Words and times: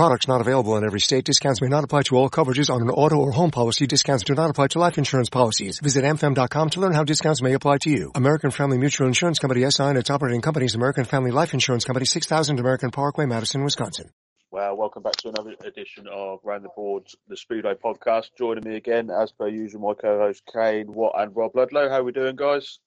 Products 0.00 0.26
not 0.26 0.40
available 0.40 0.78
in 0.78 0.86
every 0.86 0.98
state. 0.98 1.26
Discounts 1.26 1.60
may 1.60 1.68
not 1.68 1.84
apply 1.84 2.04
to 2.04 2.16
all 2.16 2.30
coverages 2.30 2.70
on 2.70 2.80
an 2.80 2.88
auto 2.88 3.16
or 3.16 3.32
home 3.32 3.50
policy. 3.50 3.86
Discounts 3.86 4.24
do 4.24 4.34
not 4.34 4.48
apply 4.48 4.68
to 4.68 4.78
life 4.78 4.96
insurance 4.96 5.28
policies. 5.28 5.78
Visit 5.78 6.04
amfam.com 6.04 6.70
to 6.70 6.80
learn 6.80 6.94
how 6.94 7.04
discounts 7.04 7.42
may 7.42 7.52
apply 7.52 7.76
to 7.82 7.90
you. 7.90 8.10
American 8.14 8.50
Family 8.50 8.78
Mutual 8.78 9.08
Insurance 9.08 9.38
Company 9.38 9.70
SI 9.70 9.82
and 9.82 9.98
its 9.98 10.08
operating 10.08 10.40
companies 10.40 10.74
American 10.74 11.04
Family 11.04 11.30
Life 11.32 11.52
Insurance 11.52 11.84
Company 11.84 12.06
6000 12.06 12.58
American 12.58 12.90
Parkway, 12.90 13.26
Madison, 13.26 13.62
Wisconsin. 13.62 14.08
Well, 14.50 14.74
welcome 14.74 15.02
back 15.02 15.16
to 15.16 15.28
another 15.28 15.54
edition 15.66 16.06
of 16.10 16.38
Round 16.44 16.64
the 16.64 16.70
Boards, 16.74 17.14
the 17.28 17.36
speedway 17.36 17.74
podcast. 17.74 18.30
Joining 18.38 18.66
me 18.66 18.76
again, 18.76 19.10
as 19.10 19.32
per 19.32 19.48
usual, 19.48 19.82
my 19.82 19.92
co-host 20.00 20.44
Kane, 20.50 20.90
Watt, 20.94 21.12
and 21.18 21.36
Rob 21.36 21.54
Ludlow. 21.54 21.90
How 21.90 21.96
are 21.96 22.04
we 22.04 22.12
doing, 22.12 22.36
guys? 22.36 22.78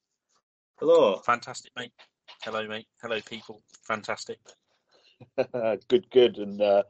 Hello. 0.80 1.22
Fantastic, 1.23 1.73
mate. 1.78 1.91
Hello, 2.41 2.67
mate. 2.67 2.88
Hello, 3.03 3.19
people. 3.22 3.61
Fantastic. 3.84 4.39
good, 5.88 6.10
good, 6.12 6.38
and 6.38 6.62
uh, 6.62 6.84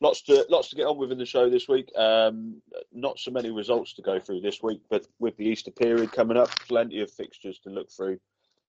lots 0.00 0.22
to 0.22 0.44
lots 0.48 0.70
to 0.70 0.76
get 0.76 0.86
on 0.86 0.96
with 0.96 1.12
in 1.12 1.18
the 1.18 1.26
show 1.26 1.48
this 1.48 1.68
week. 1.68 1.90
Um, 1.96 2.60
not 2.92 3.18
so 3.18 3.30
many 3.30 3.50
results 3.50 3.94
to 3.94 4.02
go 4.02 4.18
through 4.18 4.40
this 4.40 4.62
week, 4.62 4.80
but 4.90 5.06
with 5.18 5.36
the 5.36 5.46
Easter 5.46 5.70
period 5.70 6.12
coming 6.12 6.36
up, 6.36 6.50
plenty 6.60 7.00
of 7.00 7.10
fixtures 7.10 7.58
to 7.60 7.70
look 7.70 7.90
through, 7.90 8.18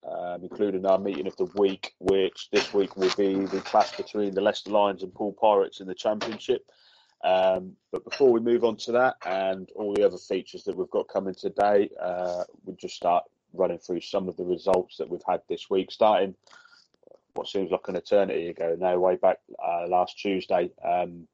um, 0.09 0.43
including 0.43 0.87
our 0.87 0.99
meeting 0.99 1.27
of 1.27 1.37
the 1.37 1.51
week, 1.57 1.95
which 1.99 2.49
this 2.51 2.73
week 2.73 2.97
will 2.97 3.13
be 3.17 3.45
the 3.47 3.61
clash 3.61 3.97
between 3.97 4.35
the 4.35 4.41
Leicester 4.41 4.71
Lions 4.71 5.03
and 5.03 5.15
Poole 5.15 5.37
Pirates 5.41 5.81
in 5.81 5.87
the 5.87 5.95
Championship. 5.95 6.67
Um, 7.25 7.73
but 7.93 8.05
before 8.05 8.31
we 8.31 8.41
move 8.41 8.63
on 8.63 8.77
to 8.77 8.93
that 8.93 9.17
and 9.25 9.69
all 9.75 9.95
the 9.95 10.05
other 10.05 10.19
features 10.19 10.65
that 10.65 10.77
we've 10.77 10.91
got 10.91 11.09
coming 11.09 11.35
today, 11.35 11.91
uh, 12.01 12.45
we'll 12.65 12.77
just 12.77 12.95
start 12.95 13.25
running 13.53 13.79
through 13.79 14.03
some 14.03 14.29
of 14.29 14.37
the 14.37 14.45
results 14.45 14.99
that 14.99 15.09
we've 15.09 15.23
had 15.27 15.41
this 15.49 15.71
week, 15.71 15.91
starting 15.91 16.35
what 17.37 17.49
seems 17.49 17.71
like 17.71 17.89
an 17.89 17.97
eternity 17.97 18.49
ago 18.49 18.77
now, 18.79 18.99
way 18.99 19.17
back 19.17 19.39
uh, 19.65 19.87
last 19.89 20.19
Tuesday. 20.19 20.71
Um, 20.85 21.29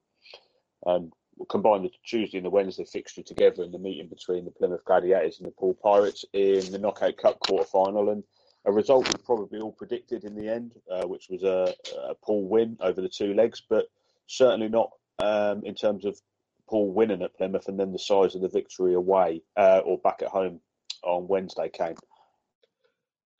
and 0.85 1.13
we'll 1.37 1.47
combine 1.47 1.83
the 1.83 1.91
Tuesday 2.05 2.39
and 2.39 2.47
the 2.47 2.51
Wednesday 2.51 2.85
fixture 2.85 3.23
together 3.23 3.63
in 3.63 3.73
the 3.73 3.79
meeting 3.79 4.09
between 4.09 4.45
the 4.45 4.51
Plymouth 4.51 4.85
Gladiators 4.85 5.39
and 5.39 5.47
the 5.47 5.53
Poole 5.53 5.79
Pirates 5.81 6.25
in 6.33 6.71
the 6.73 6.79
Knockout 6.79 7.17
Cup 7.17 7.41
quarter 7.41 7.65
final. 7.65 8.11
And 8.11 8.25
a 8.65 8.73
result 8.73 9.09
we 9.09 9.25
probably 9.25 9.61
all 9.61 9.73
predicted 9.73 10.25
in 10.25 10.35
the 10.35 10.49
end, 10.49 10.73
uh, 10.91 11.07
which 11.07 11.29
was 11.31 11.43
a, 11.43 11.75
a 12.11 12.15
Poole 12.15 12.49
win 12.49 12.77
over 12.81 13.01
the 13.01 13.09
two 13.09 13.35
legs, 13.35 13.63
but 13.69 13.87
certainly 14.27 14.69
not 14.69 14.91
um, 15.19 15.63
in 15.65 15.75
terms 15.75 16.05
of 16.05 16.21
Poole 16.69 16.93
winning 16.93 17.23
at 17.23 17.37
Plymouth 17.37 17.69
and 17.69 17.79
then 17.79 17.93
the 17.93 17.99
size 17.99 18.35
of 18.35 18.41
the 18.41 18.49
victory 18.49 18.95
away 18.95 19.43
uh, 19.57 19.81
or 19.85 19.99
back 19.99 20.23
at 20.23 20.29
home 20.29 20.61
on 21.03 21.29
Wednesday 21.29 21.69
came. 21.69 21.97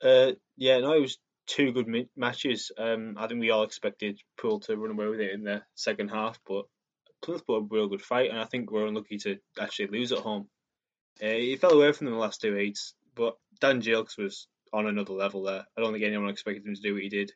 Uh, 0.01 0.33
yeah, 0.57 0.79
no, 0.79 0.93
it 0.93 1.01
was 1.01 1.17
two 1.47 1.71
good 1.71 1.87
matches. 2.15 2.71
Um, 2.77 3.15
I 3.17 3.27
think 3.27 3.39
we 3.39 3.51
all 3.51 3.63
expected 3.63 4.19
Poole 4.37 4.59
to 4.61 4.77
run 4.77 4.91
away 4.91 5.07
with 5.07 5.19
it 5.19 5.31
in 5.31 5.43
the 5.43 5.61
second 5.75 6.09
half, 6.09 6.39
but 6.47 6.65
Plymouth 7.21 7.45
put 7.45 7.57
a 7.57 7.67
real 7.69 7.87
good 7.87 8.01
fight, 8.01 8.29
and 8.29 8.39
I 8.39 8.45
think 8.45 8.71
we're 8.71 8.87
unlucky 8.87 9.17
to 9.19 9.37
actually 9.59 9.87
lose 9.87 10.11
at 10.11 10.19
home. 10.19 10.47
Uh, 11.21 11.27
he 11.27 11.55
fell 11.55 11.71
away 11.71 11.91
from 11.91 12.05
them 12.05 12.15
the 12.15 12.19
last 12.19 12.41
two 12.41 12.57
eights, 12.57 12.93
but 13.15 13.35
Dan 13.59 13.81
Gilkes 13.81 14.17
was 14.17 14.47
on 14.73 14.87
another 14.87 15.13
level 15.13 15.43
there. 15.43 15.65
I 15.77 15.81
don't 15.81 15.93
think 15.93 16.03
anyone 16.03 16.29
expected 16.29 16.65
him 16.65 16.75
to 16.75 16.81
do 16.81 16.93
what 16.93 17.03
he 17.03 17.09
did. 17.09 17.31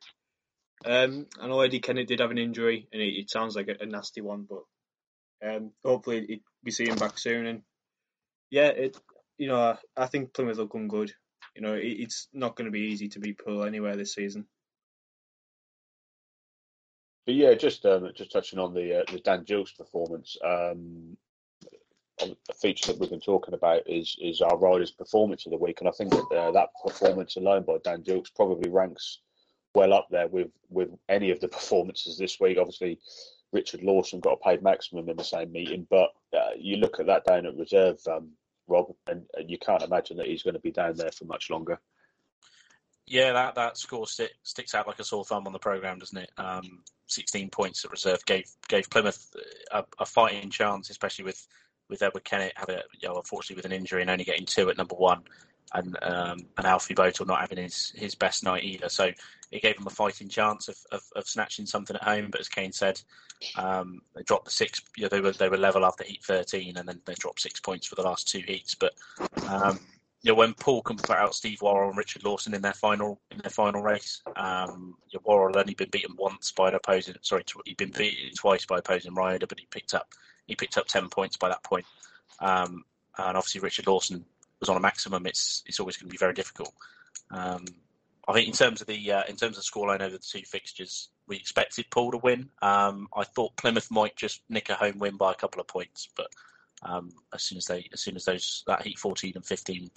Um, 0.86 1.28
I 1.40 1.48
know 1.48 1.62
Eddie 1.62 1.80
Kennett 1.80 2.08
did 2.08 2.20
have 2.20 2.32
an 2.32 2.38
injury, 2.38 2.88
and 2.92 3.02
it, 3.02 3.14
it 3.14 3.30
sounds 3.30 3.56
like 3.56 3.68
a, 3.68 3.76
a, 3.82 3.86
nasty 3.86 4.22
one, 4.22 4.48
but 4.48 4.64
um, 5.48 5.72
hopefully 5.84 6.42
we 6.64 6.72
see 6.72 6.88
him 6.88 6.96
back 6.96 7.18
soon. 7.18 7.46
And 7.46 7.62
yeah, 8.52 8.68
it 8.68 8.98
you 9.38 9.48
know 9.48 9.60
I, 9.60 9.78
I 9.96 10.08
think 10.08 10.34
Plymouth 10.34 10.58
will 10.58 10.68
come 10.68 10.88
good. 10.88 11.14
You 11.58 11.64
know, 11.64 11.74
it, 11.74 11.88
it's 11.88 12.28
not 12.34 12.56
going 12.56 12.66
to 12.66 12.72
be 12.72 12.82
easy 12.82 13.10
to 13.10 13.20
beat 13.20 13.44
Poole 13.44 13.64
anywhere 13.64 13.96
this 13.96 14.14
season. 14.14 14.46
But 17.26 17.34
yeah, 17.34 17.56
just 17.56 17.84
um, 17.86 18.12
just 18.16 18.32
touching 18.32 18.60
on 18.60 18.76
the 18.76 19.00
uh, 19.00 19.12
the 19.12 19.20
Dan 19.20 19.44
Gilkes 19.44 19.76
performance. 19.76 20.38
Um, 20.46 21.18
a 22.22 22.54
feature 22.54 22.92
that 22.92 23.00
we've 23.00 23.10
been 23.10 23.20
talking 23.20 23.56
about 23.56 23.82
is 23.90 24.16
is 24.22 24.42
our 24.42 24.58
riders' 24.58 24.92
performance 24.92 25.46
of 25.46 25.52
the 25.52 25.58
week, 25.58 25.80
and 25.80 25.90
I 25.90 25.92
think 25.92 26.12
that 26.12 26.28
uh, 26.32 26.52
that 26.52 26.70
performance 26.86 27.36
alone 27.36 27.64
by 27.64 27.78
Dan 27.84 28.04
Gilkes 28.04 28.34
probably 28.34 28.70
ranks 28.70 29.20
well 29.74 29.94
up 29.94 30.08
there 30.12 30.28
with 30.28 30.52
with 30.70 30.90
any 31.10 31.32
of 31.32 31.40
the 31.40 31.48
performances 31.58 32.18
this 32.18 32.40
week. 32.40 32.60
Obviously, 32.60 33.00
Richard 33.52 33.82
Lawson 33.82 34.20
got 34.20 34.40
a 34.42 34.50
paid 34.50 34.62
maximum 34.62 35.10
in 35.10 35.18
the 35.18 35.24
same 35.24 35.52
meeting, 35.52 35.88
but 35.90 36.12
uh, 36.34 36.52
you 36.56 36.78
look 36.78 37.00
at 37.00 37.08
that 37.08 37.26
down 37.26 37.46
at 37.46 37.58
reserve, 37.58 38.00
um, 38.08 38.30
Rob, 38.68 38.88
and, 39.08 39.24
and, 39.36 39.50
you 39.50 39.58
can't 39.58 39.84
imagine 39.84 40.18
that 40.18 40.28
he's 40.28 40.44
going 40.44 40.54
to 40.54 40.60
be 40.60 40.72
down 40.72 40.96
there 40.96 41.12
for 41.12 41.26
much 41.26 41.50
longer. 41.50 41.80
Yeah, 43.06 43.32
that, 43.32 43.56
that 43.56 43.78
score 43.78 44.06
stick, 44.06 44.34
sticks 44.44 44.76
out 44.76 44.88
like 44.88 45.00
a 45.00 45.04
sore 45.04 45.24
thumb 45.24 45.48
on 45.48 45.54
the 45.54 45.60
program, 45.60 46.00
doesn't 46.00 46.18
it? 46.18 46.32
Um, 46.38 46.84
16 47.08 47.50
points 47.50 47.86
at 47.86 47.92
reserve 47.92 48.24
gave 48.26 48.50
gave 48.68 48.90
Plymouth 48.90 49.34
a, 49.72 49.86
a 50.00 50.06
fighting 50.06 50.50
chance, 50.50 50.90
especially 50.90 51.24
with 51.24 51.48
with 51.90 52.02
Edward 52.02 52.26
Kennett 52.26 52.52
having, 52.56 52.80
you 53.00 53.08
know, 53.08 53.16
unfortunately 53.16 53.56
with 53.56 53.66
an 53.66 53.72
injury 53.72 54.02
and 54.02 54.12
only 54.12 54.26
getting 54.26 54.46
two 54.46 54.70
at 54.70 54.78
number 54.78 54.96
one, 54.96 55.22
and 55.74 55.98
um, 56.02 56.40
and 56.58 56.68
Alfie 56.68 56.94
Bowtell 56.94 57.26
not 57.26 57.42
having 57.42 57.58
his, 57.58 57.92
his 57.96 58.16
best 58.16 58.44
night 58.44 58.64
either. 58.64 58.90
So 58.90 59.12
it 59.52 59.62
gave 59.62 59.78
them 59.78 59.88
a 59.88 59.92
fighting 59.92 60.30
chance 60.30 60.68
of, 60.68 60.78
of, 60.92 61.02
of 61.16 61.28
snatching 61.28 61.66
something 61.66 61.96
at 61.96 62.04
home. 62.04 62.30
But 62.32 62.42
as 62.42 62.50
Kane 62.50 62.72
said, 62.72 63.02
um, 63.56 64.02
they 64.16 64.24
dropped 64.24 64.46
the 64.46 64.52
six. 64.52 64.82
You 64.96 65.04
know, 65.04 65.10
they 65.10 65.22
were 65.22 65.32
they 65.32 65.50
were 65.50 65.58
level 65.58 65.86
after 65.86 66.04
heat 66.04 66.24
13, 66.24 66.78
and 66.78 66.88
then 66.88 67.02
they 67.06 67.14
dropped 67.16 67.42
six 67.42 67.60
points 67.60 67.88
for 67.88 67.96
the 67.96 68.04
last 68.04 68.28
two 68.28 68.40
heats. 68.40 68.76
But 68.76 68.94
um, 69.48 69.80
you 70.22 70.32
know, 70.32 70.36
when 70.36 70.54
Poole 70.54 70.82
can 70.82 70.98
put 70.98 71.18
out 71.18 71.36
Steve 71.36 71.62
Worrall 71.62 71.90
and 71.90 71.98
Richard 71.98 72.24
Lawson 72.24 72.54
in 72.54 72.62
their 72.62 72.74
final 72.74 73.20
in 73.32 73.38
their 73.40 73.52
final 73.52 73.82
race, 73.82 74.22
um, 74.36 74.96
you 75.10 75.20
know, 75.20 75.24
Worrall 75.26 75.50
had 75.50 75.58
only 75.58 75.76
been 75.76 75.90
beaten 75.90 76.16
once 76.18 76.52
by 76.52 76.70
an 76.70 76.76
opposing. 76.76 77.16
Sorry, 77.22 77.44
he'd 77.66 77.78
been 77.78 77.92
beaten 77.92 78.34
twice 78.36 78.66
by 78.66 78.80
opposing 78.80 79.14
rider, 79.14 79.48
but 79.48 79.60
he 79.60 79.68
picked 79.70 79.94
up 79.94 80.10
he 80.48 80.56
picked 80.56 80.78
up 80.78 80.88
ten 80.88 81.10
points 81.10 81.38
by 81.38 81.50
that 81.50 81.64
point. 81.64 81.86
Um, 82.40 82.84
and 83.18 83.36
obviously 83.36 83.62
Richard 83.62 83.88
Lawson 83.88 84.26
on 84.66 84.78
a 84.78 84.82
maximum. 84.82 85.26
It's 85.26 85.64
it's 85.66 85.80
always 85.80 85.98
going 85.98 86.10
to 86.10 86.14
be 86.14 86.18
very 86.18 86.34
difficult. 86.34 86.74
Um, 87.32 87.66
I 88.28 88.34
think 88.34 88.48
in 88.48 88.54
terms 88.54 88.82
of 88.82 88.88
the 88.88 89.12
uh, 89.12 89.24
in 89.30 89.36
terms 89.36 89.58
of 89.58 89.64
scoreline 89.64 90.02
over 90.02 90.18
the 90.18 90.20
two 90.20 90.42
fixtures, 90.42 91.10
we 91.28 91.38
expected 91.38 91.90
Poole 91.90 92.12
to 92.12 92.18
win. 92.18 92.50
Um, 92.62 93.08
I 93.16 93.24
thought 93.24 93.56
Plymouth 93.56 93.90
might 93.90 94.16
just 94.16 94.42
nick 94.50 94.70
a 94.70 94.76
home 94.76 95.00
win 95.00 95.18
by 95.18 95.32
a 95.32 95.36
couple 95.36 95.62
of 95.62 95.68
points, 95.68 96.10
but 96.16 96.28
um, 96.84 97.12
as 97.34 97.44
soon 97.44 97.58
as 97.58 97.66
they 97.66 97.88
as 97.94 98.02
soon 98.02 98.16
as 98.16 98.26
those 98.26 98.64
that 98.68 98.82
heat 98.82 99.00
14 99.00 99.34
and 99.36 99.46
15 99.46 99.90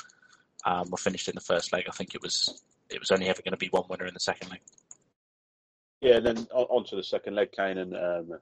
um, 0.64 0.90
were 0.90 0.96
finished 0.96 1.28
in 1.28 1.34
the 1.34 1.40
first 1.40 1.72
leg, 1.72 1.86
I 1.88 1.92
think 1.92 2.14
it 2.14 2.22
was 2.22 2.62
it 2.88 3.00
was 3.00 3.10
only 3.10 3.28
ever 3.28 3.42
going 3.42 3.52
to 3.52 3.58
be 3.58 3.68
one 3.68 3.84
winner 3.88 4.06
in 4.06 4.14
the 4.14 4.20
second 4.20 4.50
leg. 4.50 4.60
Yeah, 6.00 6.16
and 6.16 6.26
then 6.26 6.48
on 6.52 6.84
to 6.86 6.96
the 6.96 7.02
second 7.02 7.34
leg, 7.34 7.52
Kane, 7.52 7.76
and 7.76 7.94
um, 7.94 8.38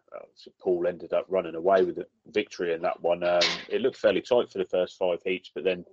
Poole 0.60 0.86
ended 0.86 1.12
up 1.12 1.26
running 1.28 1.56
away 1.56 1.82
with 1.82 1.96
the 1.96 2.06
victory 2.26 2.72
in 2.72 2.82
that 2.82 3.00
one. 3.00 3.24
Um, 3.24 3.42
it 3.68 3.80
looked 3.80 3.96
fairly 3.96 4.20
tight 4.20 4.52
for 4.52 4.58
the 4.58 4.64
first 4.64 4.96
five 4.96 5.18
heats, 5.24 5.50
but 5.52 5.64
then 5.64 5.84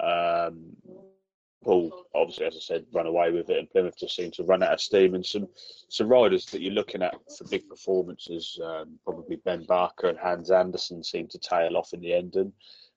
um, 0.00 0.76
Poole, 1.64 2.06
obviously, 2.14 2.46
as 2.46 2.56
I 2.56 2.60
said, 2.60 2.86
run 2.92 3.06
away 3.06 3.30
with 3.32 3.48
it, 3.48 3.58
and 3.58 3.70
Plymouth 3.70 3.98
just 3.98 4.14
seemed 4.14 4.34
to 4.34 4.44
run 4.44 4.62
out 4.62 4.74
of 4.74 4.80
steam. 4.80 5.14
And 5.14 5.24
some 5.24 5.48
some 5.88 6.08
riders 6.08 6.44
that 6.46 6.60
you're 6.60 6.72
looking 6.72 7.02
at 7.02 7.14
for 7.36 7.48
big 7.48 7.68
performances, 7.68 8.58
um, 8.62 8.98
probably 9.04 9.36
Ben 9.36 9.64
Barker 9.64 10.08
and 10.08 10.18
Hans 10.18 10.50
Andersen, 10.50 11.02
seem 11.02 11.26
to 11.28 11.38
tail 11.38 11.76
off 11.76 11.92
in 11.92 12.00
the 12.00 12.12
end. 12.12 12.36
And, 12.36 12.52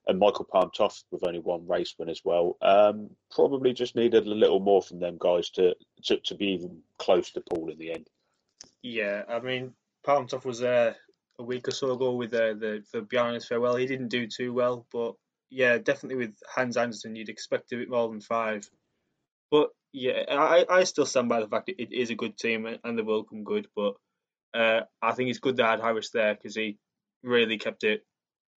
and 0.06 0.18
Michael 0.18 0.46
Palm 0.50 0.70
Toft, 0.74 1.04
with 1.10 1.26
only 1.26 1.40
one 1.40 1.66
race 1.66 1.94
win 1.98 2.08
as 2.08 2.22
well. 2.24 2.56
Um, 2.62 3.10
probably 3.30 3.72
just 3.72 3.96
needed 3.96 4.26
a 4.26 4.30
little 4.30 4.60
more 4.60 4.80
from 4.80 5.00
them 5.00 5.16
guys 5.18 5.50
to, 5.50 5.74
to, 6.04 6.16
to 6.16 6.34
be 6.34 6.46
even 6.46 6.78
close 6.98 7.30
to 7.32 7.42
Poole 7.42 7.70
in 7.70 7.78
the 7.78 7.92
end. 7.92 8.08
Yeah, 8.82 9.24
I 9.28 9.40
mean, 9.40 9.74
Palm 10.04 10.26
Toft 10.26 10.46
was 10.46 10.60
there 10.60 10.96
a 11.38 11.42
week 11.42 11.68
or 11.68 11.72
so 11.72 11.92
ago 11.92 12.12
with 12.12 12.32
uh, 12.34 12.54
the 12.54 12.82
the 12.92 13.02
Bjarne's 13.02 13.46
farewell. 13.46 13.76
He 13.76 13.86
didn't 13.86 14.08
do 14.08 14.26
too 14.26 14.52
well, 14.52 14.86
but 14.92 15.14
yeah, 15.50 15.78
definitely 15.78 16.16
with 16.16 16.36
Hans 16.54 16.76
Andersen, 16.76 17.16
you'd 17.16 17.28
expect 17.28 17.72
a 17.72 17.76
bit 17.76 17.90
more 17.90 18.08
than 18.08 18.20
five. 18.20 18.68
But 19.50 19.70
yeah, 19.92 20.24
I, 20.28 20.66
I 20.68 20.84
still 20.84 21.06
stand 21.06 21.28
by 21.28 21.40
the 21.40 21.48
fact 21.48 21.66
that 21.66 21.80
it 21.80 21.92
is 21.92 22.10
a 22.10 22.14
good 22.14 22.36
team 22.36 22.66
and 22.66 22.98
they 22.98 23.02
will 23.02 23.24
come 23.24 23.44
good. 23.44 23.66
But 23.74 23.94
uh, 24.54 24.80
I 25.00 25.12
think 25.12 25.30
it's 25.30 25.38
good 25.38 25.56
they 25.56 25.62
had 25.62 25.80
Harris 25.80 26.10
there 26.10 26.34
because 26.34 26.54
he 26.54 26.78
really 27.22 27.58
kept 27.58 27.84
it 27.84 28.04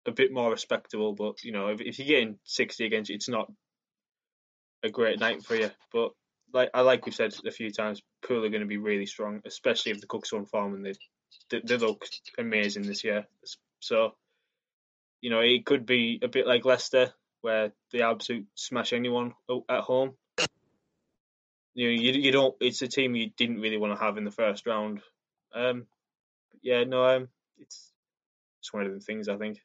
a 0.05 0.11
bit 0.11 0.33
more 0.33 0.51
respectable. 0.51 1.13
But 1.13 1.43
you 1.43 1.51
know, 1.51 1.67
if, 1.67 1.81
if 1.81 1.99
you're 1.99 2.07
getting 2.07 2.39
sixty 2.43 2.85
against 2.85 3.09
you, 3.09 3.15
it's 3.15 3.29
not 3.29 3.51
a 4.83 4.89
great 4.89 5.19
night 5.19 5.43
for 5.43 5.55
you. 5.55 5.69
But 5.93 6.11
like 6.53 6.69
I 6.73 6.81
like 6.81 7.05
we've 7.05 7.15
said 7.15 7.33
a 7.45 7.51
few 7.51 7.71
times, 7.71 8.01
Poole 8.27 8.45
are 8.45 8.49
going 8.49 8.61
to 8.61 8.67
be 8.67 8.77
really 8.77 9.05
strong, 9.05 9.41
especially 9.45 9.91
if 9.93 10.01
the 10.01 10.07
Cooks 10.07 10.33
on 10.33 10.45
form 10.45 10.73
and 10.73 10.85
they, 10.85 10.93
they 11.49 11.61
they 11.63 11.77
look 11.77 12.05
amazing 12.37 12.83
this 12.83 13.03
year. 13.03 13.25
So 13.79 14.15
you 15.21 15.29
know, 15.29 15.39
it 15.39 15.65
could 15.65 15.85
be 15.85 16.19
a 16.21 16.27
bit 16.27 16.47
like 16.47 16.65
Leicester, 16.65 17.13
where 17.41 17.71
they 17.91 18.01
absolutely 18.01 18.47
smash 18.55 18.93
anyone 18.93 19.33
at 19.69 19.81
home. 19.81 20.13
You 21.73 21.87
know, 21.87 21.93
you, 21.93 22.11
you 22.13 22.31
don't. 22.31 22.55
It's 22.59 22.81
a 22.81 22.87
team 22.87 23.15
you 23.15 23.29
didn't 23.37 23.61
really 23.61 23.77
want 23.77 23.97
to 23.97 24.03
have 24.03 24.17
in 24.17 24.25
the 24.25 24.31
first 24.31 24.65
round. 24.65 25.01
Um, 25.53 25.85
yeah, 26.61 26.83
no, 26.83 27.05
um, 27.05 27.29
it's 27.59 27.91
it's 28.59 28.73
one 28.73 28.85
of 28.85 28.93
the 28.93 28.99
things 28.99 29.29
I 29.29 29.37
think. 29.37 29.59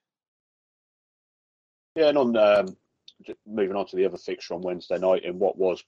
Yeah, 1.96 2.08
and 2.08 2.18
on 2.18 2.36
um, 2.36 2.76
moving 3.46 3.76
on 3.76 3.86
to 3.86 3.96
the 3.96 4.04
other 4.04 4.18
fixture 4.18 4.54
on 4.54 4.62
Wednesday 4.62 4.98
night 4.98 5.24
in 5.24 5.38
what 5.38 5.58
was 5.58 5.82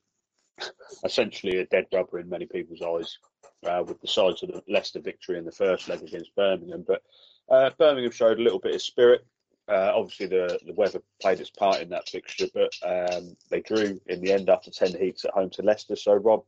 essentially 1.04 1.58
a 1.58 1.66
dead 1.66 1.86
rubber 1.92 2.18
in 2.18 2.28
many 2.28 2.46
people's 2.46 2.82
eyes, 2.82 3.18
uh, 3.66 3.82
with 3.86 4.00
the 4.00 4.08
sides 4.08 4.42
of 4.42 4.50
the 4.50 4.62
Leicester 4.68 5.00
victory 5.00 5.38
in 5.38 5.44
the 5.44 5.52
first 5.52 5.88
leg 5.88 6.02
against 6.02 6.34
Birmingham, 6.34 6.84
but 6.86 7.02
uh, 7.50 7.70
Birmingham 7.78 8.12
showed 8.12 8.38
a 8.38 8.42
little 8.42 8.58
bit 8.58 8.74
of 8.74 8.82
spirit. 8.82 9.24
Uh, 9.68 9.92
obviously, 9.94 10.26
the, 10.26 10.58
the 10.64 10.72
weather 10.72 11.00
played 11.20 11.40
its 11.40 11.50
part 11.50 11.80
in 11.80 11.90
that 11.90 12.08
fixture, 12.08 12.46
but 12.54 12.72
um, 12.82 13.36
they 13.50 13.60
drew 13.60 14.00
in 14.06 14.20
the 14.22 14.32
end 14.32 14.48
after 14.48 14.70
10 14.70 14.98
heats 14.98 15.24
at 15.26 15.32
home 15.32 15.50
to 15.50 15.62
Leicester. 15.62 15.94
So, 15.94 16.14
Rob, 16.14 16.44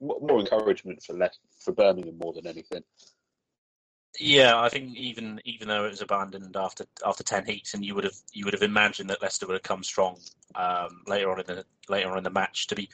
more 0.00 0.40
encouragement 0.40 1.02
for 1.02 1.12
Leicester, 1.12 1.42
for 1.58 1.72
Birmingham 1.72 2.18
more 2.18 2.32
than 2.32 2.46
anything. 2.46 2.82
Yeah, 4.18 4.58
I 4.58 4.68
think 4.68 4.96
even 4.96 5.40
even 5.44 5.68
though 5.68 5.84
it 5.84 5.90
was 5.90 6.00
abandoned 6.00 6.56
after 6.56 6.86
after 7.04 7.22
ten 7.22 7.44
heats, 7.44 7.74
and 7.74 7.84
you 7.84 7.94
would 7.94 8.04
have 8.04 8.16
you 8.32 8.44
would 8.44 8.54
have 8.54 8.62
imagined 8.62 9.10
that 9.10 9.20
Leicester 9.20 9.46
would 9.46 9.54
have 9.54 9.62
come 9.62 9.82
strong 9.82 10.18
um, 10.54 11.02
later 11.06 11.30
on 11.30 11.40
in 11.40 11.46
the 11.46 11.64
later 11.88 12.10
on 12.10 12.18
in 12.18 12.24
the 12.24 12.30
match 12.30 12.66
to 12.68 12.74
be 12.74 12.88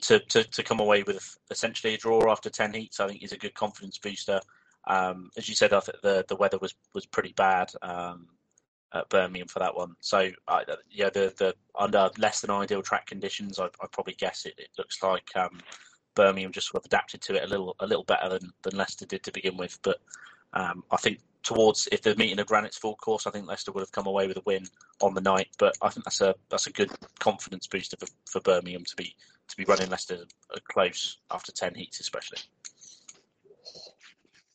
to, 0.00 0.18
to, 0.20 0.44
to 0.44 0.62
come 0.62 0.80
away 0.80 1.02
with 1.02 1.36
essentially 1.50 1.94
a 1.94 1.98
draw 1.98 2.30
after 2.30 2.48
ten 2.48 2.72
heats. 2.72 3.00
I 3.00 3.08
think 3.08 3.22
is 3.22 3.32
a 3.32 3.38
good 3.38 3.54
confidence 3.54 3.98
booster. 3.98 4.40
Um, 4.86 5.30
as 5.36 5.48
you 5.48 5.54
said, 5.54 5.74
I 5.74 5.80
think 5.80 6.00
the 6.02 6.24
the 6.28 6.36
weather 6.36 6.58
was 6.58 6.74
was 6.94 7.04
pretty 7.04 7.34
bad. 7.36 7.70
Um, 7.82 8.28
at 8.94 9.08
Birmingham 9.08 9.48
for 9.48 9.58
that 9.58 9.74
one. 9.74 9.94
So 10.00 10.30
uh, 10.48 10.60
yeah, 10.90 11.10
the 11.10 11.32
the 11.38 11.54
under 11.78 12.10
less 12.18 12.40
than 12.40 12.50
ideal 12.50 12.82
track 12.82 13.06
conditions, 13.06 13.58
I 13.58 13.66
I 13.66 13.86
probably 13.90 14.14
guess 14.14 14.46
it, 14.46 14.54
it 14.58 14.68
looks 14.78 15.02
like 15.02 15.28
um, 15.36 15.60
Birmingham 16.14 16.52
just 16.52 16.68
sort 16.68 16.82
of 16.82 16.86
adapted 16.86 17.20
to 17.22 17.36
it 17.36 17.44
a 17.44 17.46
little 17.46 17.76
a 17.80 17.86
little 17.86 18.04
better 18.04 18.28
than, 18.28 18.52
than 18.62 18.76
Leicester 18.76 19.06
did 19.06 19.22
to 19.24 19.32
begin 19.32 19.56
with. 19.56 19.78
But 19.82 19.98
um, 20.52 20.84
I 20.90 20.96
think 20.96 21.20
towards 21.42 21.88
if 21.90 22.02
they're 22.02 22.14
meeting 22.16 22.38
a 22.38 22.44
Granite's 22.44 22.76
full 22.76 22.96
course, 22.96 23.26
I 23.26 23.30
think 23.30 23.46
Leicester 23.46 23.72
would 23.72 23.80
have 23.80 23.92
come 23.92 24.06
away 24.06 24.26
with 24.26 24.36
a 24.36 24.42
win 24.44 24.66
on 25.00 25.14
the 25.14 25.20
night. 25.20 25.48
But 25.58 25.74
I 25.82 25.88
think 25.88 26.04
that's 26.04 26.20
a 26.20 26.34
that's 26.50 26.66
a 26.66 26.72
good 26.72 26.90
confidence 27.18 27.66
booster 27.66 27.96
for, 27.98 28.06
for 28.30 28.40
Birmingham 28.40 28.84
to 28.84 28.96
be 28.96 29.14
to 29.48 29.56
be 29.56 29.64
running 29.64 29.90
Leicester 29.90 30.24
close 30.68 31.18
after 31.30 31.52
ten 31.52 31.74
heats, 31.74 32.00
especially. 32.00 32.38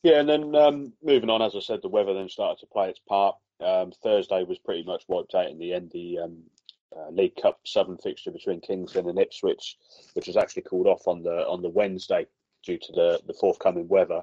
Yeah, 0.04 0.20
and 0.20 0.28
then 0.28 0.54
um, 0.54 0.92
moving 1.02 1.28
on, 1.28 1.42
as 1.42 1.56
I 1.56 1.60
said, 1.60 1.80
the 1.82 1.88
weather 1.88 2.14
then 2.14 2.28
started 2.28 2.60
to 2.60 2.66
play 2.66 2.88
its 2.88 3.00
part. 3.00 3.36
Um, 3.60 3.92
Thursday 4.02 4.44
was 4.44 4.58
pretty 4.58 4.84
much 4.84 5.04
wiped 5.08 5.34
out 5.34 5.50
in 5.50 5.58
the 5.58 5.74
end. 5.74 5.90
The 5.92 6.18
um, 6.20 6.38
uh, 6.96 7.10
League 7.10 7.36
Cup 7.40 7.60
Southern 7.64 7.98
fixture 7.98 8.30
between 8.30 8.60
Kingston 8.60 9.08
and 9.08 9.18
Ipswich, 9.18 9.76
which 10.14 10.26
was 10.26 10.36
actually 10.36 10.62
called 10.62 10.86
off 10.86 11.06
on 11.06 11.22
the 11.22 11.46
on 11.46 11.62
the 11.62 11.68
Wednesday 11.68 12.26
due 12.64 12.78
to 12.78 12.92
the, 12.92 13.20
the 13.26 13.34
forthcoming 13.34 13.88
weather, 13.88 14.22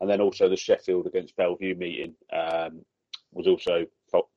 and 0.00 0.08
then 0.08 0.20
also 0.20 0.48
the 0.48 0.56
Sheffield 0.56 1.06
against 1.06 1.36
Belle 1.36 1.56
Vue 1.56 1.74
meeting 1.74 2.14
um, 2.32 2.84
was 3.32 3.46
also 3.46 3.86
fell, 4.10 4.28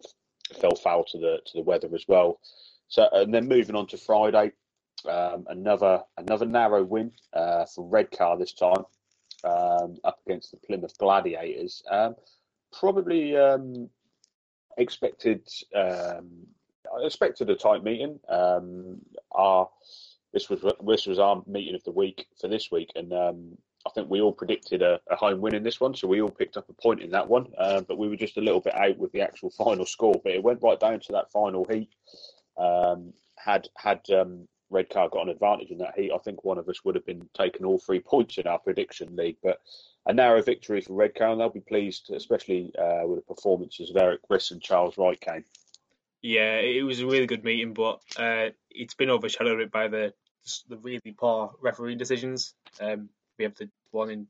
fell 0.60 0.76
foul 0.76 1.04
to 1.06 1.18
the 1.18 1.40
to 1.46 1.58
the 1.58 1.64
weather 1.64 1.90
as 1.94 2.06
well. 2.08 2.40
So 2.88 3.08
and 3.12 3.34
then 3.34 3.48
moving 3.48 3.76
on 3.76 3.88
to 3.88 3.98
Friday, 3.98 4.54
um, 5.08 5.46
another 5.50 6.04
another 6.18 6.46
narrow 6.46 6.84
win 6.84 7.12
uh, 7.34 7.66
for 7.66 7.88
Redcar 7.88 8.38
this 8.38 8.54
time 8.54 8.86
um, 9.44 9.98
up 10.04 10.20
against 10.26 10.52
the 10.52 10.58
Plymouth 10.58 10.98
Gladiators. 10.98 11.84
Um, 11.90 12.16
probably 12.72 13.36
um, 13.38 13.90
expected 14.78 15.48
um, 15.76 16.48
I 16.96 17.06
expected 17.06 17.50
a 17.50 17.56
tight 17.56 17.84
meeting. 17.84 18.20
Um, 18.30 19.02
our 19.32 19.70
this 20.34 20.50
was 20.50 20.62
this 20.86 21.06
was 21.06 21.20
our 21.20 21.42
meeting 21.48 21.76
of 21.76 21.84
the 21.84 21.92
week 21.92 22.28
for 22.40 22.48
this 22.48 22.72
week, 22.72 22.92
and 22.96 23.14
um, 23.14 23.58
I 23.86 23.90
think 23.92 24.10
we 24.10 24.22
all 24.22 24.34
predicted 24.34 24.82
a, 24.82 25.00
a, 25.10 25.16
home 25.16 25.42
win 25.42 25.56
in 25.56 25.64
this 25.64 25.80
one, 25.80 25.96
so 25.96 26.08
we 26.08 26.22
all 26.22 26.30
picked 26.30 26.58
up 26.58 26.70
a 26.70 26.74
point 26.74 27.02
in 27.02 27.12
that 27.12 27.28
one. 27.28 27.48
Uh, 27.58 27.82
but 27.82 27.98
we 27.98 28.08
were 28.08 28.16
just 28.16 28.38
a 28.38 28.42
little 28.42 28.60
bit 28.60 28.76
out 28.76 28.98
with 28.98 29.12
the 29.12 29.22
actual 29.22 29.50
final 29.58 29.86
score. 29.86 30.20
But 30.24 30.34
it 30.34 30.44
went 30.44 30.62
right 30.62 30.80
down 30.80 31.00
to 31.00 31.12
that 31.14 31.32
final 31.32 31.66
heat. 31.66 31.90
Um, 32.58 33.14
had 33.38 33.68
had 33.78 34.02
um, 34.12 34.48
Redcar 34.70 35.10
got 35.10 35.24
an 35.24 35.30
advantage 35.30 35.72
in 35.72 35.78
that 35.80 35.98
heat, 35.98 36.12
I 36.14 36.18
think 36.18 36.44
one 36.44 36.58
of 36.58 36.68
us 36.68 36.84
would 36.84 36.96
have 36.96 37.06
been 37.06 37.30
taking 37.34 37.66
all 37.66 37.80
three 37.80 38.00
points 38.00 38.38
in 38.38 38.48
our 38.48 38.60
prediction 38.60 39.16
league. 39.16 39.38
But 39.42 39.60
a 40.06 40.14
narrow 40.14 40.42
victory 40.42 40.82
for 40.82 40.94
Redcar, 40.94 41.32
and 41.32 41.40
they'll 41.40 41.50
be 41.50 41.60
pleased, 41.60 42.12
especially 42.14 42.74
uh, 42.78 43.06
with 43.06 43.20
the 43.20 43.34
performances 43.34 43.90
of 43.90 43.98
Erik 43.98 44.22
Riss 44.30 44.52
and 44.52 44.62
Charles 44.62 44.98
Wright 44.98 45.20
came. 45.20 45.44
Yeah, 46.22 46.56
it 46.56 46.84
was 46.84 47.02
a 47.02 47.06
really 47.06 47.28
good 47.28 47.44
meeting, 47.44 47.74
but 47.74 48.02
uh, 48.18 48.50
it's 48.72 48.96
been 48.96 49.10
overshadowed 49.10 49.72
by 49.72 49.88
the 49.88 50.14
the 50.70 50.78
really 50.78 51.14
poor 51.18 51.54
referee 51.62 51.96
decisions. 51.96 52.54
Um, 52.80 53.10
we 53.38 53.44
have 53.44 53.56
the 53.56 53.70
one 53.92 54.10
in 54.10 54.28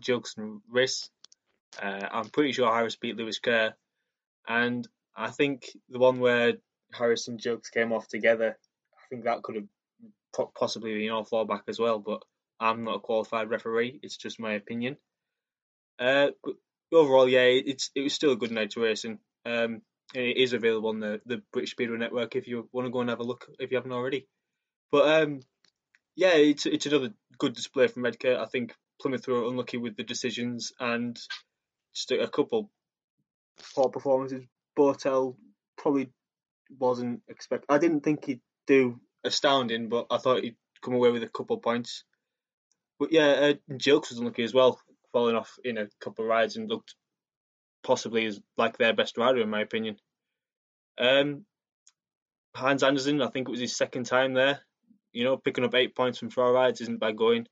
Jukes 0.00 0.34
and 0.36 0.60
Riss. 0.72 1.08
Uh, 1.80 2.08
I'm 2.10 2.28
pretty 2.28 2.52
sure 2.52 2.72
Harris 2.72 2.96
beat 2.96 3.16
Lewis 3.16 3.38
Kerr, 3.38 3.72
and 4.48 4.86
I 5.16 5.30
think 5.30 5.70
the 5.88 5.98
one 5.98 6.18
where 6.18 6.54
Harris 6.92 7.28
and 7.28 7.38
Jukes 7.38 7.70
came 7.70 7.92
off 7.92 8.08
together, 8.08 8.58
I 8.94 9.02
think 9.08 9.24
that 9.24 9.42
could 9.42 9.54
have 9.54 9.68
possibly 10.58 10.94
been 10.94 11.10
all 11.10 11.24
fallback 11.24 11.62
as 11.68 11.78
well. 11.78 11.98
But 11.98 12.22
I'm 12.58 12.84
not 12.84 12.96
a 12.96 13.00
qualified 13.00 13.50
referee; 13.50 14.00
it's 14.02 14.16
just 14.16 14.40
my 14.40 14.52
opinion. 14.52 14.96
Uh, 15.98 16.28
overall, 16.92 17.28
yeah, 17.28 17.42
it's 17.42 17.90
it 17.94 18.02
was 18.02 18.14
still 18.14 18.32
a 18.32 18.36
good 18.36 18.52
night 18.52 18.70
to 18.70 18.80
racing. 18.80 19.18
Um, 19.44 19.82
and 20.14 20.24
it 20.24 20.36
is 20.36 20.52
available 20.52 20.88
on 20.88 21.00
the, 21.00 21.20
the 21.24 21.42
British 21.52 21.72
Speedway 21.72 21.98
Network 21.98 22.34
if 22.34 22.48
you 22.48 22.68
want 22.72 22.86
to 22.86 22.90
go 22.90 23.00
and 23.00 23.10
have 23.10 23.20
a 23.20 23.24
look 23.24 23.46
if 23.58 23.70
you 23.70 23.76
haven't 23.76 23.92
already. 23.92 24.26
But 24.90 25.22
um, 25.22 25.40
yeah, 26.16 26.34
it's 26.34 26.66
it's 26.66 26.86
another 26.86 27.12
good 27.38 27.54
display 27.54 27.86
from 27.86 28.02
Redcar. 28.02 28.38
I 28.38 28.46
think 28.46 28.74
Plymouth 29.00 29.26
were 29.28 29.44
unlucky 29.44 29.76
with 29.76 29.96
the 29.96 30.02
decisions 30.02 30.72
and 30.80 31.18
just 31.94 32.10
a, 32.10 32.20
a 32.22 32.28
couple 32.28 32.70
poor 33.74 33.88
performances. 33.88 34.44
Bowtell 34.76 35.36
probably 35.76 36.12
wasn't 36.78 37.22
expect. 37.28 37.66
I 37.68 37.78
didn't 37.78 38.00
think 38.00 38.24
he'd 38.24 38.40
do 38.66 39.00
astounding, 39.24 39.88
but 39.88 40.06
I 40.10 40.18
thought 40.18 40.42
he'd 40.42 40.56
come 40.82 40.94
away 40.94 41.10
with 41.10 41.22
a 41.22 41.28
couple 41.28 41.56
of 41.56 41.62
points. 41.62 42.04
But 42.98 43.12
yeah, 43.12 43.28
uh, 43.28 43.54
Gilkes 43.72 44.10
was 44.10 44.18
unlucky 44.18 44.42
as 44.42 44.54
well 44.54 44.80
falling 45.12 45.36
off 45.36 45.58
in 45.64 45.78
a 45.78 45.88
couple 46.00 46.24
of 46.24 46.28
rides 46.28 46.56
and 46.56 46.68
looked 46.68 46.94
possibly 47.82 48.26
as 48.26 48.40
like 48.56 48.78
their 48.78 48.92
best 48.94 49.16
rider 49.16 49.40
in 49.40 49.50
my 49.50 49.60
opinion. 49.60 49.96
Um, 50.98 51.44
Hans 52.54 52.82
Andersen, 52.82 53.22
I 53.22 53.28
think 53.28 53.48
it 53.48 53.50
was 53.50 53.60
his 53.60 53.76
second 53.76 54.04
time 54.04 54.34
there. 54.34 54.60
You 55.12 55.24
know, 55.24 55.36
picking 55.36 55.64
up 55.64 55.74
eight 55.74 55.96
points 55.96 56.18
from 56.18 56.30
four 56.30 56.52
rides 56.52 56.80
isn't 56.80 57.00
bad 57.00 57.16
going. 57.16 57.46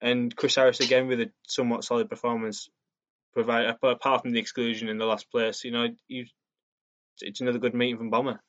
And 0.00 0.34
Chris 0.34 0.56
Harris 0.56 0.80
again 0.80 1.06
with 1.06 1.20
a 1.20 1.30
somewhat 1.46 1.84
solid 1.84 2.10
performance, 2.10 2.68
provide 3.32 3.66
apart 3.66 4.22
from 4.22 4.32
the 4.32 4.40
exclusion 4.40 4.88
in 4.88 4.98
the 4.98 5.06
last 5.06 5.30
place. 5.30 5.64
You 5.64 5.70
know, 5.70 5.88
it's 7.20 7.40
another 7.40 7.58
good 7.58 7.74
meeting 7.74 7.96
from 7.96 8.10
Bomber. 8.10 8.40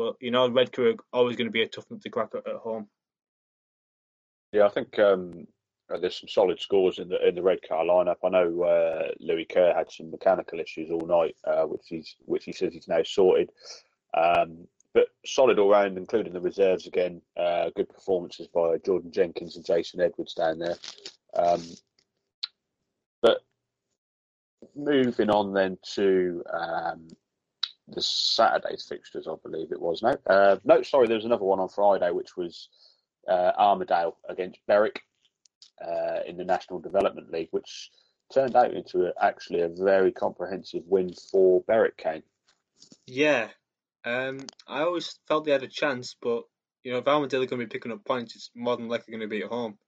But 0.00 0.16
you 0.18 0.30
know, 0.30 0.48
Redcar 0.48 0.92
are 0.92 0.94
always 1.12 1.36
going 1.36 1.48
to 1.48 1.52
be 1.52 1.60
a 1.60 1.68
tough 1.68 1.84
nut 1.90 2.00
to 2.00 2.08
crack 2.08 2.30
at, 2.34 2.48
at 2.48 2.56
home. 2.56 2.88
Yeah, 4.50 4.64
I 4.64 4.70
think 4.70 4.98
um, 4.98 5.46
uh, 5.92 5.98
there's 5.98 6.18
some 6.18 6.26
solid 6.26 6.58
scores 6.58 6.98
in 6.98 7.10
the 7.10 7.28
in 7.28 7.34
the 7.34 7.42
Redcar 7.42 7.84
lineup. 7.84 8.16
I 8.24 8.30
know 8.30 8.62
uh, 8.62 9.10
Lewis 9.20 9.44
Kerr 9.50 9.74
had 9.74 9.92
some 9.92 10.10
mechanical 10.10 10.58
issues 10.58 10.90
all 10.90 11.06
night, 11.06 11.36
uh, 11.44 11.64
which 11.64 11.82
he's 11.84 12.16
which 12.20 12.46
he 12.46 12.52
says 12.52 12.72
he's 12.72 12.88
now 12.88 13.02
sorted. 13.02 13.50
Um, 14.16 14.66
but 14.94 15.08
solid 15.26 15.58
all 15.58 15.68
round, 15.68 15.98
including 15.98 16.32
the 16.32 16.40
reserves 16.40 16.86
again. 16.86 17.20
Uh, 17.36 17.68
good 17.76 17.90
performances 17.90 18.48
by 18.48 18.78
Jordan 18.78 19.12
Jenkins 19.12 19.56
and 19.56 19.66
Jason 19.66 20.00
Edwards 20.00 20.32
down 20.32 20.60
there. 20.60 20.76
Um, 21.34 21.62
but 23.20 23.42
moving 24.74 25.28
on 25.28 25.52
then 25.52 25.76
to 25.96 26.42
um, 26.50 27.08
the 27.94 28.02
Saturday's 28.02 28.86
fixtures, 28.88 29.28
I 29.28 29.34
believe 29.42 29.72
it 29.72 29.80
was. 29.80 30.02
No, 30.02 30.16
uh, 30.26 30.56
no, 30.64 30.82
sorry, 30.82 31.06
there 31.06 31.16
was 31.16 31.24
another 31.24 31.44
one 31.44 31.60
on 31.60 31.68
Friday, 31.68 32.10
which 32.10 32.36
was 32.36 32.68
uh, 33.28 33.52
Armadale 33.56 34.16
against 34.28 34.60
Berwick 34.66 35.02
uh, 35.84 36.20
in 36.26 36.36
the 36.36 36.44
National 36.44 36.80
Development 36.80 37.30
League, 37.30 37.48
which 37.50 37.90
turned 38.32 38.56
out 38.56 38.72
into 38.72 39.06
a, 39.06 39.12
actually 39.20 39.60
a 39.60 39.68
very 39.68 40.12
comprehensive 40.12 40.82
win 40.86 41.12
for 41.30 41.62
Berwick. 41.66 41.96
Kane. 41.96 42.22
Yeah, 43.06 43.48
um, 44.04 44.40
I 44.66 44.82
always 44.82 45.18
felt 45.28 45.44
they 45.44 45.52
had 45.52 45.62
a 45.62 45.68
chance, 45.68 46.16
but 46.20 46.44
you 46.82 46.92
know, 46.92 46.98
if 46.98 47.06
Armadale 47.06 47.42
are 47.42 47.46
going 47.46 47.60
to 47.60 47.66
be 47.66 47.72
picking 47.72 47.92
up 47.92 48.04
points, 48.04 48.34
it's 48.36 48.50
more 48.54 48.76
than 48.76 48.88
likely 48.88 49.12
going 49.12 49.20
to 49.20 49.28
be 49.28 49.42
at 49.42 49.50
home. 49.50 49.78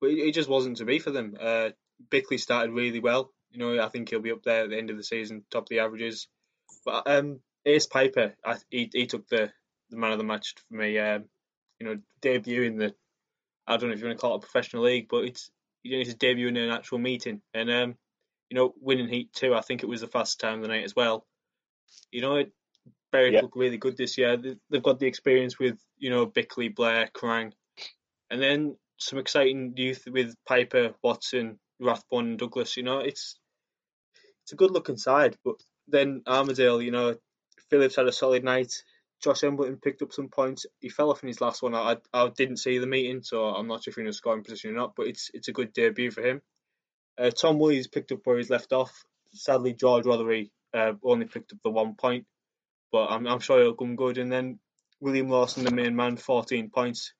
But 0.00 0.10
it, 0.10 0.18
it 0.18 0.34
just 0.34 0.48
wasn't 0.48 0.76
to 0.78 0.84
be 0.84 0.98
for 0.98 1.10
them. 1.10 1.36
Uh, 1.40 1.70
Bickley 2.10 2.38
started 2.38 2.72
really 2.72 3.00
well. 3.00 3.32
You 3.50 3.58
know, 3.58 3.82
I 3.82 3.88
think 3.88 4.10
he'll 4.10 4.20
be 4.20 4.32
up 4.32 4.42
there 4.42 4.64
at 4.64 4.70
the 4.70 4.76
end 4.76 4.90
of 4.90 4.96
the 4.96 5.04
season, 5.04 5.44
top 5.50 5.64
of 5.64 5.68
the 5.68 5.80
averages. 5.80 6.28
But 6.84 7.02
um, 7.06 7.40
Ace 7.66 7.86
Piper, 7.86 8.34
I, 8.44 8.56
he 8.70 8.90
he 8.92 9.06
took 9.06 9.28
the, 9.28 9.50
the 9.90 9.96
man 9.96 10.12
of 10.12 10.18
the 10.18 10.24
match 10.24 10.54
for 10.68 10.76
me. 10.76 10.98
Um, 10.98 11.24
you 11.78 11.86
know, 11.86 11.98
debut 12.20 12.62
in 12.62 12.78
the 12.78 12.94
I 13.66 13.76
don't 13.76 13.90
know 13.90 13.94
if 13.94 14.00
you 14.00 14.06
want 14.06 14.18
to 14.18 14.20
call 14.20 14.34
it 14.34 14.38
a 14.38 14.40
professional 14.40 14.84
league, 14.84 15.08
but 15.08 15.24
it's 15.24 15.50
you 15.82 15.92
know 15.92 16.04
his 16.04 16.14
debut 16.14 16.48
in 16.48 16.56
an 16.56 16.70
actual 16.70 16.98
meeting, 16.98 17.42
and 17.52 17.70
um, 17.70 17.94
you 18.50 18.56
know, 18.56 18.74
winning 18.80 19.08
Heat 19.08 19.32
two. 19.32 19.54
I 19.54 19.60
think 19.60 19.82
it 19.82 19.88
was 19.88 20.00
the 20.00 20.06
fastest 20.08 20.40
time 20.40 20.56
of 20.56 20.62
the 20.62 20.68
night 20.68 20.84
as 20.84 20.96
well. 20.96 21.26
You 22.10 22.22
know, 22.22 22.44
Berwick 23.12 23.34
yeah. 23.34 23.40
look 23.42 23.56
really 23.56 23.76
good 23.76 23.96
this 23.96 24.16
year. 24.18 24.36
They've 24.70 24.82
got 24.82 24.98
the 24.98 25.06
experience 25.06 25.58
with 25.58 25.78
you 25.98 26.10
know 26.10 26.26
Bickley, 26.26 26.68
Blair, 26.68 27.10
Crang, 27.12 27.52
and 28.30 28.40
then 28.40 28.76
some 28.98 29.18
exciting 29.18 29.74
youth 29.76 30.04
with 30.10 30.34
Piper, 30.46 30.94
Watson, 31.02 31.58
Rathbone, 31.78 32.28
and 32.28 32.38
Douglas. 32.38 32.76
You 32.76 32.82
know, 32.82 32.98
it's 32.98 33.38
it's 34.44 34.52
a 34.52 34.56
good 34.56 34.70
looking 34.70 34.96
side. 34.96 35.36
But 35.44 35.56
then 35.88 36.22
Armadale, 36.26 36.82
you 36.82 36.90
know, 36.90 37.16
Phillips 37.70 37.96
had 37.96 38.06
a 38.06 38.12
solid 38.12 38.44
night. 38.44 38.72
Josh 39.22 39.42
Embleton 39.42 39.78
picked 39.82 40.02
up 40.02 40.12
some 40.12 40.28
points. 40.28 40.66
He 40.80 40.88
fell 40.88 41.10
off 41.10 41.22
in 41.22 41.28
his 41.28 41.40
last 41.40 41.62
one. 41.62 41.74
I, 41.74 41.96
I 42.12 42.28
didn't 42.28 42.58
see 42.58 42.78
the 42.78 42.86
meeting, 42.86 43.22
so 43.22 43.46
I'm 43.46 43.66
not 43.66 43.82
sure 43.82 43.90
if 43.90 43.96
he's 43.96 44.02
in 44.02 44.08
a 44.08 44.12
scoring 44.12 44.44
position 44.44 44.70
or 44.70 44.74
not. 44.74 44.94
But 44.96 45.08
it's 45.08 45.30
it's 45.34 45.48
a 45.48 45.52
good 45.52 45.72
debut 45.72 46.10
for 46.10 46.22
him. 46.22 46.40
Uh, 47.18 47.30
Tom 47.30 47.58
Williams 47.58 47.88
picked 47.88 48.12
up 48.12 48.20
where 48.24 48.38
he's 48.38 48.50
left 48.50 48.72
off. 48.72 49.04
Sadly, 49.32 49.72
George 49.72 50.04
Rothery 50.04 50.50
uh, 50.72 50.92
only 51.02 51.26
picked 51.26 51.52
up 51.52 51.58
the 51.64 51.70
one 51.70 51.94
point, 51.94 52.26
but 52.92 53.08
I'm, 53.08 53.26
I'm 53.26 53.40
sure 53.40 53.60
he'll 53.60 53.74
come 53.74 53.96
good. 53.96 54.18
And 54.18 54.30
then 54.30 54.60
William 55.00 55.28
Lawson, 55.28 55.64
the 55.64 55.72
main 55.72 55.96
man, 55.96 56.16
14 56.16 56.70
points, 56.70 57.12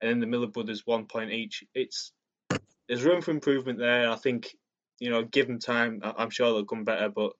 and 0.00 0.10
then 0.10 0.20
the 0.20 0.26
Miller 0.26 0.46
brothers 0.46 0.82
one 0.84 1.06
point 1.06 1.32
each. 1.32 1.64
It's 1.74 2.12
there's 2.86 3.02
room 3.02 3.22
for 3.22 3.30
improvement 3.30 3.78
there. 3.78 4.10
I 4.10 4.16
think 4.16 4.54
you 4.98 5.10
know, 5.10 5.24
give 5.24 5.46
them 5.46 5.58
time. 5.58 6.00
I'm 6.02 6.30
sure 6.30 6.52
they'll 6.52 6.64
come 6.64 6.84
better, 6.84 7.08
but 7.08 7.32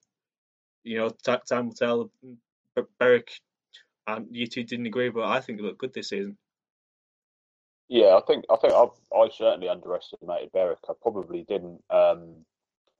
you 0.86 0.98
know, 0.98 1.10
time 1.10 1.66
will 1.66 1.74
tell. 1.74 2.10
Berwick 2.98 3.40
and 4.06 4.26
you 4.30 4.46
two 4.46 4.64
didn't 4.64 4.86
agree, 4.86 5.08
but 5.08 5.24
I 5.24 5.40
think 5.40 5.58
they 5.58 5.64
look 5.64 5.78
good 5.78 5.92
this 5.92 6.10
season. 6.10 6.36
Yeah, 7.88 8.16
I 8.16 8.20
think 8.26 8.44
I 8.50 8.56
think 8.56 8.72
I've, 8.72 8.88
I 9.14 9.28
certainly 9.36 9.68
underestimated 9.68 10.52
Berwick. 10.52 10.78
I 10.88 10.92
probably 11.00 11.44
didn't. 11.48 11.82
Um, 11.90 12.44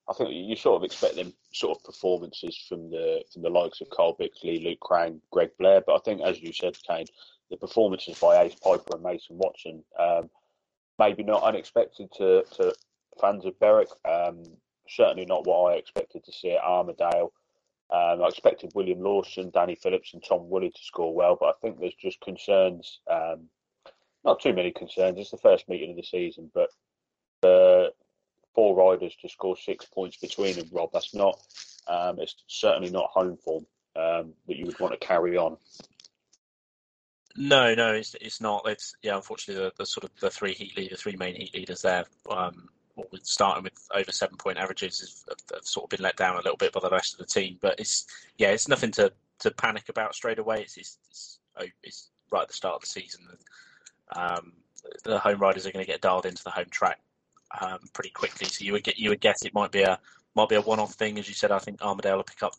I 0.09 0.15
think 0.15 0.31
you 0.33 0.55
sort 0.57 0.77
of 0.77 0.85
expect 0.85 1.17
them 1.17 1.33
sort 1.53 1.77
of 1.77 1.85
performances 1.85 2.57
from 2.69 2.91
the 2.91 3.23
from 3.33 3.43
the 3.43 3.51
likes 3.51 3.81
of 3.81 3.91
Carl 3.91 4.17
Bickley, 4.19 4.61
Luke 4.61 4.81
Crang, 4.81 5.21
Greg 5.31 5.51
Blair, 5.59 5.83
but 5.87 5.97
I 5.97 5.99
think, 5.99 6.23
as 6.23 6.41
you 6.41 6.53
said, 6.53 6.77
Kane, 6.89 7.07
the 7.51 7.57
performances 7.57 8.19
by 8.19 8.43
Ace 8.43 8.55
Piper 8.55 8.95
and 8.95 9.03
Mason 9.03 9.37
Watson, 9.39 9.83
um, 9.99 10.31
maybe 10.99 11.23
not 11.23 11.43
unexpected 11.43 12.09
to, 12.19 12.45
to 12.53 12.73
fans 13.21 13.45
of 13.45 13.59
Berwick. 13.59 13.89
Um, 14.09 14.43
certainly 14.89 15.27
not 15.27 15.47
what 15.47 15.73
I 15.73 15.77
expected 15.77 16.25
to 16.25 16.33
see 16.33 16.53
at 16.53 16.63
Armadale. 16.63 17.33
Um, 17.91 18.23
I 18.23 18.29
expected 18.29 18.73
William 18.75 19.01
Lawson, 19.01 19.51
Danny 19.51 19.77
Phillips, 19.77 20.13
and 20.13 20.23
Tom 20.23 20.49
Woolley 20.49 20.71
to 20.71 20.83
score 20.83 21.15
well, 21.15 21.37
but 21.39 21.47
I 21.47 21.53
think 21.63 21.79
there's 21.79 21.95
just 21.95 22.21
concerns. 22.21 23.01
Um, 23.09 23.49
not 24.25 24.41
too 24.41 24.53
many 24.53 24.73
concerns. 24.73 25.19
It's 25.19 25.31
the 25.31 25.37
first 25.37 25.69
meeting 25.69 25.91
of 25.91 25.97
the 25.97 26.03
season, 26.03 26.51
but 26.53 26.69
uh, 27.47 27.91
four 28.55 28.75
riders 28.75 29.15
to 29.23 29.29
score 29.29 29.57
six 29.57 29.85
points 29.85 30.17
between 30.17 30.57
them, 30.57 30.69
Rob, 30.73 30.91
that's 30.93 31.15
not. 31.15 31.39
Um, 31.87 32.19
it's 32.19 32.35
certainly 32.49 32.91
not 32.91 33.11
home 33.11 33.37
form 33.37 33.67
um, 33.95 34.33
that 34.49 34.57
you 34.57 34.67
would 34.67 34.81
want 34.81 34.99
to 34.99 35.07
carry 35.07 35.37
on. 35.37 35.57
No, 37.37 37.75
no, 37.75 37.93
it's 37.93 38.17
it's 38.21 38.41
not. 38.41 38.63
It's 38.67 38.95
yeah, 39.03 39.15
unfortunately, 39.15 39.63
the, 39.63 39.73
the 39.77 39.87
sort 39.87 40.05
of 40.05 40.11
the 40.21 40.31
three 40.31 40.55
heat 40.55 40.77
leaders, 40.77 41.03
three 41.03 41.17
main 41.17 41.37
heat 41.37 41.55
leaders 41.55 41.83
there, 41.83 42.07
um, 42.31 42.69
with 43.11 43.25
starting 43.25 43.65
with 43.65 43.75
over 43.95 44.13
seven 44.13 44.37
point 44.37 44.59
averages, 44.59 45.25
have, 45.29 45.39
have, 45.53 45.67
sort 45.67 45.85
of 45.85 45.91
been 45.91 46.03
let 46.03 46.17
down 46.17 46.35
a 46.35 46.43
little 46.43 46.57
bit 46.57 46.73
by 46.73 46.81
the 46.81 46.91
rest 46.91 47.15
of 47.15 47.19
the 47.19 47.27
team. 47.27 47.59
But 47.61 47.79
it's 47.79 48.07
yeah, 48.39 48.51
it's 48.51 48.69
nothing 48.69 48.91
to, 48.93 49.13
to 49.41 49.51
panic 49.51 49.89
about 49.89 50.15
straight 50.15 50.39
away. 50.39 50.63
It's 50.63 50.77
it's, 50.77 50.99
it's, 51.11 51.39
oh, 51.61 51.67
it's 51.83 52.11
right 52.31 52.43
at 52.43 52.49
the 52.49 52.55
start 52.55 52.77
of 52.77 52.81
the 52.83 52.87
season. 52.87 53.27
Um, 54.15 54.53
the 55.05 55.19
home 55.19 55.39
riders 55.39 55.67
are 55.67 55.73
going 55.73 55.85
to 55.85 55.91
get 55.91 56.01
dialed 56.01 56.27
into 56.27 56.45
the 56.45 56.51
home 56.51 56.71
track 56.71 57.01
um, 57.61 57.79
pretty 57.93 58.11
quickly. 58.11 58.47
So 58.47 58.65
you 58.65 58.73
would 58.73 58.85
get 58.85 58.99
you 58.99 59.11
would 59.11 59.21
guess 59.21 59.45
it 59.45 59.55
might 59.55 59.73
be 59.73 59.83
a 59.83 59.99
might 60.35 60.49
be 60.49 60.57
a 60.57 60.61
one 60.61 60.81
off 60.81 60.95
thing, 60.95 61.19
as 61.19 61.29
you 61.29 61.35
said. 61.35 61.51
I 61.51 61.59
think 61.59 61.83
Armadale 61.83 62.17
will 62.17 62.25
pick 62.25 62.43
up 62.43 62.55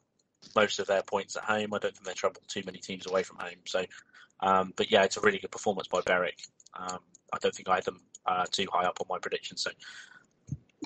most 0.55 0.79
of 0.79 0.87
their 0.87 1.03
points 1.03 1.35
at 1.35 1.43
home. 1.43 1.73
I 1.73 1.79
don't 1.79 1.93
think 1.93 2.03
they 2.03 2.13
trouble 2.13 2.41
too 2.47 2.63
many 2.65 2.79
teams 2.79 3.07
away 3.07 3.23
from 3.23 3.37
home. 3.37 3.59
So, 3.65 3.85
um, 4.39 4.73
but 4.75 4.91
yeah, 4.91 5.03
it's 5.03 5.17
a 5.17 5.21
really 5.21 5.39
good 5.39 5.51
performance 5.51 5.87
by 5.87 6.01
Berwick. 6.01 6.39
Um, 6.73 6.99
I 7.33 7.37
don't 7.39 7.53
think 7.53 7.69
I 7.69 7.75
had 7.75 7.85
them 7.85 8.01
uh, 8.25 8.45
too 8.51 8.65
high 8.71 8.85
up 8.85 8.99
on 8.99 9.07
my 9.09 9.19
prediction. 9.19 9.57
So 9.57 9.71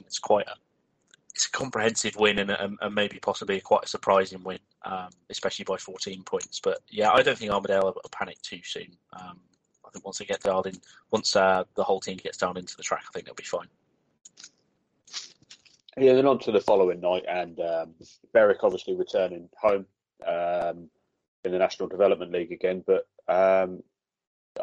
it's 0.05 0.19
quite 0.19 0.47
a 0.47 0.55
it's 1.33 1.47
a 1.47 1.51
comprehensive 1.51 2.15
win 2.17 2.39
and, 2.39 2.51
and, 2.51 2.77
and 2.81 2.95
maybe 2.95 3.17
possibly 3.19 3.59
quite 3.61 3.85
a 3.85 3.87
surprising 3.87 4.43
win, 4.43 4.59
um, 4.83 5.09
especially 5.29 5.63
by 5.63 5.77
14 5.77 6.23
points. 6.23 6.59
But 6.59 6.79
yeah, 6.89 7.11
I 7.11 7.21
don't 7.21 7.37
think 7.37 7.51
Armadale 7.51 7.83
will 7.83 8.01
panic 8.11 8.41
too 8.41 8.59
soon. 8.63 8.97
Um, 9.13 9.39
I 9.85 9.89
think 9.91 10.05
once 10.05 10.17
they 10.17 10.25
get 10.25 10.41
dialed 10.41 10.67
in, 10.67 10.75
once 11.11 11.35
uh, 11.35 11.63
the 11.75 11.83
whole 11.83 11.99
team 11.99 12.17
gets 12.17 12.37
down 12.37 12.57
into 12.57 12.75
the 12.75 12.83
track, 12.83 13.03
I 13.07 13.11
think 13.11 13.25
they'll 13.25 13.35
be 13.35 13.43
fine. 13.43 13.67
Yeah, 15.97 16.13
then 16.13 16.25
on 16.25 16.39
to 16.39 16.51
the 16.51 16.61
following 16.61 17.01
night, 17.01 17.25
and 17.27 17.59
um, 17.59 17.95
Berwick 18.33 18.63
obviously 18.63 18.95
returning 18.95 19.49
home 19.57 19.85
um, 20.25 20.89
in 21.43 21.51
the 21.51 21.57
National 21.57 21.89
Development 21.89 22.31
League 22.31 22.53
again. 22.53 22.83
But 22.87 23.07
um, 23.27 23.83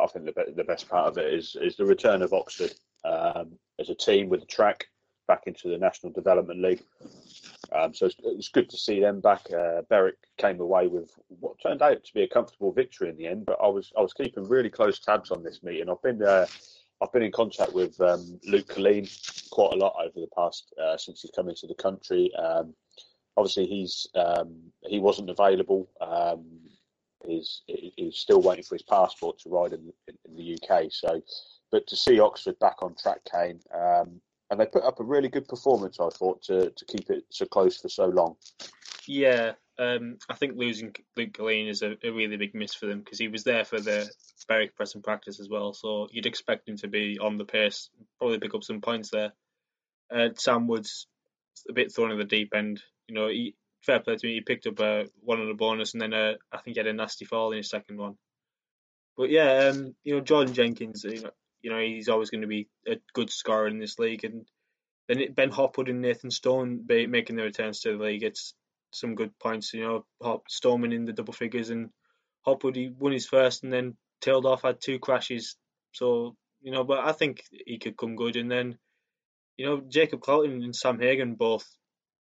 I 0.00 0.06
think 0.06 0.24
the, 0.24 0.54
the 0.56 0.64
best 0.64 0.88
part 0.88 1.06
of 1.06 1.18
it 1.18 1.32
is 1.32 1.56
is 1.60 1.76
the 1.76 1.84
return 1.84 2.22
of 2.22 2.32
Oxford 2.32 2.72
um, 3.04 3.52
as 3.78 3.90
a 3.90 3.94
team 3.94 4.30
with 4.30 4.40
the 4.40 4.46
track 4.46 4.86
back 5.28 5.44
into 5.46 5.68
the 5.68 5.78
National 5.78 6.12
Development 6.12 6.60
League. 6.60 6.82
Um, 7.70 7.94
so 7.94 8.06
it's, 8.06 8.16
it's, 8.24 8.48
good 8.48 8.68
to 8.70 8.76
see 8.76 8.98
them 8.98 9.20
back. 9.20 9.42
Uh, 9.52 9.82
Berwick 9.90 10.16
came 10.38 10.58
away 10.58 10.86
with 10.86 11.10
what 11.28 11.60
turned 11.62 11.82
out 11.82 12.02
to 12.02 12.14
be 12.14 12.22
a 12.22 12.28
comfortable 12.28 12.72
victory 12.72 13.10
in 13.10 13.16
the 13.16 13.26
end, 13.26 13.44
but 13.44 13.58
I 13.62 13.68
was 13.68 13.92
I 13.96 14.00
was 14.00 14.14
keeping 14.14 14.48
really 14.48 14.70
close 14.70 14.98
tabs 14.98 15.30
on 15.30 15.42
this 15.44 15.62
meeting. 15.62 15.90
I've 15.90 16.02
been 16.02 16.22
uh, 16.22 16.46
I've 17.00 17.12
been 17.12 17.22
in 17.22 17.32
contact 17.32 17.74
with 17.74 18.00
um, 18.00 18.40
Luke 18.46 18.68
Colleen 18.68 19.06
quite 19.50 19.74
a 19.74 19.76
lot 19.76 19.94
over 20.00 20.18
the 20.18 20.30
past 20.34 20.72
uh, 20.82 20.96
since 20.96 21.20
he's 21.20 21.30
come 21.30 21.48
into 21.48 21.66
the 21.66 21.74
country. 21.74 22.32
Um, 22.34 22.74
obviously, 23.36 23.66
he's 23.66 24.08
um, 24.14 24.56
he 24.86 24.98
wasn't 24.98 25.30
available. 25.30 25.88
Um, 26.00 26.44
he's 27.26 27.62
he's 27.66 28.16
still 28.16 28.40
waiting 28.40 28.64
for 28.64 28.74
his 28.74 28.82
passport 28.82 29.38
to 29.40 29.50
ride 29.50 29.74
in, 29.74 29.92
in, 30.08 30.36
the 30.36 30.58
UK. 30.58 30.86
So, 30.90 31.20
but 31.70 31.86
to 31.86 31.96
see 31.96 32.18
Oxford 32.18 32.58
back 32.58 32.82
on 32.82 32.94
track, 32.94 33.20
Kane, 33.30 33.60
um, 33.74 34.20
and 34.50 34.58
they 34.58 34.66
put 34.66 34.84
up 34.84 35.00
a 35.00 35.04
really 35.04 35.28
good 35.28 35.48
performance. 35.48 35.98
I 36.00 36.08
thought 36.08 36.42
to 36.44 36.70
to 36.70 36.84
keep 36.86 37.10
it 37.10 37.24
so 37.30 37.46
close 37.46 37.76
for 37.78 37.88
so 37.88 38.06
long. 38.06 38.36
Yeah, 39.06 39.52
um, 39.78 40.18
I 40.28 40.34
think 40.34 40.54
losing 40.56 40.94
Luke 41.16 41.34
Colleen 41.34 41.68
is 41.68 41.82
a, 41.82 41.94
a, 42.02 42.10
really 42.10 42.36
big 42.36 42.54
miss 42.54 42.74
for 42.74 42.86
them 42.86 42.98
because 42.98 43.18
he 43.18 43.28
was 43.28 43.44
there 43.44 43.64
for 43.64 43.80
the 43.80 44.10
Berwick 44.48 44.74
press 44.74 44.94
and 44.94 45.04
practice 45.04 45.38
as 45.40 45.48
well. 45.48 45.72
So 45.72 46.08
you'd 46.10 46.26
expect 46.26 46.68
him 46.68 46.76
to 46.78 46.88
be 46.88 47.18
on 47.18 47.38
the 47.38 47.44
pace, 47.44 47.88
probably 48.18 48.38
pick 48.38 48.54
up 48.54 48.64
some 48.64 48.80
points 48.80 49.10
there. 49.10 49.32
Uh, 50.12 50.30
Sam 50.36 50.66
Woods 50.66 51.06
a 51.68 51.72
bit 51.72 51.94
thrown 51.94 52.10
in 52.10 52.18
the 52.18 52.24
deep 52.24 52.54
end. 52.54 52.82
You 53.06 53.14
know, 53.14 53.28
he, 53.28 53.54
fair 53.82 54.00
play 54.00 54.16
to 54.16 54.26
me, 54.26 54.34
he 54.34 54.40
picked 54.40 54.66
up 54.66 54.80
uh, 54.80 55.04
one 55.20 55.40
on 55.40 55.48
the 55.48 55.54
bonus 55.54 55.94
and 55.94 56.02
then 56.02 56.12
uh, 56.12 56.34
I 56.52 56.58
think 56.58 56.76
he 56.76 56.80
had 56.80 56.88
a 56.88 56.92
nasty 56.92 57.24
fall 57.24 57.52
in 57.52 57.58
his 57.58 57.70
second 57.70 57.98
one. 57.98 58.16
But 59.16 59.30
yeah, 59.30 59.70
um, 59.70 59.94
you 60.02 60.16
know, 60.16 60.20
Jordan 60.20 60.54
Jenkins, 60.54 61.04
you 61.04 61.22
know, 61.22 61.30
you 61.62 61.70
know, 61.70 61.78
he's 61.78 62.08
always 62.08 62.30
going 62.30 62.42
to 62.42 62.46
be 62.46 62.68
a 62.86 62.96
good 63.14 63.30
scorer 63.30 63.68
in 63.68 63.78
this 63.78 63.98
league. 63.98 64.24
And 64.24 64.46
then 65.08 65.32
Ben 65.32 65.50
Hopwood 65.50 65.88
and 65.88 66.00
Nathan 66.00 66.30
Stone 66.30 66.84
making 66.86 67.36
their 67.36 67.46
returns 67.46 67.80
to 67.80 67.96
the 67.96 68.02
league. 68.04 68.22
It's 68.22 68.54
some 68.92 69.14
good 69.14 69.38
points. 69.38 69.72
You 69.74 69.82
know, 69.82 70.06
Hop, 70.22 70.44
Stoneman 70.48 70.92
in 70.92 71.04
the 71.04 71.12
double 71.12 71.32
figures 71.32 71.70
and 71.70 71.90
Hopwood 72.42 72.76
he 72.76 72.88
won 72.88 73.12
his 73.12 73.26
first 73.26 73.64
and 73.64 73.72
then 73.72 73.96
tailed 74.20 74.46
off 74.46 74.62
had 74.62 74.80
two 74.80 74.98
crashes. 74.98 75.56
So 75.92 76.36
you 76.60 76.72
know, 76.72 76.84
but 76.84 77.00
I 77.00 77.12
think 77.12 77.42
he 77.50 77.78
could 77.78 77.96
come 77.96 78.16
good. 78.16 78.36
And 78.36 78.50
then 78.50 78.78
you 79.56 79.66
know, 79.66 79.82
Jacob 79.88 80.20
Clouston 80.20 80.62
and 80.62 80.74
Sam 80.74 81.00
Hagon 81.00 81.34
both 81.34 81.66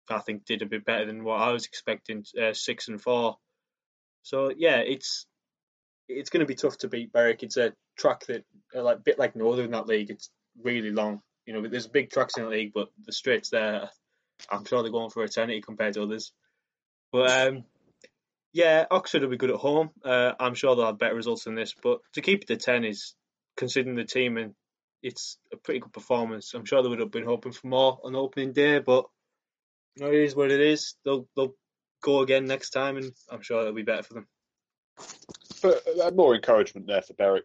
I 0.08 0.20
think 0.20 0.44
did 0.44 0.62
a 0.62 0.66
bit 0.66 0.84
better 0.84 1.04
than 1.04 1.24
what 1.24 1.40
I 1.40 1.52
was 1.52 1.66
expecting. 1.66 2.24
Uh, 2.40 2.52
six 2.52 2.88
and 2.88 3.00
four. 3.00 3.36
So 4.22 4.52
yeah, 4.56 4.78
it's 4.78 5.26
it's 6.08 6.30
going 6.30 6.40
to 6.40 6.46
be 6.46 6.54
tough 6.54 6.78
to 6.78 6.88
beat 6.88 7.12
Berwick. 7.12 7.42
It's 7.42 7.56
a 7.56 7.72
track 7.96 8.26
that, 8.26 8.44
uh, 8.74 8.82
like, 8.82 9.04
bit 9.04 9.18
like 9.18 9.36
Northern 9.36 9.70
that 9.72 9.86
league. 9.86 10.10
It's 10.10 10.30
really 10.62 10.90
long. 10.90 11.22
You 11.44 11.54
know, 11.54 11.68
there's 11.68 11.86
big 11.86 12.10
tracks 12.10 12.36
in 12.36 12.44
the 12.44 12.50
league, 12.50 12.72
but 12.74 12.88
the 13.04 13.12
straights 13.12 13.50
there, 13.50 13.90
I'm 14.50 14.64
sure 14.64 14.82
they're 14.82 14.92
going 14.92 15.10
for 15.10 15.24
eternity 15.24 15.60
compared 15.60 15.94
to 15.94 16.02
others. 16.02 16.32
But 17.12 17.30
um, 17.30 17.64
yeah, 18.52 18.86
Oxford 18.90 19.22
will 19.22 19.28
be 19.28 19.36
good 19.36 19.50
at 19.50 19.56
home. 19.56 19.90
Uh, 20.04 20.32
I'm 20.40 20.54
sure 20.54 20.74
they'll 20.74 20.86
have 20.86 20.98
better 20.98 21.14
results 21.14 21.44
than 21.44 21.54
this. 21.54 21.74
But 21.80 22.00
to 22.14 22.20
keep 22.20 22.42
it 22.42 22.48
to 22.48 22.56
ten 22.56 22.84
is 22.84 23.14
considering 23.56 23.96
the 23.96 24.04
team 24.04 24.36
and 24.36 24.54
it's 25.02 25.38
a 25.52 25.56
pretty 25.56 25.80
good 25.80 25.92
performance. 25.92 26.52
I'm 26.54 26.64
sure 26.64 26.82
they 26.82 26.88
would 26.88 27.00
have 27.00 27.10
been 27.10 27.24
hoping 27.24 27.52
for 27.52 27.66
more 27.68 27.98
on 28.02 28.16
opening 28.16 28.52
day, 28.52 28.80
but 28.80 29.04
you 29.94 30.04
know, 30.04 30.10
it 30.10 30.20
is 30.20 30.34
what 30.34 30.50
it 30.50 30.60
is. 30.60 30.94
They'll 31.04 31.28
they'll 31.36 31.54
go 32.02 32.20
again 32.20 32.46
next 32.46 32.70
time, 32.70 32.96
and 32.96 33.12
I'm 33.30 33.42
sure 33.42 33.60
it'll 33.60 33.72
be 33.72 33.82
better 33.82 34.02
for 34.02 34.14
them. 34.14 34.26
But 35.62 35.82
uh, 36.02 36.10
more 36.10 36.34
encouragement 36.34 36.86
there 36.86 37.02
for 37.02 37.14
Berwick. 37.14 37.44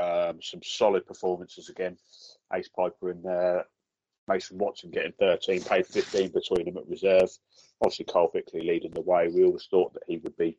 Um, 0.00 0.40
some 0.40 0.60
solid 0.62 1.06
performances 1.06 1.68
again. 1.68 1.96
Ace 2.52 2.68
Piper 2.68 3.10
and 3.10 3.26
uh, 3.26 3.62
Mason 4.28 4.58
Watson 4.58 4.90
getting 4.90 5.12
13, 5.18 5.62
paid 5.62 5.86
15 5.86 6.28
between 6.30 6.64
them 6.64 6.78
at 6.78 6.88
reserve. 6.88 7.30
Obviously, 7.82 8.06
Carl 8.06 8.30
Bickley 8.32 8.62
leading 8.62 8.92
the 8.92 9.00
way. 9.00 9.28
We 9.28 9.44
always 9.44 9.66
thought 9.70 9.92
that 9.94 10.04
he 10.06 10.18
would 10.18 10.36
be 10.36 10.56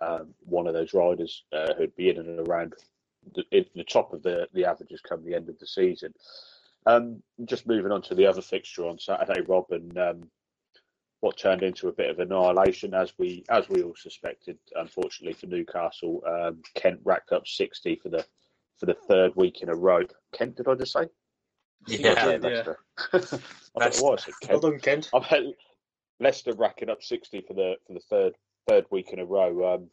um, 0.00 0.34
one 0.40 0.66
of 0.66 0.74
those 0.74 0.94
riders 0.94 1.44
uh, 1.52 1.74
who'd 1.74 1.94
be 1.94 2.10
in 2.10 2.18
and 2.18 2.48
around 2.48 2.74
the, 3.34 3.44
the 3.74 3.84
top 3.84 4.12
of 4.12 4.22
the, 4.22 4.48
the 4.52 4.64
averages 4.64 5.00
come 5.00 5.24
the 5.24 5.34
end 5.34 5.48
of 5.48 5.58
the 5.58 5.66
season. 5.66 6.12
Um, 6.86 7.22
just 7.44 7.68
moving 7.68 7.92
on 7.92 8.02
to 8.02 8.14
the 8.14 8.26
other 8.26 8.42
fixture 8.42 8.86
on 8.86 8.98
Saturday, 8.98 9.42
Rob, 9.42 9.66
and 9.70 9.96
um, 9.96 10.30
what 11.20 11.38
turned 11.38 11.62
into 11.62 11.88
a 11.88 11.92
bit 11.92 12.10
of 12.10 12.18
annihilation, 12.18 12.94
as 12.94 13.12
we 13.18 13.44
as 13.48 13.68
we 13.68 13.82
all 13.82 13.94
suspected. 13.94 14.58
Unfortunately 14.74 15.34
for 15.34 15.46
Newcastle, 15.46 16.22
um, 16.26 16.60
Kent 16.74 17.00
racked 17.04 17.30
up 17.30 17.46
sixty 17.46 17.94
for 17.94 18.08
the 18.08 18.26
for 18.82 18.86
the 18.86 18.94
third 18.94 19.30
week 19.36 19.62
in 19.62 19.68
a 19.68 19.74
row. 19.76 20.00
Kent, 20.36 20.56
did 20.56 20.66
I 20.66 20.74
just 20.74 20.92
say? 20.92 21.06
Yeah, 21.86 22.14
yeah. 22.14 22.36
Leicester. 22.42 22.78
I 23.12 23.18
thought 23.18 23.38
it 23.76 24.02
was 24.02 24.02
Well 24.02 24.18
Kent. 24.42 24.62
done, 24.62 24.78
Kent. 24.80 25.10
I've 25.14 25.24
had 25.24 25.44
Leicester 26.18 26.52
racking 26.52 26.90
up 26.90 27.00
sixty 27.00 27.42
for 27.46 27.54
the 27.54 27.76
for 27.86 27.92
the 27.94 28.00
third 28.10 28.34
third 28.68 28.86
week 28.90 29.10
in 29.12 29.20
a 29.20 29.24
row. 29.24 29.74
Um, 29.74 29.88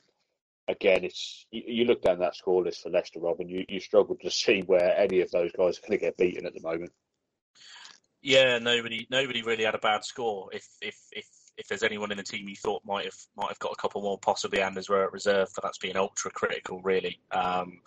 again, 0.67 1.03
it's 1.03 1.45
you, 1.51 1.61
you 1.67 1.85
look 1.85 2.01
down 2.01 2.17
that 2.19 2.35
score 2.35 2.63
list 2.63 2.81
for 2.81 2.89
Leicester, 2.89 3.19
Rob, 3.19 3.39
and 3.41 3.49
you, 3.49 3.63
you 3.69 3.79
struggle 3.79 4.17
to 4.23 4.31
see 4.31 4.61
where 4.61 4.97
any 4.97 5.21
of 5.21 5.29
those 5.29 5.51
guys 5.51 5.77
are 5.77 5.87
going 5.87 5.99
to 5.99 6.05
get 6.05 6.17
beaten 6.17 6.47
at 6.47 6.55
the 6.55 6.61
moment. 6.61 6.91
Yeah, 8.23 8.57
nobody 8.57 9.05
nobody 9.11 9.43
really 9.43 9.65
had 9.65 9.75
a 9.75 9.79
bad 9.79 10.03
score. 10.03 10.49
If 10.51 10.67
if 10.81 10.97
if 11.11 11.27
if 11.57 11.67
there's 11.67 11.83
anyone 11.83 12.11
in 12.11 12.17
the 12.17 12.23
team 12.23 12.49
you 12.49 12.55
thought 12.55 12.83
might 12.85 13.05
have 13.05 13.17
might 13.37 13.49
have 13.49 13.59
got 13.59 13.71
a 13.71 13.79
couple 13.79 14.01
more, 14.01 14.17
possibly 14.17 14.61
Anders 14.61 14.89
Rowe 14.89 15.03
at 15.03 15.13
reserve, 15.13 15.49
but 15.53 15.63
that's 15.63 15.77
being 15.77 15.95
ultra 15.95 16.31
critical, 16.31 16.81
really. 16.81 17.19
Um, 17.29 17.81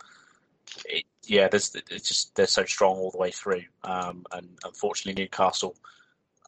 it, 0.85 1.05
yeah, 1.23 1.47
there's 1.47 1.75
it's 1.89 2.07
just 2.07 2.35
they're 2.35 2.47
so 2.47 2.65
strong 2.65 2.97
all 2.97 3.11
the 3.11 3.17
way 3.17 3.31
through, 3.31 3.63
um, 3.83 4.25
and 4.31 4.49
unfortunately 4.65 5.21
Newcastle, 5.21 5.75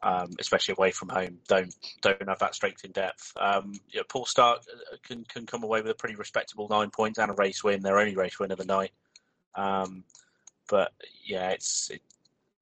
um, 0.02 0.34
especially 0.38 0.74
away 0.78 0.90
from 0.90 1.08
home, 1.08 1.38
don't 1.48 1.74
don't 2.02 2.28
have 2.28 2.38
that 2.40 2.54
strength 2.54 2.84
in 2.84 2.92
depth. 2.92 3.32
Um, 3.40 3.74
yeah, 3.88 4.02
Paul 4.08 4.24
Starke 4.24 4.58
uh, 4.58 4.96
can 5.02 5.24
can 5.24 5.46
come 5.46 5.62
away 5.62 5.80
with 5.80 5.90
a 5.90 5.94
pretty 5.94 6.16
respectable 6.16 6.68
nine 6.68 6.90
points 6.90 7.18
and 7.18 7.30
a 7.30 7.34
race 7.34 7.64
win, 7.64 7.82
their 7.82 7.98
only 7.98 8.16
race 8.16 8.38
win 8.38 8.52
of 8.52 8.58
the 8.58 8.64
night. 8.64 8.92
Um, 9.54 10.04
but 10.68 10.92
yeah, 11.24 11.50
it's 11.50 11.90
it, 11.90 12.02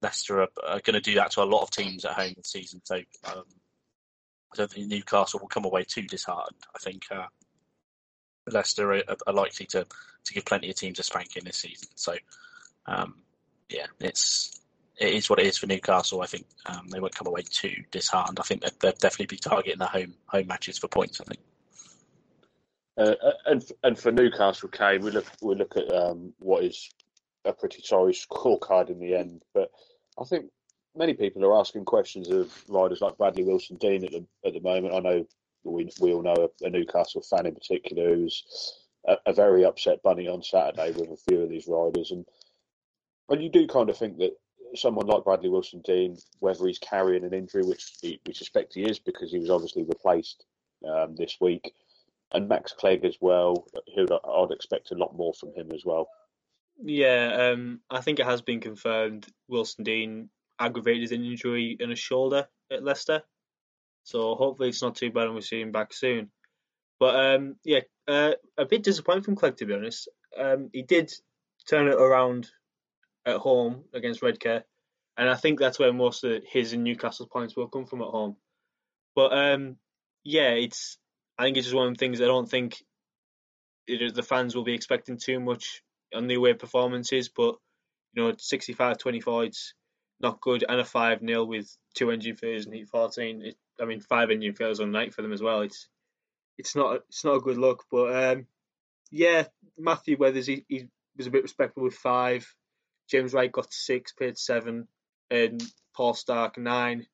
Leicester 0.01 0.41
are, 0.41 0.49
are 0.65 0.81
going 0.81 0.93
to 0.93 1.01
do 1.01 1.15
that 1.15 1.31
to 1.31 1.41
a 1.41 1.43
lot 1.43 1.63
of 1.63 1.71
teams 1.71 2.05
at 2.05 2.13
home 2.13 2.33
this 2.37 2.51
season. 2.51 2.81
So 2.83 2.95
um, 3.25 3.43
I 4.53 4.55
don't 4.55 4.71
think 4.71 4.87
Newcastle 4.87 5.39
will 5.39 5.47
come 5.47 5.65
away 5.65 5.83
too 5.83 6.03
disheartened. 6.03 6.61
I 6.75 6.79
think 6.79 7.03
uh, 7.11 7.25
Leicester 8.51 8.93
are, 8.93 9.03
are 9.27 9.33
likely 9.33 9.65
to, 9.67 9.85
to 10.25 10.33
give 10.33 10.45
plenty 10.45 10.69
of 10.69 10.75
teams 10.75 10.99
a 10.99 11.03
spanking 11.03 11.43
this 11.43 11.57
season. 11.57 11.89
So 11.95 12.15
um, 12.85 13.15
yeah, 13.69 13.87
it's 13.99 14.61
it 14.97 15.13
is 15.13 15.29
what 15.29 15.39
it 15.39 15.45
is 15.45 15.57
for 15.57 15.67
Newcastle. 15.67 16.21
I 16.21 16.25
think 16.25 16.45
um, 16.65 16.87
they 16.87 16.99
won't 16.99 17.15
come 17.15 17.27
away 17.27 17.41
too 17.41 17.83
disheartened. 17.91 18.39
I 18.39 18.43
think 18.43 18.61
they'll, 18.61 18.71
they'll 18.79 18.91
definitely 18.93 19.35
be 19.35 19.37
targeting 19.37 19.79
the 19.79 19.87
home 19.87 20.13
home 20.27 20.47
matches 20.47 20.77
for 20.77 20.87
points. 20.87 21.19
I 21.21 21.25
think. 21.25 21.39
Uh, 22.97 23.15
and 23.45 23.65
and 23.83 23.99
for 23.99 24.11
Newcastle, 24.11 24.69
Kane, 24.69 25.01
we 25.01 25.11
look 25.11 25.25
we 25.41 25.55
look 25.55 25.75
at 25.75 25.93
um, 25.93 26.33
what 26.39 26.63
is 26.63 26.89
a 27.43 27.53
pretty 27.53 27.81
sorry 27.83 28.13
scorecard 28.13 28.89
in 28.89 28.99
the 28.99 29.15
end. 29.15 29.43
But 29.53 29.69
I 30.19 30.23
think 30.23 30.45
many 30.95 31.13
people 31.13 31.43
are 31.45 31.59
asking 31.59 31.85
questions 31.85 32.29
of 32.29 32.53
riders 32.69 33.01
like 33.01 33.17
Bradley 33.17 33.43
Wilson 33.43 33.75
Dean 33.77 34.05
at 34.05 34.11
the 34.11 34.25
at 34.45 34.53
the 34.53 34.61
moment. 34.61 34.93
I 34.93 34.99
know 34.99 35.27
we 35.65 35.89
we 35.99 36.13
all 36.13 36.21
know 36.21 36.49
a, 36.61 36.65
a 36.65 36.69
Newcastle 36.69 37.21
fan 37.21 37.45
in 37.45 37.53
particular 37.53 38.15
who's 38.15 38.43
a, 39.07 39.17
a, 39.25 39.33
very 39.33 39.65
upset 39.65 40.01
bunny 40.03 40.27
on 40.27 40.43
Saturday 40.43 40.91
with 40.91 41.09
a 41.09 41.17
few 41.29 41.41
of 41.41 41.49
these 41.49 41.67
riders, 41.67 42.11
and 42.11 42.25
and 43.29 43.41
you 43.41 43.49
do 43.49 43.67
kind 43.67 43.89
of 43.89 43.97
think 43.97 44.17
that 44.17 44.37
someone 44.75 45.07
like 45.07 45.23
Bradley 45.23 45.49
Wilson 45.49 45.81
Dean, 45.83 46.17
whether 46.39 46.65
he's 46.65 46.79
carrying 46.79 47.23
an 47.23 47.33
injury, 47.33 47.63
which 47.63 47.97
he, 48.01 48.19
we 48.25 48.33
suspect 48.33 48.73
he 48.73 48.83
is 48.83 48.99
because 48.99 49.31
he 49.31 49.39
was 49.39 49.49
obviously 49.49 49.83
replaced 49.83 50.45
um, 50.87 51.15
this 51.15 51.37
week, 51.39 51.73
and 52.33 52.47
Max 52.47 52.73
Clegg 52.73 53.05
as 53.05 53.17
well, 53.21 53.67
who 53.95 54.05
I'd 54.05 54.51
expect 54.51 54.91
a 54.91 54.95
lot 54.95 55.15
more 55.15 55.33
from 55.33 55.53
him 55.53 55.71
as 55.73 55.83
well. 55.85 56.07
Yeah, 56.83 57.51
um, 57.53 57.79
I 57.89 58.01
think 58.01 58.19
it 58.19 58.25
has 58.25 58.41
been 58.41 58.59
confirmed. 58.59 59.27
Wilson 59.47 59.83
Dean 59.83 60.29
aggravated 60.59 61.01
his 61.01 61.11
injury 61.11 61.77
in 61.79 61.89
his 61.89 61.99
shoulder 61.99 62.47
at 62.71 62.83
Leicester, 62.83 63.23
so 64.05 64.35
hopefully 64.35 64.69
it's 64.69 64.81
not 64.81 64.95
too 64.95 65.11
bad 65.11 65.25
and 65.25 65.35
we 65.35 65.41
see 65.41 65.59
him 65.59 65.71
back 65.71 65.93
soon. 65.93 66.29
But 66.99 67.15
um, 67.15 67.55
yeah, 67.65 67.81
uh, 68.07 68.33
a 68.57 68.65
bit 68.65 68.83
disappointed 68.83 69.25
from 69.25 69.35
Clegg 69.35 69.57
to 69.57 69.65
be 69.65 69.73
honest. 69.73 70.07
Um, 70.39 70.69
he 70.71 70.83
did 70.83 71.11
turn 71.67 71.87
it 71.87 71.95
around 71.95 72.49
at 73.25 73.37
home 73.37 73.83
against 73.93 74.21
Redcar, 74.21 74.63
and 75.17 75.29
I 75.29 75.35
think 75.35 75.59
that's 75.59 75.79
where 75.79 75.91
most 75.91 76.23
of 76.23 76.43
his 76.47 76.71
and 76.71 76.83
Newcastle's 76.83 77.29
points 77.29 77.55
will 77.55 77.67
come 77.67 77.85
from 77.85 78.01
at 78.01 78.07
home. 78.07 78.37
But 79.15 79.33
um, 79.37 79.77
yeah, 80.23 80.51
it's 80.51 80.97
I 81.37 81.43
think 81.43 81.57
it's 81.57 81.65
just 81.65 81.75
one 81.75 81.87
of 81.87 81.93
the 81.95 81.99
things 81.99 82.21
I 82.21 82.25
don't 82.25 82.49
think 82.49 82.81
it, 83.87 84.13
the 84.13 84.23
fans 84.23 84.55
will 84.55 84.63
be 84.63 84.73
expecting 84.73 85.17
too 85.17 85.39
much 85.39 85.81
on 86.13 86.27
the 86.27 86.35
away 86.35 86.53
performances, 86.53 87.29
but 87.29 87.55
you 88.13 88.23
know, 88.23 88.31
65-24, 88.31 89.47
it's 89.47 89.73
not 90.19 90.39
good, 90.39 90.63
and 90.67 90.79
a 90.79 90.85
five 90.85 91.19
0 91.19 91.43
with 91.45 91.75
two 91.93 92.11
engine 92.11 92.37
failures 92.37 92.65
in 92.65 92.73
heat 92.73 92.87
fourteen. 92.87 93.41
It, 93.41 93.57
I 93.81 93.85
mean, 93.85 94.01
five 94.01 94.31
engine 94.31 94.53
failures 94.53 94.79
on 94.79 94.91
the 94.91 94.97
night 94.97 95.13
for 95.13 95.21
them 95.21 95.33
as 95.33 95.41
well. 95.41 95.61
It's 95.61 95.87
it's 96.57 96.75
not 96.75 97.01
it's 97.09 97.25
not 97.25 97.35
a 97.35 97.41
good 97.41 97.57
look, 97.57 97.83
but 97.91 98.15
um, 98.15 98.47
yeah, 99.11 99.45
Matthew 99.77 100.17
Wethers 100.17 100.47
he, 100.47 100.65
he 100.67 100.87
was 101.17 101.27
a 101.27 101.31
bit 101.31 101.43
respectful 101.43 101.83
with 101.83 101.95
five. 101.95 102.47
James 103.09 103.33
Wright 103.33 103.51
got 103.51 103.71
six, 103.71 104.13
paid 104.13 104.37
seven, 104.37 104.87
and 105.29 105.61
Paul 105.95 106.13
Starke 106.13 106.57
nine. 106.57 107.05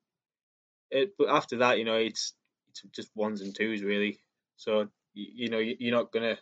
It, 0.90 1.14
but 1.18 1.30
after 1.30 1.58
that, 1.58 1.80
you 1.80 1.86
know, 1.86 1.96
it's 1.96 2.34
it's 2.70 2.84
just 2.96 3.12
ones 3.16 3.42
and 3.42 3.56
twos 3.56 3.82
really. 3.82 4.20
So 4.58 4.88
you, 5.14 5.28
you 5.46 5.50
know, 5.50 5.60
you're 5.60 5.96
not 5.96 6.12
gonna 6.12 6.38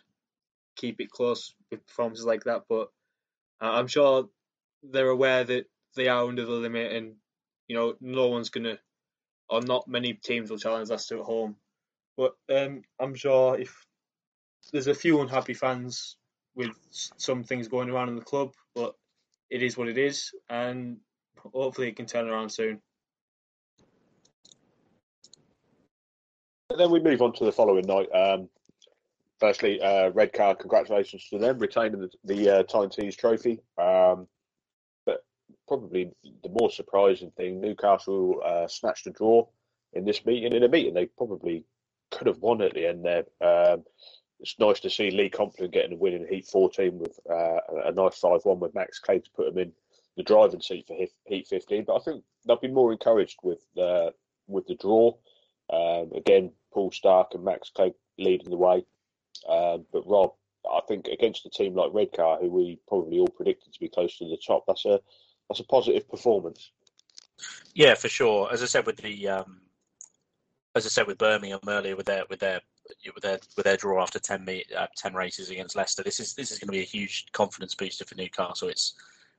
keep 0.76 1.00
it 1.00 1.10
close 1.10 1.54
with 1.70 1.86
performances 1.86 2.24
like 2.24 2.44
that. 2.44 2.62
But 2.68 2.88
uh, 3.60 3.70
I'm 3.72 3.86
sure 3.86 4.28
they're 4.82 5.08
aware 5.08 5.44
that 5.44 5.66
they 5.96 6.08
are 6.08 6.26
under 6.26 6.44
the 6.44 6.52
limit, 6.52 6.92
and 6.92 7.14
you 7.68 7.76
know 7.76 7.94
no 8.00 8.28
one's 8.28 8.50
gonna, 8.50 8.78
or 9.50 9.60
not 9.60 9.88
many 9.88 10.14
teams 10.14 10.50
will 10.50 10.58
challenge 10.58 10.88
Leicester 10.88 11.18
at 11.18 11.24
home. 11.24 11.56
But 12.16 12.34
um, 12.54 12.82
I'm 12.98 13.14
sure 13.14 13.58
if 13.58 13.84
there's 14.72 14.86
a 14.86 14.94
few 14.94 15.20
unhappy 15.20 15.54
fans 15.54 16.16
with 16.54 16.70
some 16.90 17.42
things 17.42 17.68
going 17.68 17.90
around 17.90 18.08
in 18.08 18.16
the 18.16 18.22
club, 18.22 18.52
but 18.74 18.94
it 19.50 19.62
is 19.62 19.76
what 19.76 19.88
it 19.88 19.98
is, 19.98 20.30
and 20.48 20.98
hopefully 21.52 21.88
it 21.88 21.96
can 21.96 22.06
turn 22.06 22.28
around 22.28 22.50
soon. 22.50 22.80
And 26.70 26.78
then 26.78 26.90
we 26.90 27.00
move 27.00 27.20
on 27.20 27.32
to 27.34 27.44
the 27.44 27.52
following 27.52 27.86
night. 27.86 28.08
Um, 28.14 28.48
firstly, 29.40 29.80
uh, 29.80 30.10
Redcar, 30.10 30.54
congratulations 30.54 31.26
to 31.30 31.38
them 31.38 31.58
retaining 31.58 32.00
the, 32.00 32.10
the 32.24 32.58
uh, 32.58 32.62
Tyne 32.62 32.90
Trophy. 32.90 33.60
Um, 33.76 34.28
probably 35.70 36.10
the 36.42 36.48
more 36.48 36.68
surprising 36.68 37.30
thing, 37.36 37.60
Newcastle 37.60 38.42
uh, 38.44 38.66
snatched 38.66 39.06
a 39.06 39.10
draw 39.10 39.46
in 39.92 40.04
this 40.04 40.26
meeting. 40.26 40.52
In 40.52 40.64
a 40.64 40.68
meeting 40.68 40.94
they 40.94 41.06
probably 41.06 41.64
could 42.10 42.26
have 42.26 42.40
won 42.40 42.60
at 42.60 42.74
the 42.74 42.88
end 42.88 43.04
there. 43.04 43.24
Um, 43.40 43.84
it's 44.40 44.58
nice 44.58 44.80
to 44.80 44.90
see 44.90 45.12
Lee 45.12 45.30
Compton 45.30 45.70
getting 45.70 45.92
a 45.92 45.96
win 45.96 46.14
in 46.14 46.26
Heat 46.26 46.46
14 46.46 46.98
with 46.98 47.20
uh, 47.30 47.60
a 47.84 47.92
nice 47.92 48.18
5 48.18 48.40
1 48.42 48.58
with 48.58 48.74
Max 48.74 48.98
Clegg 48.98 49.22
to 49.22 49.30
put 49.30 49.46
him 49.46 49.58
in 49.58 49.72
the 50.16 50.24
driving 50.24 50.60
seat 50.60 50.88
for 50.88 50.96
Heat 51.26 51.46
15. 51.46 51.84
But 51.84 51.94
I 51.94 52.00
think 52.00 52.24
they'll 52.44 52.56
be 52.56 52.66
more 52.66 52.90
encouraged 52.90 53.38
with 53.44 53.64
uh, 53.80 54.10
with 54.48 54.66
the 54.66 54.74
draw. 54.74 55.12
Um, 55.72 56.10
again, 56.16 56.50
Paul 56.74 56.90
Starke 56.90 57.36
and 57.36 57.44
Max 57.44 57.70
Clegg 57.70 57.92
leading 58.18 58.50
the 58.50 58.56
way. 58.56 58.84
Um, 59.48 59.86
but 59.92 60.02
Rob, 60.04 60.32
I 60.68 60.80
think 60.88 61.06
against 61.06 61.46
a 61.46 61.50
team 61.50 61.76
like 61.76 61.94
Redcar, 61.94 62.40
who 62.40 62.50
we 62.50 62.80
probably 62.88 63.20
all 63.20 63.28
predicted 63.28 63.72
to 63.72 63.78
be 63.78 63.88
close 63.88 64.18
to 64.18 64.24
the 64.24 64.36
top, 64.44 64.64
that's 64.66 64.84
a 64.84 64.98
that's 65.50 65.60
a 65.60 65.64
positive 65.64 66.08
performance. 66.08 66.70
Yeah, 67.74 67.94
for 67.94 68.08
sure. 68.08 68.52
As 68.52 68.62
I 68.62 68.66
said 68.66 68.86
with 68.86 68.98
the 68.98 69.28
um, 69.28 69.60
as 70.76 70.86
I 70.86 70.88
said 70.88 71.08
with 71.08 71.18
Birmingham 71.18 71.58
earlier, 71.66 71.96
with 71.96 72.06
their 72.06 72.22
with 72.30 72.38
their 72.38 72.60
with 73.14 73.24
their 73.24 73.40
with 73.56 73.64
their 73.64 73.76
draw 73.76 74.00
after 74.00 74.20
10, 74.20 74.44
meet, 74.44 74.72
uh, 74.76 74.86
10 74.96 75.14
races 75.14 75.50
against 75.50 75.74
Leicester. 75.74 76.04
This 76.04 76.20
is 76.20 76.34
this 76.34 76.52
is 76.52 76.60
going 76.60 76.68
to 76.68 76.72
be 76.72 76.80
a 76.80 76.84
huge 76.84 77.26
confidence 77.32 77.74
booster 77.74 78.04
for 78.04 78.14
Newcastle. 78.14 78.68
It's 78.68 78.94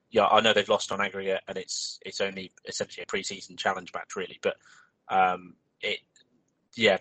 yeah, 0.10 0.26
I 0.26 0.42
know 0.42 0.52
they've 0.52 0.68
lost 0.68 0.92
on 0.92 1.00
aggregate, 1.00 1.42
and 1.48 1.58
it's 1.58 2.00
it's 2.06 2.20
only 2.20 2.52
essentially 2.68 3.04
a 3.04 3.08
pre-season 3.08 3.56
challenge 3.56 3.94
match, 3.94 4.18
really. 4.18 4.40
But 4.42 4.58
um, 5.08 5.56
it, 5.82 6.00
yeah, 6.76 6.98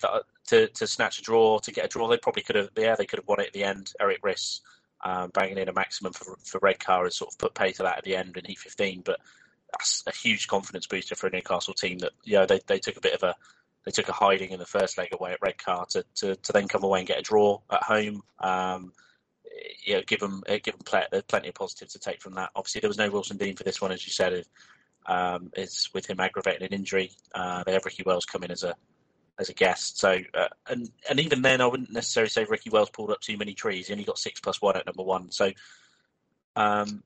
to 0.46 0.68
to 0.68 0.87
snatch 0.87 1.18
a 1.18 1.23
draw, 1.23 1.59
to 1.59 1.73
get 1.73 1.85
a 1.85 1.88
draw, 1.88 2.07
they 2.07 2.16
probably 2.16 2.42
could 2.42 2.55
have. 2.55 2.70
Yeah, 2.77 2.94
they 2.94 3.07
could 3.07 3.18
have 3.18 3.27
won 3.27 3.40
it 3.40 3.49
at 3.49 3.53
the 3.55 3.64
end. 3.64 3.92
Erik 4.01 4.23
Riss 4.23 4.61
um, 5.02 5.30
banging 5.30 5.58
in 5.58 5.68
a 5.68 5.72
maximum 5.72 6.12
for 6.12 6.36
for 6.44 6.58
Redcar 6.62 7.04
has 7.04 7.16
sort 7.16 7.32
of 7.32 7.38
put 7.38 7.54
pay 7.54 7.72
to 7.72 7.82
that 7.82 7.98
at 7.98 8.04
the 8.04 8.16
end 8.16 8.36
in 8.36 8.44
Heat 8.44 8.58
15. 8.58 9.02
But 9.04 9.20
that's 9.72 10.02
a 10.06 10.12
huge 10.12 10.48
confidence 10.48 10.86
booster 10.86 11.14
for 11.14 11.28
a 11.28 11.30
Newcastle 11.30 11.74
team 11.74 11.98
that 11.98 12.12
yeah 12.24 12.46
they 12.46 12.60
they 12.66 12.78
took 12.78 12.96
a 12.96 13.00
bit 13.00 13.14
of 13.14 13.22
a 13.22 13.34
they 13.84 13.90
took 13.90 14.08
a 14.08 14.12
hiding 14.12 14.50
in 14.50 14.58
the 14.58 14.66
first 14.66 14.98
leg 14.98 15.08
away 15.12 15.32
at 15.32 15.40
Redcar 15.40 15.86
to, 15.86 16.04
to, 16.16 16.36
to 16.36 16.52
then 16.52 16.68
come 16.68 16.84
away 16.84 16.98
and 16.98 17.08
get 17.08 17.18
a 17.18 17.22
draw 17.22 17.58
at 17.70 17.82
home. 17.82 18.22
Um, 18.38 18.92
yeah, 19.86 20.00
give 20.06 20.20
them 20.20 20.42
give 20.46 20.74
them 20.74 20.84
plenty, 20.84 21.22
plenty 21.22 21.48
of 21.48 21.54
positives 21.54 21.94
to 21.94 21.98
take 21.98 22.20
from 22.20 22.34
that. 22.34 22.50
Obviously, 22.54 22.80
there 22.80 22.90
was 22.90 22.98
no 22.98 23.10
Wilson 23.10 23.36
Dean 23.36 23.56
for 23.56 23.64
this 23.64 23.80
one, 23.80 23.92
as 23.92 24.04
you 24.04 24.12
said. 24.12 24.44
Um, 25.06 25.50
is 25.56 25.88
with 25.94 26.06
him 26.06 26.20
aggravating 26.20 26.66
an 26.66 26.74
injury. 26.74 27.10
Uh, 27.34 27.64
they 27.64 27.72
have 27.72 27.84
Ricky 27.84 28.02
Wells 28.04 28.26
come 28.26 28.44
in 28.44 28.50
as 28.50 28.64
a 28.64 28.74
as 29.40 29.48
a 29.48 29.55
guest. 29.55 29.98
So 29.98 30.18
uh, 30.35 30.48
and 30.68 30.88
and 31.09 31.18
even 31.18 31.42
then, 31.42 31.61
I 31.61 31.66
wouldn't 31.66 31.92
necessarily 31.92 32.31
say 32.31 32.44
Ricky 32.44 32.70
Wells 32.70 32.90
pulled 32.90 33.11
up 33.11 33.20
too 33.20 33.37
many 33.37 33.55
trees. 33.55 33.88
He 33.88 33.92
only 33.92 34.05
got 34.05 34.18
six 34.18 34.38
plus 34.38 34.62
one 34.62 34.76
at 34.76 34.87
number 34.87 35.03
one. 35.03 35.33
So 35.33 35.50
um, 36.55 37.03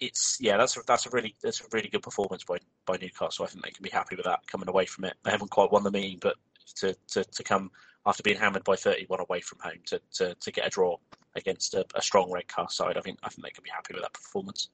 it's 0.00 0.36
yeah, 0.40 0.56
that's 0.56 0.76
a, 0.76 0.80
that's 0.86 1.06
a 1.06 1.10
really 1.10 1.34
that's 1.42 1.60
a 1.60 1.64
really 1.72 1.88
good 1.88 2.02
performance 2.02 2.44
by 2.44 2.58
by 2.84 2.98
Newcastle. 3.00 3.44
I 3.44 3.48
think 3.48 3.64
they 3.64 3.70
can 3.70 3.82
be 3.82 3.90
happy 3.90 4.16
with 4.16 4.26
that 4.26 4.46
coming 4.46 4.68
away 4.68 4.84
from 4.84 5.04
it. 5.04 5.14
They 5.22 5.30
haven't 5.30 5.50
quite 5.50 5.72
won 5.72 5.84
the 5.84 5.90
meeting, 5.90 6.18
but 6.20 6.36
to 6.76 6.94
to, 7.12 7.24
to 7.24 7.42
come 7.44 7.70
after 8.06 8.22
being 8.22 8.38
hammered 8.38 8.64
by 8.64 8.74
31 8.76 9.20
away 9.20 9.40
from 9.40 9.58
home 9.60 9.80
to, 9.84 10.00
to, 10.14 10.34
to 10.34 10.50
get 10.50 10.66
a 10.66 10.70
draw 10.70 10.96
against 11.36 11.74
a, 11.74 11.84
a 11.94 12.00
strong 12.00 12.30
Redcar 12.30 12.70
side, 12.70 12.96
I 12.96 13.00
think 13.00 13.18
I 13.22 13.28
think 13.28 13.44
they 13.44 13.50
can 13.50 13.64
be 13.64 13.70
happy 13.70 13.94
with 13.94 14.02
that 14.02 14.14
performance. 14.14 14.70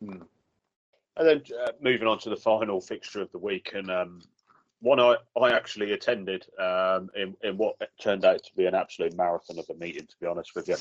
Hmm. 0.00 0.22
And 1.16 1.28
then 1.28 1.42
uh, 1.64 1.72
moving 1.80 2.08
on 2.08 2.18
to 2.20 2.30
the 2.30 2.36
final 2.36 2.80
fixture 2.80 3.20
of 3.20 3.30
the 3.30 3.38
week, 3.38 3.72
and 3.74 3.90
um, 3.90 4.20
one 4.84 5.00
I, 5.00 5.16
I 5.40 5.52
actually 5.52 5.92
attended 5.92 6.44
um, 6.60 7.08
in, 7.16 7.34
in 7.42 7.56
what 7.56 7.76
turned 7.98 8.24
out 8.26 8.42
to 8.44 8.54
be 8.54 8.66
an 8.66 8.74
absolute 8.74 9.16
marathon 9.16 9.58
of 9.58 9.64
a 9.70 9.74
meeting, 9.74 10.06
to 10.06 10.16
be 10.20 10.26
honest 10.26 10.54
with 10.54 10.68
you. 10.68 10.76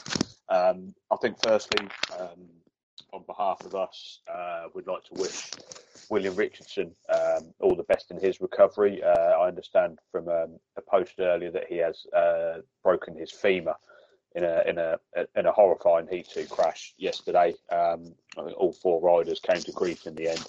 Um, 0.49 0.93
I 1.09 1.15
think, 1.15 1.37
firstly, 1.41 1.87
um, 2.19 2.49
on 3.13 3.23
behalf 3.25 3.61
of 3.65 3.75
us, 3.75 4.19
uh, 4.31 4.65
we'd 4.73 4.87
like 4.87 5.05
to 5.05 5.13
wish 5.13 5.51
William 6.09 6.35
Richardson 6.35 6.93
um, 7.07 7.53
all 7.61 7.75
the 7.75 7.83
best 7.83 8.11
in 8.11 8.19
his 8.19 8.41
recovery. 8.41 9.01
Uh, 9.01 9.39
I 9.39 9.47
understand 9.47 9.99
from 10.11 10.27
um, 10.27 10.59
a 10.75 10.81
post 10.81 11.13
earlier 11.19 11.51
that 11.51 11.67
he 11.69 11.77
has 11.77 12.05
uh, 12.13 12.57
broken 12.83 13.17
his 13.17 13.31
femur 13.31 13.75
in 14.35 14.43
a 14.43 14.63
in 14.67 14.77
a 14.79 14.99
in 15.35 15.45
a 15.45 15.51
horrifying 15.51 16.07
Heat 16.11 16.27
Two 16.27 16.45
crash 16.47 16.93
yesterday. 16.97 17.53
Um, 17.71 18.15
all 18.35 18.73
four 18.73 18.99
riders 18.99 19.39
came 19.39 19.61
to 19.61 19.71
grief 19.71 20.07
in 20.07 20.15
the 20.15 20.29
end, 20.29 20.45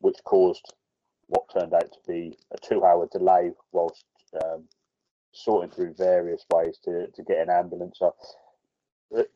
which 0.00 0.18
caused 0.24 0.72
what 1.28 1.44
turned 1.52 1.74
out 1.74 1.92
to 1.92 1.98
be 2.06 2.36
a 2.52 2.58
two-hour 2.58 3.08
delay 3.12 3.52
whilst 3.72 4.04
um, 4.44 4.64
sorting 5.32 5.70
through 5.70 5.94
various 5.94 6.44
ways 6.52 6.78
to, 6.84 7.06
to 7.08 7.22
get 7.22 7.38
an 7.38 7.50
ambulance. 7.50 7.98
So, 7.98 8.14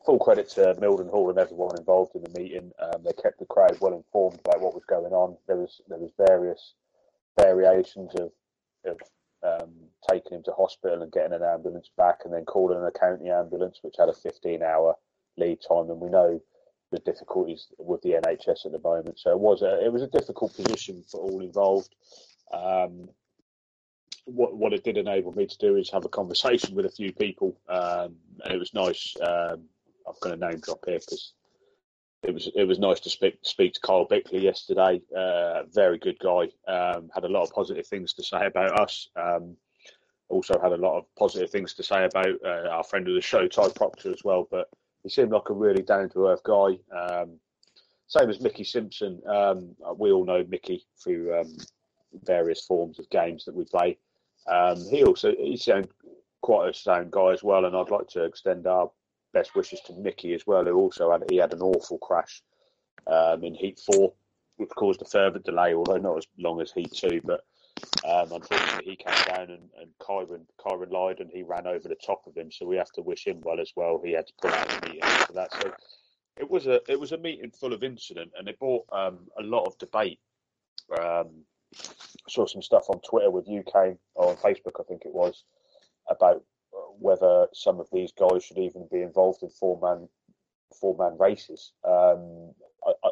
full 0.05 0.19
credit 0.19 0.49
to 0.49 0.75
Mildenhall 0.75 1.29
and 1.29 1.39
everyone 1.39 1.77
involved 1.77 2.15
in 2.15 2.23
the 2.23 2.39
meeting. 2.39 2.71
Um, 2.79 3.03
they 3.03 3.13
kept 3.13 3.39
the 3.39 3.45
crowd 3.45 3.77
well 3.81 3.93
informed 3.93 4.39
about 4.45 4.61
what 4.61 4.75
was 4.75 4.83
going 4.87 5.13
on. 5.13 5.37
There 5.47 5.57
was 5.57 5.81
there 5.87 5.97
was 5.97 6.11
various 6.27 6.73
variations 7.39 8.11
of 8.15 8.31
of 8.85 8.97
um, 9.43 9.71
taking 10.09 10.37
him 10.37 10.43
to 10.43 10.51
hospital 10.51 11.01
and 11.01 11.11
getting 11.11 11.33
an 11.33 11.43
ambulance 11.43 11.89
back, 11.97 12.19
and 12.23 12.33
then 12.33 12.45
calling 12.45 12.83
a 12.83 12.91
county 12.91 13.29
ambulance, 13.29 13.79
which 13.81 13.95
had 13.97 14.09
a 14.09 14.13
15 14.13 14.61
hour 14.61 14.95
lead 15.37 15.59
time. 15.67 15.89
And 15.89 15.99
we 15.99 16.09
know 16.09 16.41
the 16.93 16.99
difficulties 16.99 17.67
with 17.77 18.01
the 18.01 18.11
NHS 18.11 18.65
at 18.65 18.71
the 18.71 18.79
moment, 18.79 19.19
so 19.19 19.31
it 19.31 19.39
was 19.39 19.61
a 19.61 19.83
it 19.83 19.91
was 19.91 20.01
a 20.01 20.07
difficult 20.07 20.55
position 20.55 21.03
for 21.09 21.19
all 21.19 21.41
involved. 21.41 21.93
Um, 22.53 23.09
what 24.25 24.55
what 24.55 24.73
it 24.73 24.83
did 24.83 24.97
enable 24.97 25.33
me 25.33 25.45
to 25.45 25.57
do 25.57 25.75
is 25.75 25.89
have 25.89 26.05
a 26.05 26.09
conversation 26.09 26.75
with 26.75 26.85
a 26.85 26.91
few 26.91 27.11
people, 27.11 27.57
um, 27.67 28.15
it 28.49 28.57
was 28.57 28.73
nice. 28.73 29.15
Um, 29.21 29.63
I've 30.07 30.19
got 30.19 30.33
a 30.33 30.37
name 30.37 30.59
drop 30.59 30.83
here 30.85 30.99
because 30.99 31.33
it 32.23 32.33
was 32.33 32.49
it 32.55 32.63
was 32.63 32.79
nice 32.79 32.99
to 33.01 33.09
speak 33.09 33.37
speak 33.41 33.73
to 33.73 33.81
Kyle 33.81 34.05
Bickley 34.05 34.43
yesterday. 34.43 35.01
Uh, 35.15 35.63
very 35.73 35.97
good 35.97 36.17
guy. 36.19 36.47
Um, 36.67 37.09
had 37.13 37.25
a 37.25 37.29
lot 37.29 37.43
of 37.43 37.51
positive 37.51 37.87
things 37.87 38.13
to 38.13 38.23
say 38.23 38.45
about 38.45 38.79
us. 38.79 39.09
Um, 39.15 39.57
also 40.29 40.59
had 40.59 40.71
a 40.71 40.77
lot 40.77 40.97
of 40.97 41.05
positive 41.17 41.49
things 41.49 41.73
to 41.75 41.83
say 41.83 42.05
about 42.05 42.35
uh, 42.45 42.69
our 42.69 42.83
friend 42.83 43.07
of 43.07 43.13
the 43.13 43.21
show, 43.21 43.47
Ty 43.47 43.69
Proctor, 43.75 44.11
as 44.11 44.23
well. 44.23 44.47
But 44.49 44.69
he 45.03 45.09
seemed 45.09 45.31
like 45.31 45.49
a 45.49 45.53
really 45.53 45.81
down 45.81 46.09
to 46.09 46.27
earth 46.27 46.43
guy. 46.43 46.79
Um, 46.95 47.39
same 48.07 48.29
as 48.29 48.41
Mickey 48.41 48.63
Simpson. 48.63 49.21
Um, 49.27 49.75
we 49.97 50.11
all 50.11 50.25
know 50.25 50.45
Mickey 50.47 50.85
through 51.01 51.39
um, 51.39 51.57
various 52.23 52.65
forms 52.65 52.99
of 52.99 53.09
games 53.09 53.45
that 53.45 53.55
we 53.55 53.65
play. 53.65 53.97
Um, 54.47 54.77
he 54.89 55.03
also 55.03 55.33
he 55.37 55.57
sounds 55.57 55.87
quite 56.41 56.69
a 56.69 56.73
sound 56.73 57.11
guy 57.11 57.31
as 57.31 57.43
well, 57.43 57.65
and 57.65 57.75
I'd 57.75 57.89
like 57.89 58.07
to 58.09 58.23
extend 58.23 58.67
our 58.67 58.91
best 59.33 59.55
wishes 59.55 59.81
to 59.81 59.93
Mickey 59.93 60.33
as 60.33 60.45
well, 60.45 60.63
who 60.63 60.75
also 60.75 61.11
had 61.11 61.23
he 61.29 61.37
had 61.37 61.53
an 61.53 61.61
awful 61.61 61.97
crash 61.97 62.43
um, 63.07 63.43
in 63.43 63.53
Heat 63.53 63.79
Four, 63.79 64.13
which 64.57 64.69
caused 64.69 65.01
a 65.01 65.05
further 65.05 65.39
delay, 65.39 65.73
although 65.73 65.97
not 65.97 66.17
as 66.17 66.27
long 66.37 66.61
as 66.61 66.71
Heat 66.71 66.91
Two. 66.93 67.21
But 67.23 67.43
um, 68.05 68.31
unfortunately, 68.31 68.91
he 68.91 68.95
came 68.95 69.25
down 69.27 69.49
and, 69.49 69.69
and 69.79 69.89
Kyron 70.01 70.45
Kyron 70.59 70.91
lied 70.91 71.19
and 71.19 71.29
he 71.31 71.43
ran 71.43 71.67
over 71.67 71.87
the 71.87 71.97
top 72.05 72.23
of 72.27 72.35
him, 72.35 72.51
so 72.51 72.65
we 72.65 72.75
have 72.77 72.91
to 72.93 73.01
wish 73.01 73.25
him 73.25 73.41
well 73.41 73.59
as 73.59 73.71
well. 73.75 74.01
He 74.03 74.11
had 74.11 74.27
to 74.27 74.33
pull 74.41 74.51
out 74.51 74.69
the 74.69 74.87
meeting 74.87 75.09
for 75.25 75.33
that. 75.33 75.53
So 75.53 75.73
it 76.37 76.49
was 76.49 76.67
a 76.67 76.81
it 76.91 76.99
was 76.99 77.11
a 77.11 77.17
meeting 77.17 77.51
full 77.51 77.73
of 77.73 77.83
incident, 77.83 78.31
and 78.37 78.47
it 78.47 78.59
brought 78.59 78.85
um, 78.91 79.27
a 79.39 79.43
lot 79.43 79.65
of 79.65 79.77
debate. 79.77 80.19
Um, 80.99 81.45
saw 82.29 82.45
some 82.45 82.61
stuff 82.61 82.89
on 82.89 82.99
Twitter 83.01 83.31
with 83.31 83.49
UK 83.49 83.97
or 84.15 84.29
on 84.29 84.35
Facebook, 84.37 84.79
I 84.79 84.83
think 84.83 85.03
it 85.05 85.13
was, 85.13 85.43
about 86.09 86.43
whether 86.99 87.47
some 87.53 87.79
of 87.79 87.87
these 87.91 88.11
guys 88.11 88.43
should 88.43 88.57
even 88.57 88.87
be 88.91 89.01
involved 89.01 89.43
in 89.43 89.49
four 89.49 89.79
man 89.81 90.07
four 90.79 90.95
man 90.97 91.17
races. 91.19 91.73
Um, 91.83 92.53
I, 92.85 92.91
I, 93.03 93.09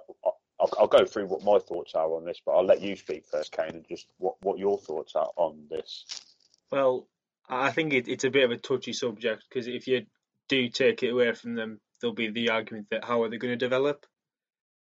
I'll, 0.80 0.88
go 0.88 1.06
through 1.06 1.28
what 1.28 1.44
my 1.44 1.60
thoughts 1.60 1.96
are 1.96 2.14
on 2.14 2.26
this, 2.26 2.42
but 2.46 2.54
I'll 2.54 2.66
let 2.66 2.82
you 2.82 2.96
speak 2.96 3.26
first, 3.26 3.52
Kane, 3.52 3.70
and 3.70 3.88
just 3.88 4.08
what, 4.18 4.36
what 4.42 4.60
your 4.60 4.78
thoughts 4.78 5.16
are 5.16 5.30
on 5.36 5.66
this. 5.70 6.06
Well, 6.72 7.08
I 7.50 7.72
think 7.72 7.94
it, 7.94 8.08
it's 8.08 8.24
a 8.24 8.30
bit 8.30 8.46
of 8.46 8.52
a 8.52 8.58
touchy 8.58 8.94
subject 8.94 9.46
because 9.50 9.68
if 9.68 9.88
you 9.88 10.06
do 10.48 10.70
take 10.70 11.04
it 11.04 11.10
away 11.10 11.34
from 11.34 11.56
them, 11.56 11.80
there'll 12.00 12.14
be 12.14 12.30
the 12.30 12.50
argument 12.50 12.88
that 12.92 13.04
how 13.04 13.24
are 13.24 13.30
they 13.30 13.38
going 13.38 13.52
to 13.52 13.66
develop. 13.66 14.06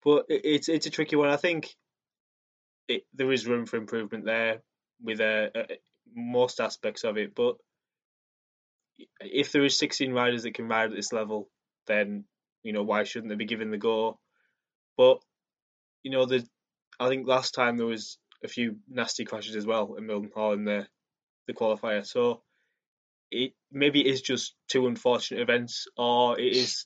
But 0.04 0.26
it, 0.30 0.42
it's 0.44 0.70
it's 0.70 0.86
a 0.86 0.90
tricky 0.90 1.16
one. 1.16 1.30
I 1.30 1.38
think 1.38 1.76
it, 2.88 3.04
there 3.14 3.32
is 3.32 3.48
room 3.48 3.66
for 3.66 3.78
improvement 3.78 4.26
there 4.26 4.62
with 5.02 5.22
uh, 5.22 5.50
uh, 5.56 5.64
most 6.14 6.60
aspects 6.60 7.04
of 7.04 7.18
it. 7.18 7.34
But 7.36 7.56
if 9.20 9.52
there 9.52 9.64
is 9.64 9.78
16 9.78 10.12
riders 10.12 10.44
that 10.44 10.54
can 10.54 10.68
ride 10.68 10.92
at 10.92 10.96
this 10.96 11.14
level, 11.14 11.50
then 11.88 12.26
you 12.64 12.74
know 12.74 12.84
why 12.84 13.04
shouldn't 13.04 13.30
they 13.30 13.36
be 13.36 13.46
given 13.46 13.72
the 13.72 13.78
go? 13.78 14.20
But 14.98 15.22
you 16.04 16.12
know, 16.12 16.26
the 16.26 16.46
I 17.00 17.10
think 17.10 17.28
last 17.28 17.54
time 17.54 17.78
there 17.78 17.88
was 17.88 18.18
a 18.44 18.48
few 18.48 18.78
nasty 18.90 19.26
crashes 19.26 19.56
as 19.56 19.66
well 19.66 19.96
in 19.96 20.06
Mildenhall 20.06 20.54
in 20.54 20.66
the 20.66 20.88
the 21.48 21.54
qualifier. 21.54 22.06
So 22.06 22.44
it 23.32 23.54
maybe 23.72 24.02
it 24.02 24.08
is 24.08 24.22
just 24.22 24.56
two 24.68 24.88
unfortunate 24.88 25.42
events, 25.42 25.88
or 25.98 26.40
it 26.40 26.56
is 26.56 26.86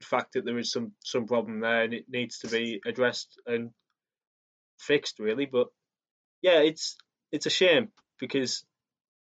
the 0.00 0.06
fact 0.06 0.34
that 0.34 0.44
there 0.44 0.58
is 0.58 0.70
some 0.70 0.92
some 1.04 1.26
problem 1.26 1.60
there 1.60 1.82
and 1.82 1.94
it 1.94 2.06
needs 2.08 2.38
to 2.40 2.48
be 2.48 2.80
addressed 2.86 3.40
and 3.46 3.70
fixed 4.78 5.18
really. 5.18 5.46
But 5.46 5.68
yeah, 6.40 6.60
it's 6.60 6.96
it's 7.30 7.46
a 7.46 7.50
shame 7.50 7.88
because 8.18 8.64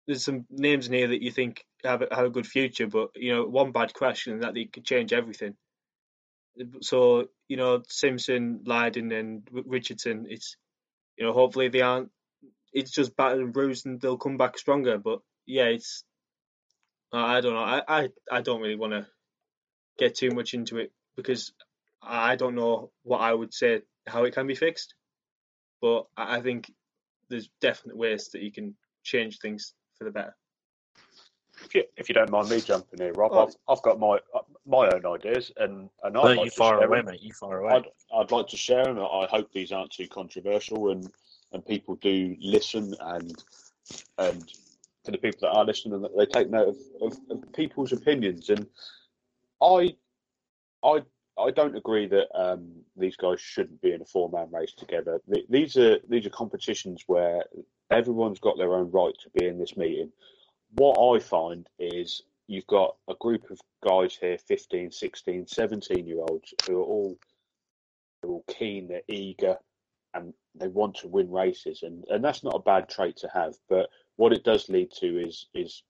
there's 0.08 0.24
some 0.24 0.46
names 0.50 0.88
in 0.88 0.94
here 0.94 1.08
that 1.08 1.22
you 1.22 1.32
think 1.32 1.64
have 1.84 2.02
a, 2.02 2.08
have 2.12 2.26
a 2.26 2.30
good 2.30 2.48
future, 2.48 2.88
but 2.88 3.10
you 3.16 3.34
know 3.34 3.46
one 3.46 3.72
bad 3.72 3.94
crash 3.94 4.28
and 4.28 4.44
that 4.44 4.54
they 4.54 4.66
could 4.66 4.86
change 4.86 5.14
everything. 5.14 5.56
So 6.82 7.28
you 7.48 7.58
know 7.58 7.84
Simpson, 7.88 8.62
Lydon, 8.66 9.12
and 9.12 9.48
Richardson. 9.52 10.26
It's 10.30 10.58
you 11.18 11.26
know 11.26 11.34
hopefully 11.34 11.70
they 11.70 11.82
aren't. 11.82 12.10
It's 12.74 12.92
just 12.92 13.16
battered 13.16 13.40
and 13.42 13.54
bruised, 13.54 13.86
and 13.86 14.00
they'll 14.02 14.18
come 14.18 14.38
back 14.38 14.58
stronger. 14.58 14.98
But 14.98 15.20
yeah, 15.46 15.66
it's 15.66 16.04
I 17.12 17.42
don't 17.42 17.54
know. 17.54 17.60
I 17.60 17.82
I, 17.88 18.10
I 18.32 18.42
don't 18.42 18.62
really 18.62 18.76
want 18.76 18.94
to 18.94 19.08
get 19.98 20.16
too 20.16 20.32
much 20.32 20.54
into 20.54 20.78
it 20.78 20.92
because 21.16 21.54
I 22.02 22.36
don't 22.36 22.56
know 22.56 22.92
what 23.04 23.22
I 23.22 23.34
would 23.34 23.54
say 23.54 23.82
how 24.08 24.26
it 24.26 24.34
can 24.34 24.48
be 24.48 24.56
fixed 24.56 24.94
but 25.86 26.08
I 26.18 26.42
think 26.42 26.72
there's 27.30 27.50
definite 27.62 27.96
ways 27.96 28.30
that 28.34 28.42
you 28.42 28.52
can 28.52 28.76
change 29.04 29.38
things 29.38 29.74
for 29.98 30.06
the 30.06 30.12
better. 30.12 30.36
If 31.66 31.76
you, 31.76 31.84
if 31.98 32.10
you 32.10 32.16
don't 32.16 32.30
mind 32.30 32.50
me 32.50 32.62
jumping 32.62 33.00
here, 33.00 33.14
Rob, 33.14 33.32
oh. 33.34 33.48
I've, 33.48 33.56
I've 33.68 33.82
got 33.84 34.00
my 34.00 34.20
my 34.66 34.88
own 34.90 35.06
ideas, 35.06 35.52
and 35.58 35.90
and 36.04 36.18
I'd 36.18 36.38
like 36.38 36.46
you 36.46 36.52
far 36.52 36.84
away, 36.84 37.00
them. 37.00 37.08
mate. 37.08 37.22
You 37.22 37.34
far 37.34 37.60
away. 37.60 37.74
I'd, 37.74 37.86
I'd 38.16 38.32
like 38.32 38.48
to 38.48 38.58
share 38.58 38.84
them. 38.86 39.00
I 39.00 39.28
hope 39.30 39.52
these 39.52 39.72
aren't 39.72 39.92
too 39.92 40.08
controversial, 40.08 40.92
and 40.92 41.10
and 41.54 41.66
people 41.66 41.96
do 41.96 42.36
listen 42.40 42.94
and 43.00 43.44
and 44.18 44.52
for 45.06 45.12
the 45.12 45.18
people 45.18 45.40
that 45.42 45.52
are 45.52 45.66
listening 45.66 46.02
that 46.02 46.18
they 46.18 46.26
take 46.26 46.50
note 46.50 46.70
of, 46.70 46.78
of, 47.02 47.18
of 47.30 47.54
people's 47.54 47.94
opinions. 47.94 48.50
And 48.50 48.66
I, 49.62 49.96
I, 50.84 51.04
I 51.38 51.52
don't 51.52 51.76
agree 51.76 52.08
that 52.08 52.28
um, 52.36 52.72
these 52.98 53.16
guys 53.16 53.40
shouldn't 53.40 53.82
be 53.82 53.94
in 53.94 54.02
a 54.02 54.06
four-man 54.06 54.48
race 54.52 54.74
together. 54.74 55.22
These 55.50 55.78
are 55.78 55.98
these 56.10 56.26
are 56.26 56.32
competitions 56.32 57.04
where 57.08 57.44
everyone's 57.92 58.40
got 58.40 58.58
their 58.58 58.74
own 58.74 58.90
right 58.92 59.14
to 59.24 59.30
be 59.40 59.46
in 59.46 59.60
this 59.60 59.78
meeting. 59.78 60.12
What 60.76 60.98
I 61.00 61.20
find 61.20 61.68
is 61.80 62.24
you've 62.48 62.68
got 62.68 62.96
a 63.10 63.16
group 63.16 63.50
of 63.50 63.60
guys 63.84 64.18
here 64.20 64.38
15 64.38 64.92
16 64.92 65.48
17 65.48 66.06
year 66.06 66.20
olds 66.20 66.54
who 66.68 66.80
are 66.80 66.84
all 66.84 67.18
they're 68.22 68.32
all 68.32 68.46
keen 68.48 68.88
they're 68.88 69.02
eager 69.08 69.58
and 70.14 70.34
they 70.54 70.68
want 70.68 70.96
to 70.98 71.08
win 71.08 71.32
races. 71.32 71.84
And 71.84 72.04
and 72.10 72.24
that's 72.24 72.44
not 72.44 72.56
a 72.56 72.60
bad 72.60 72.90
trait 72.90 73.18
to 73.18 73.30
have 73.34 73.56
but 73.70 73.90
what 74.18 74.34
it 74.34 74.44
does 74.44 74.70
lead 74.70 74.92
to 75.00 75.20
is 75.20 75.48
is 75.54 75.84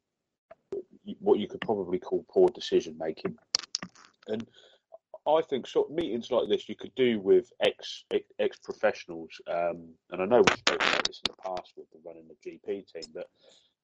what 1.20 1.40
you 1.40 1.48
could 1.48 1.62
probably 1.62 2.00
call 2.00 2.26
poor 2.30 2.50
decision 2.50 2.98
making 3.00 3.38
and 4.28 4.46
I 5.28 5.42
think 5.42 5.66
sort 5.66 5.90
of 5.90 5.96
meetings 5.96 6.30
like 6.30 6.48
this 6.48 6.70
you 6.70 6.76
could 6.76 6.94
do 6.96 7.20
with 7.20 7.52
ex 7.60 8.04
ex 8.40 8.58
professionals, 8.60 9.32
um, 9.48 9.90
and 10.12 10.22
I 10.22 10.26
know 10.26 10.44
we've 10.48 10.60
spoken 10.60 10.88
about 10.88 11.04
this 11.06 11.22
in 11.28 11.34
the 11.36 11.50
past 11.50 11.74
with 11.76 11.90
the 11.92 12.00
running 12.06 12.28
the 12.28 12.50
GP 12.50 12.94
team, 12.94 13.12
but 13.14 13.28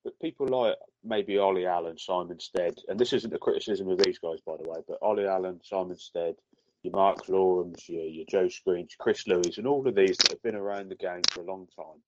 but 0.03 0.19
people 0.19 0.47
like 0.47 0.75
maybe 1.03 1.37
Ollie 1.37 1.65
Allen, 1.65 1.97
Simon 1.97 2.39
Stead, 2.39 2.75
and 2.87 2.99
this 2.99 3.13
isn't 3.13 3.33
a 3.33 3.39
criticism 3.39 3.89
of 3.89 3.99
these 3.99 4.19
guys, 4.19 4.39
by 4.45 4.57
the 4.57 4.69
way, 4.69 4.79
but 4.87 4.99
Ollie 5.01 5.27
Allen, 5.27 5.59
Simon 5.63 5.97
Stead, 5.97 6.35
your 6.83 6.93
Mark 6.93 7.25
Lorams, 7.27 7.87
your, 7.87 8.05
your 8.05 8.25
Joe 8.27 8.49
Screens, 8.49 8.95
Chris 8.97 9.27
Louis, 9.27 9.57
and 9.57 9.67
all 9.67 9.87
of 9.87 9.95
these 9.95 10.17
that 10.17 10.31
have 10.31 10.43
been 10.43 10.55
around 10.55 10.89
the 10.89 10.95
game 10.95 11.21
for 11.29 11.41
a 11.41 11.45
long 11.45 11.67
time, 11.75 12.01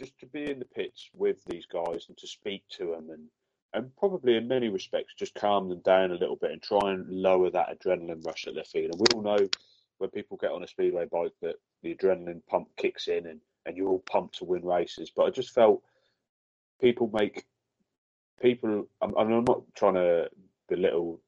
just 0.00 0.18
to 0.20 0.26
be 0.26 0.50
in 0.50 0.58
the 0.58 0.64
pits 0.64 1.08
with 1.14 1.44
these 1.46 1.66
guys 1.66 2.06
and 2.08 2.16
to 2.18 2.26
speak 2.26 2.62
to 2.70 2.86
them 2.86 3.10
and 3.10 3.28
and 3.74 3.94
probably 3.96 4.36
in 4.36 4.48
many 4.48 4.68
respects 4.68 5.14
just 5.14 5.34
calm 5.34 5.68
them 5.68 5.80
down 5.80 6.10
a 6.10 6.16
little 6.16 6.36
bit 6.36 6.52
and 6.52 6.62
try 6.62 6.90
and 6.92 7.08
lower 7.10 7.50
that 7.50 7.68
adrenaline 7.78 8.24
rush 8.24 8.44
that 8.44 8.54
they're 8.54 8.64
feeling. 8.64 8.98
We 8.98 9.04
all 9.14 9.22
know 9.22 9.46
when 9.98 10.10
people 10.10 10.36
get 10.38 10.52
on 10.52 10.62
a 10.62 10.66
speedway 10.66 11.04
bike 11.04 11.32
that 11.42 11.56
the 11.82 11.94
adrenaline 11.94 12.40
pump 12.48 12.68
kicks 12.76 13.08
in 13.08 13.26
and, 13.26 13.40
and 13.66 13.76
you're 13.76 13.88
all 13.88 14.02
pumped 14.10 14.38
to 14.38 14.44
win 14.44 14.64
races. 14.64 15.10
But 15.14 15.24
I 15.24 15.30
just 15.30 15.52
felt 15.52 15.82
people 16.80 17.10
make 17.12 17.44
people. 18.40 18.88
I'm, 19.00 19.14
I'm 19.16 19.44
not 19.44 19.62
trying 19.74 19.94
to 19.94 20.28
belittle 20.68 21.20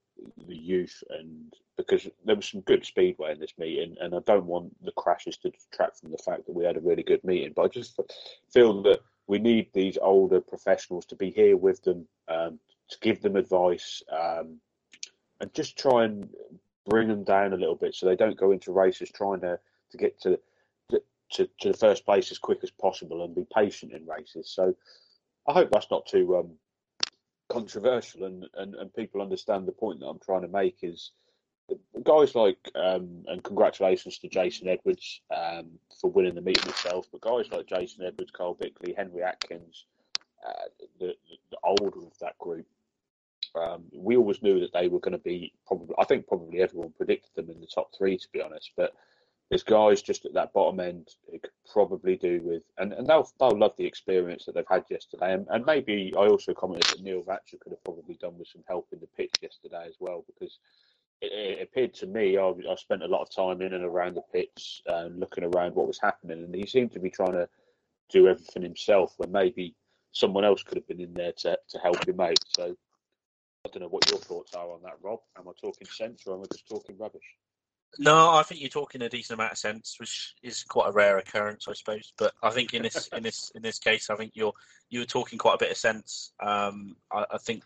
the 0.47 0.57
youth, 0.57 1.03
and 1.11 1.53
because 1.77 2.09
there 2.25 2.37
was 2.37 2.47
some 2.47 2.61
good 2.63 2.85
speedway 2.85 3.33
in 3.33 3.41
this 3.41 3.55
meeting, 3.59 3.97
and 4.01 4.15
I 4.15 4.21
don't 4.27 4.47
want 4.47 4.73
the 4.85 4.93
crashes 4.93 5.37
to 5.39 5.51
detract 5.51 6.01
from 6.01 6.11
the 6.11 6.19
fact 6.19 6.47
that 6.47 6.53
we 6.53 6.65
had 6.65 6.77
a 6.77 6.81
really 6.81 7.03
good 7.03 7.25
meeting. 7.25 7.53
But 7.55 7.63
I 7.63 7.69
just 7.69 7.99
feel 8.53 8.83
that 8.83 9.01
we 9.27 9.39
need 9.39 9.69
these 9.73 9.97
older 10.01 10.41
professionals 10.41 11.07
to 11.07 11.17
be 11.17 11.31
here 11.31 11.57
with 11.57 11.83
them 11.83 12.07
um, 12.29 12.59
to 12.89 12.99
give 13.01 13.23
them 13.23 13.37
advice 13.37 14.03
um, 14.13 14.59
and 15.41 15.55
just 15.55 15.79
try 15.79 16.05
and 16.05 16.29
bring 16.87 17.09
them 17.09 17.23
down 17.23 17.53
a 17.53 17.57
little 17.57 17.77
bit 17.77 17.95
so 17.95 18.07
they 18.07 18.17
don't 18.17 18.37
go 18.37 18.51
into 18.51 18.73
races 18.73 19.11
trying 19.11 19.41
to, 19.41 19.59
to 19.93 19.97
get 19.97 20.21
to, 20.21 20.39
to, 20.91 21.49
to 21.61 21.71
the 21.71 21.79
first 21.79 22.05
place 22.05 22.33
as 22.33 22.39
quick 22.39 22.59
as 22.63 22.71
possible 22.71 23.25
and 23.25 23.35
be 23.35 23.47
patient 23.55 23.93
in 23.93 24.05
races. 24.07 24.51
So 24.51 24.75
I 25.51 25.53
hope 25.53 25.71
that's 25.73 25.91
not 25.91 26.07
too 26.07 26.37
um, 26.37 26.51
controversial 27.49 28.25
and, 28.25 28.47
and, 28.55 28.77
and 28.77 28.95
people 28.95 29.21
understand 29.21 29.67
the 29.67 29.73
point 29.73 29.99
that 29.99 30.07
I'm 30.07 30.21
trying 30.21 30.43
to 30.43 30.49
make 30.49 30.79
is 30.83 31.11
guys 32.05 32.37
like 32.37 32.59
um, 32.77 33.25
and 33.27 33.43
congratulations 33.43 34.19
to 34.19 34.29
Jason 34.29 34.69
Edwards 34.69 35.23
um, 35.37 35.67
for 36.01 36.09
winning 36.09 36.37
the 36.37 36.41
meeting 36.41 36.69
itself, 36.69 37.07
but 37.11 37.21
guys 37.21 37.51
like 37.51 37.67
Jason 37.67 38.05
Edwards, 38.07 38.31
Carl 38.31 38.55
Bickley, 38.55 38.95
Henry 38.97 39.25
Atkins, 39.25 39.87
uh, 40.47 40.69
the, 41.01 41.15
the 41.51 41.57
older 41.65 41.99
of 41.99 42.17
that 42.21 42.39
group, 42.39 42.67
um, 43.57 43.83
we 43.93 44.17
always 44.17 44.43
knew 44.43 44.61
that 44.61 44.73
they 44.73 44.87
were 44.87 45.01
going 45.01 45.13
to 45.13 45.19
be 45.19 45.53
probably. 45.67 45.95
I 45.99 46.05
think 46.05 46.29
probably 46.29 46.61
everyone 46.61 46.93
predicted 46.97 47.35
them 47.35 47.51
in 47.51 47.61
the 47.61 47.67
top 47.67 47.91
three, 47.97 48.17
to 48.17 48.29
be 48.33 48.41
honest. 48.41 48.71
But 48.77 48.93
there's 49.51 49.65
guys 49.65 50.01
just 50.01 50.25
at 50.25 50.35
that 50.35 50.53
bottom 50.53 50.79
end 50.79 51.09
who 51.31 51.39
could 51.41 51.51
probably 51.73 52.17
do 52.17 52.41
with, 52.43 52.63
and, 52.79 52.93
and 52.93 53.07
they'll 53.07 53.29
they'll 53.41 53.59
love 53.59 53.75
the 53.77 53.85
experience 53.85 54.45
that 54.45 54.55
they've 54.55 54.65
had 54.71 54.85
yesterday. 54.89 55.35
And, 55.35 55.47
and 55.51 55.67
maybe 55.67 56.13
I 56.17 56.27
also 56.29 56.55
commented 56.55 56.99
that 56.99 57.03
Neil 57.03 57.23
Vatcher 57.23 57.59
could 57.61 57.73
have 57.73 57.85
probably 57.85 58.15
done 58.15 58.39
with 58.39 58.47
some 58.47 58.63
help 58.69 58.89
in 58.93 59.01
the 59.01 59.09
pitch 59.09 59.35
yesterday 59.43 59.87
as 59.89 59.97
well, 59.99 60.25
because 60.27 60.61
it, 61.21 61.33
it 61.33 61.63
appeared 61.63 61.95
to 61.95 62.07
me 62.07 62.39
I, 62.39 62.45
I, 62.49 62.75
spent 62.77 63.03
a 63.03 63.09
lot 63.09 63.23
of 63.23 63.35
time 63.35 63.61
in 63.61 63.75
and 63.75 63.85
around 63.85 64.15
the 64.15 64.23
pitch, 64.33 64.83
um, 64.89 65.19
looking 65.19 65.45
around 65.45 65.75
what 65.75 65.89
was 65.89 66.01
happening, 66.01 66.45
and 66.45 66.55
he 66.55 66.65
seemed 66.65 66.93
to 66.93 67.01
be 67.01 67.11
trying 67.11 67.33
to 67.33 67.49
do 68.09 68.29
everything 68.29 68.63
himself 68.63 69.15
when 69.17 69.33
maybe 69.33 69.75
someone 70.13 70.45
else 70.45 70.63
could 70.63 70.77
have 70.77 70.89
been 70.89 71.01
in 71.01 71.15
there 71.15 71.33
to, 71.39 71.59
to 71.69 71.79
help 71.79 72.07
him 72.07 72.21
out. 72.21 72.39
So 72.57 72.77
I 73.65 73.69
don't 73.69 73.83
know 73.83 73.89
what 73.89 74.09
your 74.11 74.21
thoughts 74.21 74.55
are 74.55 74.71
on 74.71 74.83
that, 74.83 74.99
Rob. 75.03 75.21
Am 75.37 75.49
I 75.49 75.53
talking 75.61 75.89
sense 75.89 76.25
or 76.27 76.37
am 76.37 76.43
I 76.43 76.47
just 76.53 76.69
talking 76.69 76.97
rubbish? 76.99 77.37
No, 77.99 78.31
I 78.35 78.43
think 78.43 78.61
you're 78.61 78.71
talking 78.71 79.03
a 79.03 79.09
decent 79.09 79.39
amount 79.39 79.53
of 79.53 79.59
sense, 79.59 79.97
which 79.99 80.35
is 80.43 80.63
quite 80.63 80.89
a 80.89 80.93
rare 80.93 81.19
occurrence, 81.19 81.67
I 81.69 81.73
suppose. 81.73 82.13
But 82.17 82.33
I 82.43 82.51
think 82.51 82.73
in 82.73 82.83
this 82.83 83.09
in 83.13 83.23
this 83.23 83.51
in 83.55 83.63
this 83.63 83.79
case, 83.79 84.11
I 84.11 84.17
think 84.17 84.33
you're 84.35 84.53
you 84.91 85.01
were 85.01 85.07
talking 85.07 85.39
quite 85.39 85.55
a 85.55 85.59
bit 85.59 85.71
of 85.71 85.77
sense. 85.77 86.33
Um, 86.41 86.97
I, 87.13 87.25
I, 87.33 87.39
think 87.39 87.65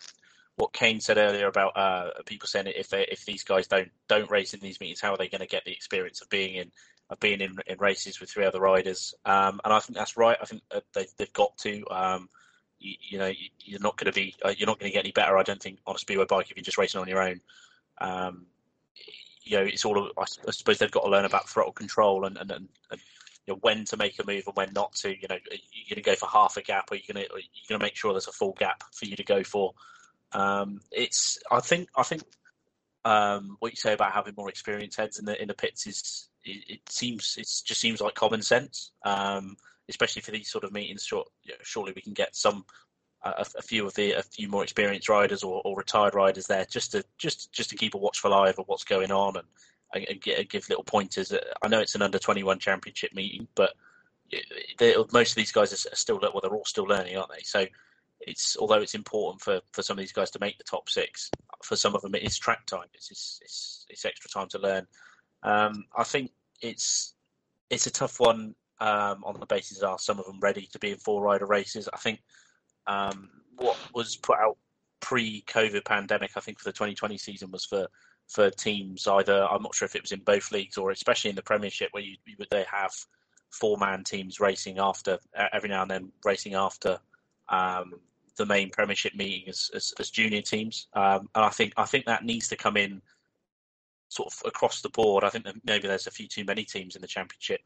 what 0.57 0.73
Kane 0.73 1.01
said 1.01 1.19
earlier 1.19 1.47
about 1.47 1.77
uh, 1.77 2.11
people 2.25 2.49
saying 2.49 2.69
if 2.69 2.89
they 2.89 3.03
if 3.11 3.25
these 3.25 3.45
guys 3.45 3.67
don't 3.67 3.91
don't 4.09 4.31
race 4.31 4.55
in 4.55 4.61
these 4.61 4.81
meetings, 4.81 5.01
how 5.01 5.13
are 5.13 5.19
they 5.19 5.29
going 5.29 5.41
to 5.41 5.47
get 5.47 5.65
the 5.65 5.73
experience 5.73 6.23
of 6.23 6.31
being 6.31 6.55
in 6.55 6.71
of 7.11 7.21
being 7.21 7.41
in, 7.41 7.57
in 7.67 7.79
races 7.79 8.19
with 8.19 8.31
three 8.31 8.47
other 8.47 8.61
riders? 8.61 9.15
Um, 9.27 9.61
and 9.65 9.75
I 9.75 9.81
think 9.81 9.97
that's 9.97 10.17
right. 10.17 10.39
I 10.41 10.47
think 10.47 10.63
they, 10.95 11.07
they've 11.19 11.33
got 11.33 11.57
to. 11.59 11.85
Um, 11.91 12.29
you, 12.79 12.95
you, 13.01 13.19
know, 13.19 13.33
you, 13.61 13.77
are 13.77 13.81
not 13.81 13.97
going 13.97 14.13
to 14.13 14.19
be 14.19 14.35
uh, 14.43 14.55
you're 14.57 14.67
not 14.67 14.79
going 14.79 14.91
to 14.91 14.95
get 14.95 15.05
any 15.05 15.13
better. 15.13 15.37
I 15.37 15.43
don't 15.43 15.63
think 15.63 15.79
on 15.87 15.97
a 15.97 15.99
speedway 15.99 16.25
bike 16.25 16.51
if 16.51 16.57
you're 16.57 16.65
just 16.65 16.79
racing 16.79 17.01
on 17.01 17.09
your 17.09 17.23
own. 17.23 17.41
You 19.45 19.59
know, 19.59 19.65
it's 19.65 19.85
all. 19.85 20.11
I 20.19 20.25
suppose 20.51 20.79
they've 20.79 20.91
got 20.91 21.05
to 21.05 21.11
learn 21.11 21.25
about 21.25 21.49
throttle 21.49 21.73
control 21.73 22.25
and 22.25 22.37
and, 22.37 22.51
and, 22.51 22.69
and 22.91 23.01
you 23.47 23.55
know, 23.55 23.59
when 23.61 23.85
to 23.87 23.97
make 23.97 24.19
a 24.19 24.27
move 24.27 24.45
and 24.47 24.57
when 24.57 24.73
not 24.73 24.95
to. 24.97 25.11
You 25.11 25.29
know, 25.29 25.37
you're 25.51 25.89
going 25.89 25.97
to 25.97 26.03
go 26.03 26.15
for 26.15 26.29
half 26.29 26.57
a 26.57 26.63
gap, 26.63 26.91
or 26.91 26.97
you're 26.97 27.15
going 27.15 27.27
to 27.27 27.33
you're 27.33 27.69
going 27.69 27.81
to 27.81 27.85
make 27.85 27.97
sure 27.97 28.13
there's 28.13 28.29
a 28.29 28.33
full 28.33 28.55
gap 28.59 28.83
for 28.93 29.07
you 29.07 29.17
to 29.17 29.25
go 29.25 29.43
for. 29.43 29.75
Um, 30.33 30.81
it's 30.91 31.39
I 31.51 31.61
think 31.61 31.89
I 31.97 32.03
think 32.03 32.23
um, 33.05 33.57
what 33.61 33.73
you 33.73 33.77
say 33.77 33.93
about 33.93 34.13
having 34.13 34.35
more 34.37 34.49
experienced 34.49 34.99
heads 34.99 35.19
in 35.19 35.25
the 35.25 35.41
in 35.41 35.49
the 35.49 35.55
pits 35.55 35.87
is 35.87 36.29
it, 36.45 36.65
it 36.69 36.81
seems 36.89 37.37
it 37.39 37.49
just 37.65 37.81
seems 37.81 38.01
like 38.01 38.15
common 38.15 38.43
sense, 38.43 38.93
um, 39.05 39.57
especially 39.89 40.23
for 40.23 40.31
these 40.31 40.51
sort 40.51 40.65
of 40.65 40.73
meetings. 40.73 41.05
Short, 41.05 41.29
you 41.43 41.53
know, 41.53 41.59
surely 41.63 41.93
we 41.95 42.03
can 42.03 42.15
get 42.15 42.35
some 42.35 42.65
a, 43.25 43.47
a, 43.59 43.63
few 43.63 43.87
of 43.87 43.95
the 43.95 44.13
a 44.13 44.23
few 44.23 44.49
more 44.49 44.63
experienced 44.63 45.09
riders 45.09 45.43
or, 45.43 45.63
or, 45.65 45.77
retired 45.77 46.15
riders 46.15 46.47
there 46.47 46.67
just 46.71 46.93
to 46.93 47.05
just 47.19 47.53
just 47.53 47.71
to 47.71 47.77
keep 47.77 47.95
a 47.95 47.99
watchful 47.99 48.35
eye 48.35 48.49
over 48.49 48.63
what's 48.67 48.85
going 48.85 49.11
on 49.11 49.37
and, 49.37 49.47
and, 49.95 50.21
and 50.27 50.49
give 50.49 50.69
little 50.69 50.85
pointers. 50.85 51.33
I 51.63 51.69
know 51.69 51.81
it's 51.81 51.95
an 51.95 52.03
under 52.03 52.19
twenty 52.19 52.43
one 52.43 52.59
championship 52.59 53.15
meeting, 53.15 53.49
but 53.55 53.73
most 55.13 55.31
of 55.31 55.37
these 55.37 55.53
guys 55.53 55.73
are 55.73 55.97
still 55.97 56.21
well, 56.21 56.41
they're 56.43 56.55
all 56.55 56.65
still 56.65 56.85
learning, 56.85 57.17
aren't 57.17 57.31
they? 57.31 57.43
So 57.43 57.67
it's 58.21 58.57
although 58.59 58.81
it's 58.81 58.95
important 58.95 59.43
for, 59.43 59.61
for 59.73 59.83
some 59.83 59.99
of 59.99 60.03
these 60.03 60.13
guys 60.13 60.31
to 60.33 60.39
make 60.39 60.59
the 60.59 60.65
top 60.65 60.89
six, 60.89 61.31
for 61.63 61.77
some 61.77 61.95
of 61.95 62.03
them 62.03 62.15
it 62.15 62.23
is 62.23 62.39
track 62.39 62.67
time. 62.67 62.87
It's 62.95 63.11
it's, 63.11 63.41
it's, 63.43 63.87
it's 63.91 64.05
extra 64.05 64.31
time 64.31 64.49
to 64.49 64.59
learn. 64.59 64.87
Um, 65.43 65.85
I 65.97 66.05
think 66.05 66.31
it's 66.61 67.15
it's 67.71 67.87
a 67.87 67.91
tough 67.91 68.21
one 68.21 68.55
um, 68.81 69.23
on 69.25 69.39
the 69.39 69.47
basis 69.47 69.83
are 69.83 69.99
some 69.99 70.19
of 70.19 70.27
them 70.27 70.41
ready 70.41 70.69
to 70.73 70.79
be 70.79 70.91
in 70.91 70.99
four 70.99 71.23
rider 71.23 71.47
races. 71.47 71.89
I 71.93 71.97
think 71.99 72.21
um, 72.87 73.31
what 73.57 73.77
was 73.95 74.17
put 74.17 74.39
out 74.39 74.57
pre-COVID 75.01 75.85
pandemic, 75.85 76.33
I 76.37 76.41
think 76.41 76.59
for 76.59 76.65
the 76.65 76.73
2020 76.73 77.19
season 77.19 77.51
was 77.51 77.65
for 77.65 77.87
for 78.27 78.49
teams 78.49 79.07
either 79.07 79.47
I'm 79.51 79.63
not 79.63 79.75
sure 79.75 79.85
if 79.85 79.95
it 79.95 80.01
was 80.01 80.13
in 80.13 80.21
both 80.21 80.51
leagues 80.51 80.79
or 80.79 80.91
especially 80.91 81.29
in 81.29 81.37
the 81.37 81.43
Premiership 81.43 81.91
where 81.93 82.03
you, 82.03 82.17
you 82.25 82.37
they 82.51 82.65
have 82.73 82.91
four 83.51 83.77
man 83.77 84.03
teams 84.03 84.41
racing 84.41 84.79
after 84.79 85.19
every 85.53 85.69
now 85.69 85.83
and 85.83 85.91
then 85.91 86.13
racing 86.25 86.55
after 86.55 86.99
um, 87.51 87.93
the 88.37 88.47
main 88.47 88.71
Premiership 88.71 89.15
meeting 89.15 89.49
as, 89.49 89.71
as, 89.75 89.93
as 89.99 90.11
junior 90.11 90.43
teams, 90.43 90.89
um, 90.95 91.29
and 91.35 91.45
I 91.45 91.51
think 91.51 91.73
I 91.77 91.85
think 91.85 92.07
that 92.07 92.25
needs 92.25 92.49
to 92.49 92.57
come 92.57 92.77
in 92.77 93.01
sort 94.09 94.33
of 94.33 94.43
across 94.47 94.81
the 94.81 94.89
board. 94.89 95.25
I 95.25 95.31
think 95.31 95.47
maybe 95.65 95.89
there's 95.89 96.07
a 96.07 96.11
few 96.11 96.27
too 96.27 96.45
many 96.45 96.65
teams 96.65 96.97
in 96.97 97.03
the 97.03 97.09
Championship. 97.09 97.61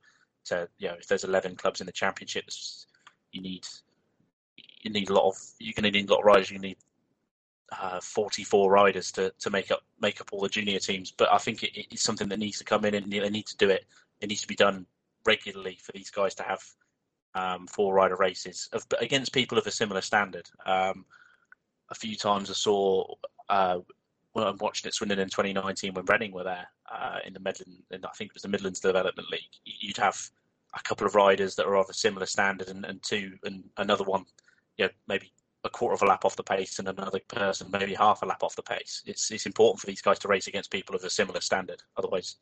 To 0.47 0.69
you 0.79 0.89
know, 0.89 0.95
if 0.95 1.07
there's 1.07 1.25
11 1.25 1.57
clubs 1.57 1.81
in 1.81 1.87
the 1.87 1.93
Championship, 1.93 2.45
you 3.33 3.43
need 3.43 3.67
you 4.83 4.91
need 4.91 5.11
a 5.11 5.15
lot 5.15 5.29
of 5.29 5.37
you're 5.59 5.75
going 5.75 5.91
to 5.93 5.99
need 5.99 6.09
a 6.09 6.13
lot 6.13 6.21
of 6.21 6.27
riders. 6.27 6.51
You 6.51 6.59
need 6.59 6.77
uh, 7.71 8.01
44 8.01 8.71
riders 8.71 9.13
to, 9.13 9.33
to 9.39 9.51
make 9.51 9.71
up 9.71 9.83
make 10.01 10.21
up 10.21 10.33
all 10.33 10.41
the 10.41 10.49
junior 10.49 10.79
teams. 10.79 11.11
But 11.11 11.33
I 11.33 11.39
think 11.39 11.63
it, 11.63 11.73
it's 11.75 12.03
something 12.03 12.29
that 12.29 12.39
needs 12.39 12.59
to 12.59 12.65
come 12.65 12.85
in, 12.85 12.95
and 12.95 13.13
they 13.13 13.29
need 13.29 13.47
to 13.47 13.57
do 13.57 13.71
it. 13.71 13.85
It 14.21 14.29
needs 14.29 14.43
to 14.43 14.49
be 14.49 14.57
done 14.57 14.87
regularly 15.27 15.79
for 15.83 15.93
these 15.93 16.11
guys 16.11 16.35
to 16.37 16.43
have 16.43 16.63
um, 17.35 17.67
four 17.67 17.95
rider 17.95 18.17
races 18.17 18.69
of, 18.73 18.85
against 19.01 19.33
people 19.33 19.59
of 19.59 19.67
a 19.67 19.71
similar 19.71 20.01
standard. 20.01 20.49
Um, 20.65 21.05
a 21.91 21.95
few 21.95 22.17
times 22.17 22.51
I 22.51 22.55
saw 22.55 23.15
uh, 23.49 23.79
when 24.33 24.47
I 24.47 24.51
watched 24.53 24.87
it 24.87 24.95
Swindon 24.95 25.19
in 25.19 25.29
2019 25.29 25.95
when 25.95 26.05
Reading 26.05 26.33
were 26.33 26.45
there 26.45 26.69
uh, 26.91 27.19
in 27.25 27.33
the 27.33 27.41
Midland, 27.41 27.83
in, 27.91 28.05
I 28.05 28.11
think 28.17 28.31
it 28.31 28.35
was 28.35 28.43
the 28.43 28.49
Midlands 28.49 28.81
Development 28.81 29.29
League. 29.31 29.41
You'd 29.65 29.97
have 29.97 30.19
a 30.75 30.83
couple 30.83 31.07
of 31.07 31.15
riders 31.15 31.55
that 31.57 31.67
are 31.67 31.77
of 31.77 31.89
a 31.89 31.95
similar 31.95 32.27
standard, 32.27 32.69
and, 32.69 32.85
and 32.85 33.03
two 33.03 33.33
and 33.45 33.65
another 33.79 34.05
one, 34.05 34.25
you 34.79 34.87
know, 34.87 34.91
maybe 35.07 35.33
a 35.65 35.71
quarter 35.71 35.95
of 35.95 36.03
a 36.03 36.07
lap 36.07 36.25
off 36.25 36.37
the 36.37 36.43
pace 36.43 36.79
and 36.79 36.89
another 36.89 37.19
person 37.29 37.69
maybe 37.71 37.93
half 37.93 38.23
a 38.23 38.27
lap 38.27 38.43
off 38.43 38.57
the 38.57 38.63
pace. 38.63 39.03
It's 39.07 39.31
it's 39.31 39.47
important 39.47 39.81
for 39.81 39.87
these 39.87 40.01
guys 40.01 40.19
to 40.21 40.29
race 40.29 40.47
against 40.47 40.71
people 40.71 40.95
of 40.95 41.05
a 41.05 41.11
similar 41.11 41.41
standard. 41.41 41.83
Otherwise, 41.97 42.37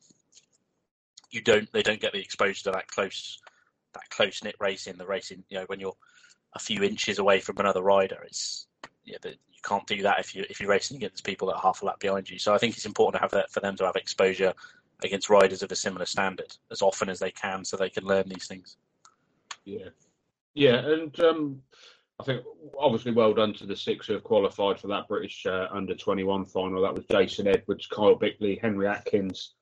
you 1.31 1.41
don't 1.41 1.71
they 1.73 1.83
don't 1.83 1.99
get 1.99 2.13
the 2.13 2.21
exposure 2.21 2.63
to 2.65 2.71
that 2.71 2.87
close 2.87 3.39
that 3.93 4.09
close 4.09 4.43
knit 4.43 4.55
racing. 4.59 4.97
The 4.97 5.05
racing, 5.05 5.43
you 5.49 5.57
know, 5.57 5.65
when 5.65 5.79
you're 5.79 5.97
a 6.53 6.59
few 6.59 6.83
inches 6.83 7.19
away 7.19 7.39
from 7.39 7.57
another 7.57 7.81
rider, 7.81 8.21
it's 8.23 8.67
yeah, 9.03 9.17
you 9.23 9.61
can't 9.63 9.87
do 9.87 10.03
that 10.03 10.19
if 10.19 10.35
you 10.35 10.45
if 10.49 10.59
you're 10.59 10.69
racing 10.69 10.97
against 10.97 11.25
people 11.25 11.47
that 11.47 11.55
are 11.55 11.61
half 11.61 11.81
a 11.81 11.85
lap 11.85 11.99
behind 11.99 12.29
you. 12.29 12.37
So 12.37 12.53
I 12.53 12.59
think 12.59 12.75
it's 12.75 12.85
important 12.85 13.19
to 13.19 13.21
have 13.21 13.31
that 13.31 13.51
for 13.51 13.59
them 13.61 13.75
to 13.77 13.85
have 13.85 13.95
exposure 13.95 14.53
against 15.03 15.29
riders 15.29 15.63
of 15.63 15.71
a 15.71 15.75
similar 15.75 16.05
standard 16.05 16.55
as 16.71 16.81
often 16.81 17.09
as 17.09 17.19
they 17.19 17.31
can, 17.31 17.65
so 17.65 17.77
they 17.77 17.89
can 17.89 18.05
learn 18.05 18.27
these 18.27 18.47
things. 18.47 18.77
Yeah, 19.65 19.89
yeah, 20.53 20.77
and 20.77 21.19
um, 21.19 21.61
I 22.19 22.23
think 22.23 22.43
obviously 22.77 23.11
well 23.11 23.33
done 23.33 23.53
to 23.55 23.65
the 23.65 23.75
six 23.75 24.07
who 24.07 24.13
have 24.13 24.23
qualified 24.23 24.79
for 24.79 24.87
that 24.87 25.07
British 25.07 25.45
uh, 25.45 25.67
under 25.71 25.93
21 25.93 26.45
final. 26.45 26.81
That 26.81 26.95
was 26.95 27.05
Jason 27.09 27.47
Edwards, 27.47 27.85
Kyle 27.85 28.15
Bickley, 28.15 28.57
Henry 28.59 28.87
Atkins, 28.87 29.53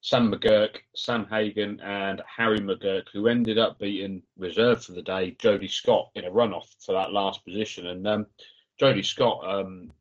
Sam 0.00 0.32
McGurk, 0.32 0.76
Sam 0.94 1.26
Hagon, 1.26 1.80
and 1.80 2.22
Harry 2.26 2.60
McGurk, 2.60 3.08
who 3.12 3.28
ended 3.28 3.58
up 3.58 3.78
beating 3.78 4.22
reserve 4.38 4.82
for 4.82 4.92
the 4.92 5.02
day, 5.02 5.36
Jody 5.38 5.68
Scott, 5.68 6.10
in 6.14 6.24
a 6.24 6.30
runoff 6.30 6.66
for 6.84 6.92
that 6.92 7.12
last 7.12 7.44
position. 7.44 7.86
And 7.86 8.06
um, 8.06 8.26
Jody 8.78 9.02
Scott, 9.02 9.40
um, 9.46 9.92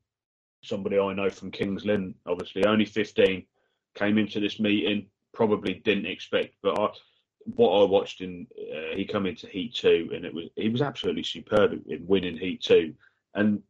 somebody 0.62 0.98
I 0.98 1.14
know 1.14 1.30
from 1.30 1.52
Kings 1.52 1.86
Lynn, 1.86 2.16
obviously 2.26 2.66
only 2.66 2.86
15, 2.86 3.46
came 3.96 4.18
into 4.18 4.40
this 4.40 4.60
meeting, 4.60 5.08
probably 5.34 5.76
didn't 5.76 6.06
expect, 6.06 6.56
but 6.62 6.80
I 6.80 6.90
what 7.46 7.72
I 7.72 7.84
watched 7.86 8.22
in 8.22 8.48
uh, 8.58 8.96
he 8.96 9.06
come 9.06 9.26
into 9.26 9.48
Heat 9.48 9.76
Two, 9.76 10.10
and 10.14 10.26
it 10.26 10.34
was 10.34 10.46
he 10.56 10.70
was 10.70 10.82
absolutely 10.82 11.24
superb 11.24 11.74
in 11.88 12.08
winning 12.08 12.38
Heat 12.38 12.62
Two, 12.62 12.94
and 13.34 13.62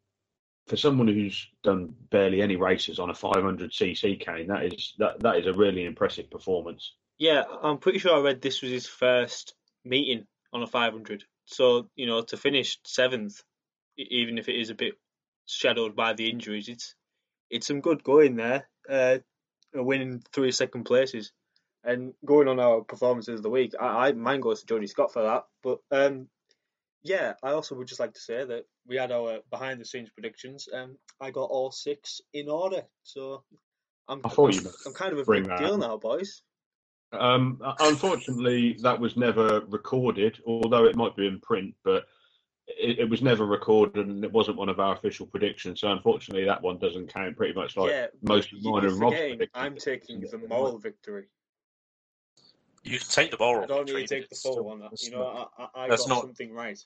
for 0.66 0.76
someone 0.76 1.08
who's 1.08 1.48
done 1.62 1.94
barely 2.10 2.40
any 2.40 2.56
races 2.56 2.98
on 2.98 3.10
a 3.10 3.14
500cc 3.14 4.20
cane, 4.20 4.46
that 4.48 4.64
is 4.64 4.94
that 4.98 5.20
that 5.20 5.36
is 5.36 5.46
a 5.46 5.52
really 5.52 5.84
impressive 5.84 6.30
performance. 6.30 6.94
Yeah, 7.18 7.44
I'm 7.62 7.78
pretty 7.78 7.98
sure 7.98 8.16
I 8.16 8.20
read 8.20 8.40
this 8.40 8.62
was 8.62 8.70
his 8.70 8.86
first 8.86 9.54
meeting 9.84 10.26
on 10.52 10.62
a 10.62 10.66
500. 10.66 11.24
So 11.44 11.90
you 11.96 12.06
know, 12.06 12.22
to 12.22 12.36
finish 12.36 12.78
seventh, 12.84 13.42
even 13.96 14.38
if 14.38 14.48
it 14.48 14.58
is 14.58 14.70
a 14.70 14.74
bit 14.74 14.94
shadowed 15.46 15.94
by 15.94 16.14
the 16.14 16.30
injuries, 16.30 16.68
it's 16.68 16.94
it's 17.50 17.66
some 17.66 17.80
good 17.80 18.02
going 18.02 18.36
there. 18.36 18.68
Uh, 18.88 19.18
winning 19.74 20.22
three 20.32 20.52
second 20.52 20.84
places. 20.84 21.32
And 21.84 22.14
going 22.24 22.48
on 22.48 22.60
our 22.60 22.80
performances 22.80 23.40
of 23.40 23.42
the 23.42 23.50
week, 23.50 23.74
I, 23.80 24.08
I 24.08 24.12
mine 24.12 24.40
goes 24.40 24.60
to 24.60 24.66
Jody 24.66 24.86
Scott 24.86 25.12
for 25.12 25.22
that. 25.22 25.44
But 25.62 25.80
um, 25.90 26.28
yeah, 27.02 27.34
I 27.42 27.50
also 27.50 27.74
would 27.74 27.88
just 27.88 28.00
like 28.00 28.14
to 28.14 28.20
say 28.20 28.44
that 28.44 28.64
we 28.86 28.96
had 28.96 29.12
our 29.12 29.40
behind 29.50 29.80
the 29.80 29.84
scenes 29.84 30.10
predictions. 30.10 30.68
Um, 30.72 30.96
I 31.20 31.30
got 31.30 31.50
all 31.50 31.70
six 31.70 32.20
in 32.32 32.48
order, 32.48 32.82
so 33.02 33.44
I'm 34.08 34.20
I 34.24 34.28
thought 34.28 34.54
you 34.54 34.70
I'm 34.86 34.94
kind 34.94 35.12
of 35.12 35.18
a 35.18 35.30
big 35.30 35.56
deal 35.58 35.76
now, 35.76 35.96
boys. 35.98 36.42
Um, 37.12 37.60
unfortunately, 37.78 38.76
that 38.82 38.98
was 38.98 39.16
never 39.16 39.60
recorded, 39.68 40.38
although 40.46 40.86
it 40.86 40.96
might 40.96 41.14
be 41.14 41.26
in 41.26 41.40
print, 41.40 41.74
but 41.84 42.06
it, 42.66 43.00
it 43.00 43.10
was 43.10 43.22
never 43.22 43.46
recorded 43.46 44.06
and 44.06 44.24
it 44.24 44.32
wasn't 44.32 44.56
one 44.56 44.68
of 44.68 44.80
our 44.80 44.94
official 44.94 45.26
predictions. 45.26 45.80
So 45.80 45.92
unfortunately, 45.92 46.44
that 46.46 46.62
one 46.62 46.78
doesn't 46.78 47.12
count. 47.12 47.36
Pretty 47.36 47.54
much 47.54 47.76
like 47.76 47.90
yeah, 47.90 48.06
most 48.22 48.52
of 48.52 48.62
mine 48.62 48.84
and 48.84 49.00
Rob's. 49.00 49.16
I'm 49.54 49.76
taking 49.76 50.20
the 50.20 50.38
moral 50.48 50.78
victory. 50.78 51.26
You 52.84 52.98
can 52.98 53.08
take 53.08 53.30
the 53.30 53.36
I 53.38 53.40
moral 53.46 53.66
don't 53.66 53.86
victory, 53.86 54.02
need 54.02 54.08
to 54.08 54.14
take 54.14 54.28
the 54.28 54.32
it's 54.34 54.42
full 54.42 54.52
still- 54.52 54.64
one. 54.64 54.82
it's 54.92 55.06
You 55.06 55.12
know, 55.12 55.48
I, 55.58 55.62
I, 55.62 55.84
I 55.84 55.88
that's 55.88 56.02
got 56.02 56.08
not- 56.10 56.22
something 56.22 56.52
right. 56.52 56.78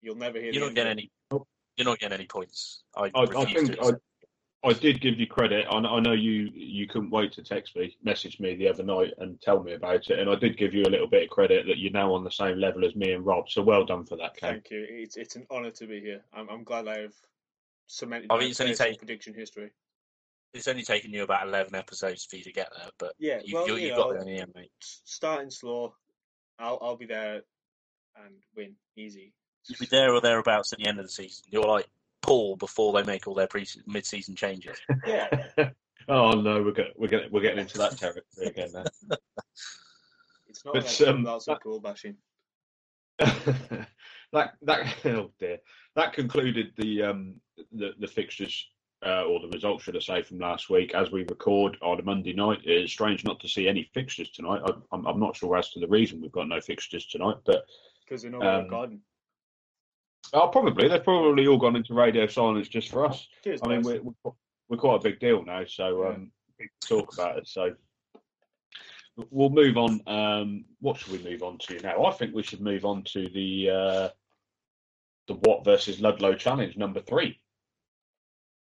You'll 0.00 0.16
never 0.16 0.38
hear. 0.38 0.52
you 0.52 0.60
don't 0.60 0.74
get 0.74 0.86
any. 0.86 1.10
You're 1.76 1.84
not 1.86 1.98
getting 2.00 2.18
any 2.18 2.26
points. 2.26 2.82
I, 2.96 3.10
I, 3.14 3.22
I 3.22 3.44
think 3.44 3.76
I. 3.82 3.90
I 4.64 4.72
did 4.72 5.00
give 5.00 5.18
you 5.18 5.26
credit. 5.26 5.66
I, 5.68 5.76
I 5.78 5.98
know 6.00 6.12
you 6.12 6.48
you 6.54 6.86
couldn't 6.86 7.10
wait 7.10 7.32
to 7.32 7.42
text 7.42 7.74
me, 7.76 7.96
message 8.04 8.38
me 8.38 8.54
the 8.54 8.68
other 8.68 8.82
night 8.84 9.12
and 9.18 9.40
tell 9.40 9.60
me 9.62 9.72
about 9.72 10.08
it, 10.10 10.18
and 10.20 10.28
I 10.30 10.36
did 10.36 10.56
give 10.56 10.72
you 10.74 10.82
a 10.82 10.90
little 10.90 11.08
bit 11.08 11.24
of 11.24 11.30
credit 11.30 11.66
that 11.66 11.78
you're 11.78 11.90
now 11.92 12.12
on 12.14 12.22
the 12.24 12.30
same 12.30 12.58
level 12.58 12.84
as 12.84 12.94
me 12.94 13.12
and 13.12 13.24
Rob. 13.26 13.48
So 13.50 13.62
well 13.62 13.84
done 13.84 14.04
for 14.04 14.16
that, 14.18 14.36
Kate. 14.36 14.50
Thank 14.50 14.70
you. 14.70 14.86
It's 14.88 15.16
it's 15.16 15.34
an 15.36 15.46
honour 15.50 15.70
to 15.72 15.86
be 15.86 16.00
here. 16.00 16.22
I'm 16.32 16.48
I'm 16.48 16.62
glad 16.62 16.86
I've 16.86 17.14
cemented 17.88 18.26
I 18.30 18.34
my 18.34 18.40
mean, 18.40 18.50
it's 18.50 18.60
only 18.60 18.74
place 18.74 18.80
in 18.80 18.86
take- 18.92 18.98
prediction 18.98 19.34
history. 19.34 19.70
It's 20.54 20.68
only 20.68 20.82
taken 20.82 21.12
you 21.12 21.22
about 21.22 21.48
eleven 21.48 21.74
episodes 21.74 22.24
for 22.24 22.36
you 22.36 22.44
to 22.44 22.52
get 22.52 22.68
there, 22.76 22.88
but 22.98 23.14
Yeah, 23.18 23.40
you, 23.44 23.54
well, 23.54 23.66
you, 23.68 23.76
you 23.76 23.80
you 23.80 23.90
know, 23.90 23.96
got 23.96 24.10
there 24.10 24.20
in 24.20 24.26
the 24.26 24.38
end, 24.40 24.52
mate. 24.54 24.70
starting 24.80 25.50
slow, 25.50 25.94
I'll 26.58 26.78
I'll 26.82 26.96
be 26.96 27.06
there 27.06 27.42
and 28.16 28.34
win 28.56 28.74
easy. 28.96 29.32
You'll 29.68 29.78
be 29.80 29.86
there 29.86 30.12
or 30.12 30.20
thereabouts 30.20 30.72
at 30.72 30.78
the 30.78 30.86
end 30.86 30.98
of 30.98 31.06
the 31.06 31.10
season. 31.10 31.44
You're 31.50 31.64
like 31.64 31.88
Poole 32.20 32.56
before 32.56 32.92
they 32.92 33.02
make 33.02 33.26
all 33.26 33.34
their 33.34 33.46
pre 33.46 33.66
mid-season 33.86 34.36
changes. 34.36 34.78
Yeah, 35.06 35.28
oh 36.08 36.32
no, 36.32 36.62
we're 36.62 36.72
get, 36.72 36.92
we're 36.96 37.08
getting 37.08 37.32
we're 37.32 37.40
getting 37.40 37.60
into 37.60 37.78
that 37.78 37.96
territory 37.96 38.46
again 38.46 38.68
now. 38.74 38.84
it's 40.48 40.64
not 40.64 40.74
But, 40.74 40.84
like 40.84 41.08
um, 41.08 41.18
without 41.22 41.42
some 41.42 41.58
Poole 41.58 41.80
bashing. 41.80 42.16
that 43.18 44.54
that 44.62 44.94
oh 45.04 45.30
dear 45.38 45.58
that 45.94 46.12
concluded 46.12 46.72
the 46.76 47.02
um 47.02 47.34
the, 47.72 47.90
the 47.98 48.06
fixtures 48.06 48.66
uh, 49.04 49.24
or 49.24 49.40
the 49.40 49.48
results 49.48 49.84
should 49.84 49.96
I 49.96 50.00
say 50.00 50.22
from 50.22 50.38
last 50.38 50.70
week 50.70 50.94
as 50.94 51.10
we 51.10 51.22
record 51.24 51.76
on 51.82 51.98
a 51.98 52.02
Monday 52.02 52.32
night. 52.32 52.60
It's 52.64 52.92
strange 52.92 53.24
not 53.24 53.40
to 53.40 53.48
see 53.48 53.68
any 53.68 53.90
fixtures 53.94 54.30
tonight. 54.30 54.60
I, 54.64 54.72
I'm, 54.92 55.06
I'm 55.06 55.20
not 55.20 55.36
sure 55.36 55.56
as 55.56 55.70
to 55.70 55.80
the 55.80 55.88
reason 55.88 56.20
we've 56.20 56.32
got 56.32 56.48
no 56.48 56.60
fixtures 56.60 57.06
tonight 57.06 57.36
but 57.44 57.64
Because 58.04 58.22
they're 58.22 58.30
not 58.30 58.46
um, 58.46 58.64
recording. 58.64 59.00
oh 60.34 60.48
probably. 60.48 60.88
They've 60.88 61.02
probably 61.02 61.46
all 61.46 61.58
gone 61.58 61.76
into 61.76 61.94
radio 61.94 62.26
silence 62.26 62.68
just 62.68 62.90
for 62.90 63.04
us. 63.06 63.26
Cheers, 63.42 63.60
I 63.64 63.68
mean 63.68 63.82
we're, 63.82 64.00
we're 64.02 64.32
we're 64.68 64.78
quite 64.78 64.96
a 65.00 65.02
big 65.02 65.18
deal 65.20 65.44
now 65.44 65.64
so 65.66 66.02
Yeah. 66.02 66.08
um 66.10 66.30
people 66.58 66.76
talk 67.00 67.12
about 67.12 67.38
it 67.38 67.48
so. 67.48 67.74
We'll 69.30 69.50
move 69.50 69.76
on 69.76 70.00
um 70.06 70.64
what 70.80 70.96
should 70.96 71.12
we 71.12 71.18
move 71.30 71.42
on 71.42 71.58
to 71.58 71.78
now? 71.80 72.04
I 72.04 72.12
think 72.12 72.34
we 72.34 72.42
should 72.42 72.60
move 72.62 72.84
on 72.84 73.02
to 73.12 73.28
the 73.28 73.68
uh 73.70 74.08
the 75.28 75.34
Watt 75.34 75.64
versus 75.64 76.00
Ludlow 76.00 76.34
challenge 76.34 76.76
number 76.76 77.00
three. 77.00 77.38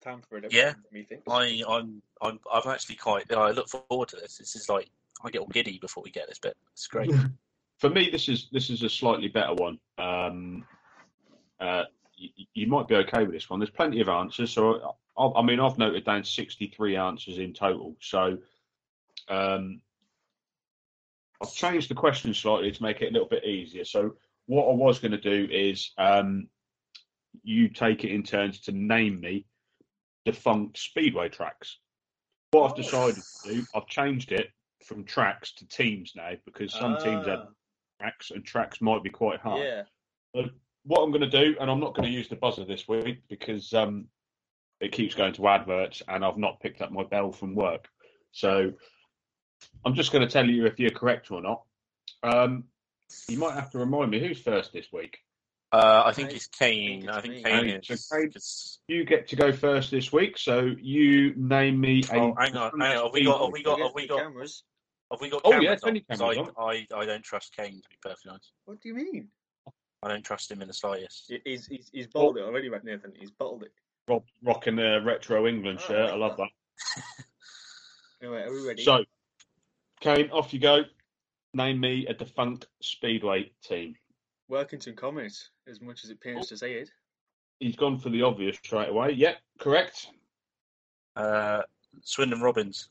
Time 0.06 0.22
for 0.30 0.38
it. 0.38 0.54
Yeah. 0.54 0.74
methinks. 0.92 1.24
I, 1.28 1.64
I'm, 1.68 2.02
I'm, 2.22 2.40
I'm 2.54 2.70
actually 2.72 2.96
quite. 2.96 3.32
I 3.34 3.50
look 3.50 3.68
forward 3.70 4.10
to 4.10 4.18
this. 4.18 4.38
This 4.38 4.56
is 4.56 4.70
like 4.70 4.88
I 5.24 5.32
get 5.32 5.40
all 5.40 5.48
giddy 5.48 5.80
before 5.80 6.04
we 6.04 6.12
get 6.12 6.28
this 6.30 6.38
bit. 6.38 6.56
It's 6.74 6.86
great. 6.86 7.12
For 7.80 7.90
me, 7.90 8.10
this 8.12 8.30
is 8.30 8.48
this 8.52 8.70
is 8.70 8.84
a 8.84 8.90
slightly 8.90 9.28
better 9.28 9.54
one. 9.54 9.80
Um, 9.98 10.64
uh, 11.60 11.84
you, 12.16 12.46
you 12.54 12.68
might 12.68 12.88
be 12.88 12.96
okay 12.96 13.24
with 13.24 13.34
this 13.34 13.50
one. 13.50 13.60
There's 13.60 13.72
plenty 13.72 14.00
of 14.00 14.08
answers. 14.08 14.52
So 14.52 14.96
I, 15.18 15.26
I 15.26 15.42
mean, 15.42 15.60
I've 15.60 15.78
noted 15.78 16.06
down 16.06 16.24
63 16.24 16.96
answers 16.96 17.40
in 17.40 17.54
total. 17.54 17.96
So 18.00 18.38
um, 19.28 19.82
I've 21.42 21.54
changed 21.54 21.90
the 21.90 21.96
question 21.96 22.34
slightly 22.34 22.72
to 22.72 22.84
make 22.84 23.02
it 23.02 23.10
a 23.10 23.12
little 23.12 23.28
bit 23.28 23.44
easier. 23.44 23.84
So 23.84 24.16
what 24.46 24.70
I 24.70 24.74
was 24.74 25.00
going 25.00 25.14
to 25.14 25.18
do 25.18 25.52
is 25.52 25.92
um, 25.98 26.48
you 27.44 27.70
take 27.70 28.04
it 28.04 28.12
in 28.12 28.24
turns 28.24 28.62
to 28.62 28.72
name 28.72 29.20
me 29.20 29.46
defunct 30.26 30.78
speedway 30.78 31.30
tracks. 31.30 31.78
What 32.52 32.70
I've 32.70 32.76
decided 32.78 33.16
to 33.44 33.54
do, 33.54 33.66
I've 33.76 33.88
changed 33.88 34.32
it 34.32 34.50
from 34.84 35.04
tracks 35.04 35.54
to 35.54 35.68
teams 35.68 36.14
now 36.16 36.32
because 36.46 36.74
some 36.74 36.98
teams 36.98 37.26
have 37.28 37.40
Ah, 37.40 37.48
tracks 38.00 38.32
and 38.32 38.46
tracks 38.46 38.82
might 38.82 39.04
be 39.04 39.10
quite 39.10 39.40
hard. 39.40 39.64
Yeah. 39.64 39.84
What 40.84 41.02
I'm 41.02 41.12
going 41.12 41.22
to 41.22 41.30
do, 41.30 41.56
and 41.60 41.72
I'm 41.72 41.80
not 41.80 41.96
going 41.96 42.08
to 42.08 42.14
use 42.14 42.28
the 42.28 42.36
buzzer 42.36 42.66
this 42.66 42.88
week 42.88 43.24
because 43.28 43.74
um, 43.74 44.06
it 44.80 44.92
keeps 44.92 45.16
going 45.16 45.34
to 45.34 45.48
adverts 45.48 46.04
and 46.08 46.24
I've 46.24 46.38
not 46.38 46.60
picked 46.60 46.82
up 46.82 46.92
my 46.92 47.04
bell 47.04 47.32
from 47.32 47.56
work. 47.56 47.88
So 48.32 48.72
I'm 49.84 49.96
just 49.96 50.12
going 50.12 50.26
to 50.26 50.32
tell 50.32 50.48
you 50.48 50.66
if 50.66 50.80
you're 50.80 50.92
correct 50.92 51.32
or 51.32 51.42
not. 51.42 51.64
Um, 52.22 52.66
you 53.28 53.38
might 53.38 53.54
have 53.56 53.72
to 53.72 53.80
remind 53.80 54.12
me 54.12 54.20
who's 54.20 54.40
first 54.40 54.74
this 54.74 54.88
week. 54.92 55.18
Uh, 55.76 56.04
I 56.06 56.14
think 56.14 56.32
it's 56.32 56.48
Kane. 56.48 57.02
think 57.02 57.12
I 57.12 57.22
think. 57.22 57.46
Kane 57.46 57.66
Right, 57.74 57.86
so 57.86 57.94
is. 57.94 58.08
Kane- 58.10 58.32
'cause- 58.32 58.80
You 58.88 59.04
get 59.04 59.28
to 59.28 59.36
go 59.36 59.52
first 59.52 59.92
this 59.92 60.12
week, 60.14 60.38
so 60.38 60.62
you 60.80 61.34
name 61.36 61.82
me 61.82 62.02
a. 62.12 62.16
Oh, 62.18 62.36
hang 62.40 62.56
on, 62.56 62.80
hang 62.80 62.98
on. 62.98 63.04
Have 63.06 63.14
we 63.14 63.26
got? 63.26 63.42
Have 63.42 63.52
we 63.52 63.62
got? 63.64 63.80
Have 63.82 63.94
we 63.94 64.08
got? 64.08 64.20
cameras. 64.20 64.64
Have 65.12 65.20
we 65.20 65.30
got? 65.30 65.42
Oh, 65.44 65.50
cameras 65.52 65.66
yeah, 65.66 65.72
on? 65.74 65.78
plenty 65.80 66.00
'Cause 66.02 66.20
cameras 66.20 66.50
I, 66.58 66.64
I, 66.64 66.88
I 67.02 67.06
don't 67.06 67.24
trust 67.24 67.54
Kane 67.56 67.82
to 67.82 67.90
be 67.90 67.98
perfectly 68.02 68.30
honest. 68.32 68.54
What 68.64 68.80
do 68.80 68.88
you 68.88 68.96
mean? 68.96 69.30
I 70.02 70.08
don't 70.08 70.24
trust 70.24 70.50
him 70.50 70.62
in 70.62 70.68
the 70.70 70.74
slightest. 70.74 71.26
He- 71.30 71.42
He's 71.44 71.68
he's, 71.68 71.90
he's 71.92 72.08
bottled 72.08 72.38
it 72.38 72.44
already, 72.44 72.70
right, 72.70 72.84
Nathan? 72.84 73.12
He's 73.20 73.32
bottled 73.32 73.64
it. 73.64 73.74
Rob 74.08 74.24
rocking 74.44 74.80
a 74.80 75.02
retro 75.02 75.46
England 75.48 75.80
Oh, 75.82 75.84
I 75.84 75.88
shirt. 75.88 76.04
like 76.06 76.14
I 76.14 76.16
love 76.16 76.38
that. 76.38 76.50
Anyway, 78.22 78.42
are 78.44 78.52
we 78.54 78.66
ready? 78.66 78.84
So, 78.84 79.04
Kane, 80.00 80.30
off 80.32 80.54
you 80.54 80.60
go. 80.60 80.84
Name 81.54 81.80
me 81.82 82.08
a 82.08 82.14
defunct 82.14 82.68
speedway 82.82 83.52
team. 83.62 83.96
Workington 84.50 84.96
Comets, 84.96 85.50
as 85.68 85.82
much 85.82 86.04
as 86.04 86.10
it 86.10 86.22
pains 86.22 86.48
to 86.48 86.58
say 86.58 86.74
it. 86.74 86.90
He's 87.60 87.76
gone 87.76 87.98
for 87.98 88.10
the 88.10 88.22
obvious 88.22 88.58
straight 88.58 88.90
away. 88.90 89.12
Yep, 89.12 89.38
correct. 89.60 90.08
Uh, 91.16 91.62
Swindon 92.02 92.42
Robins. 92.42 92.90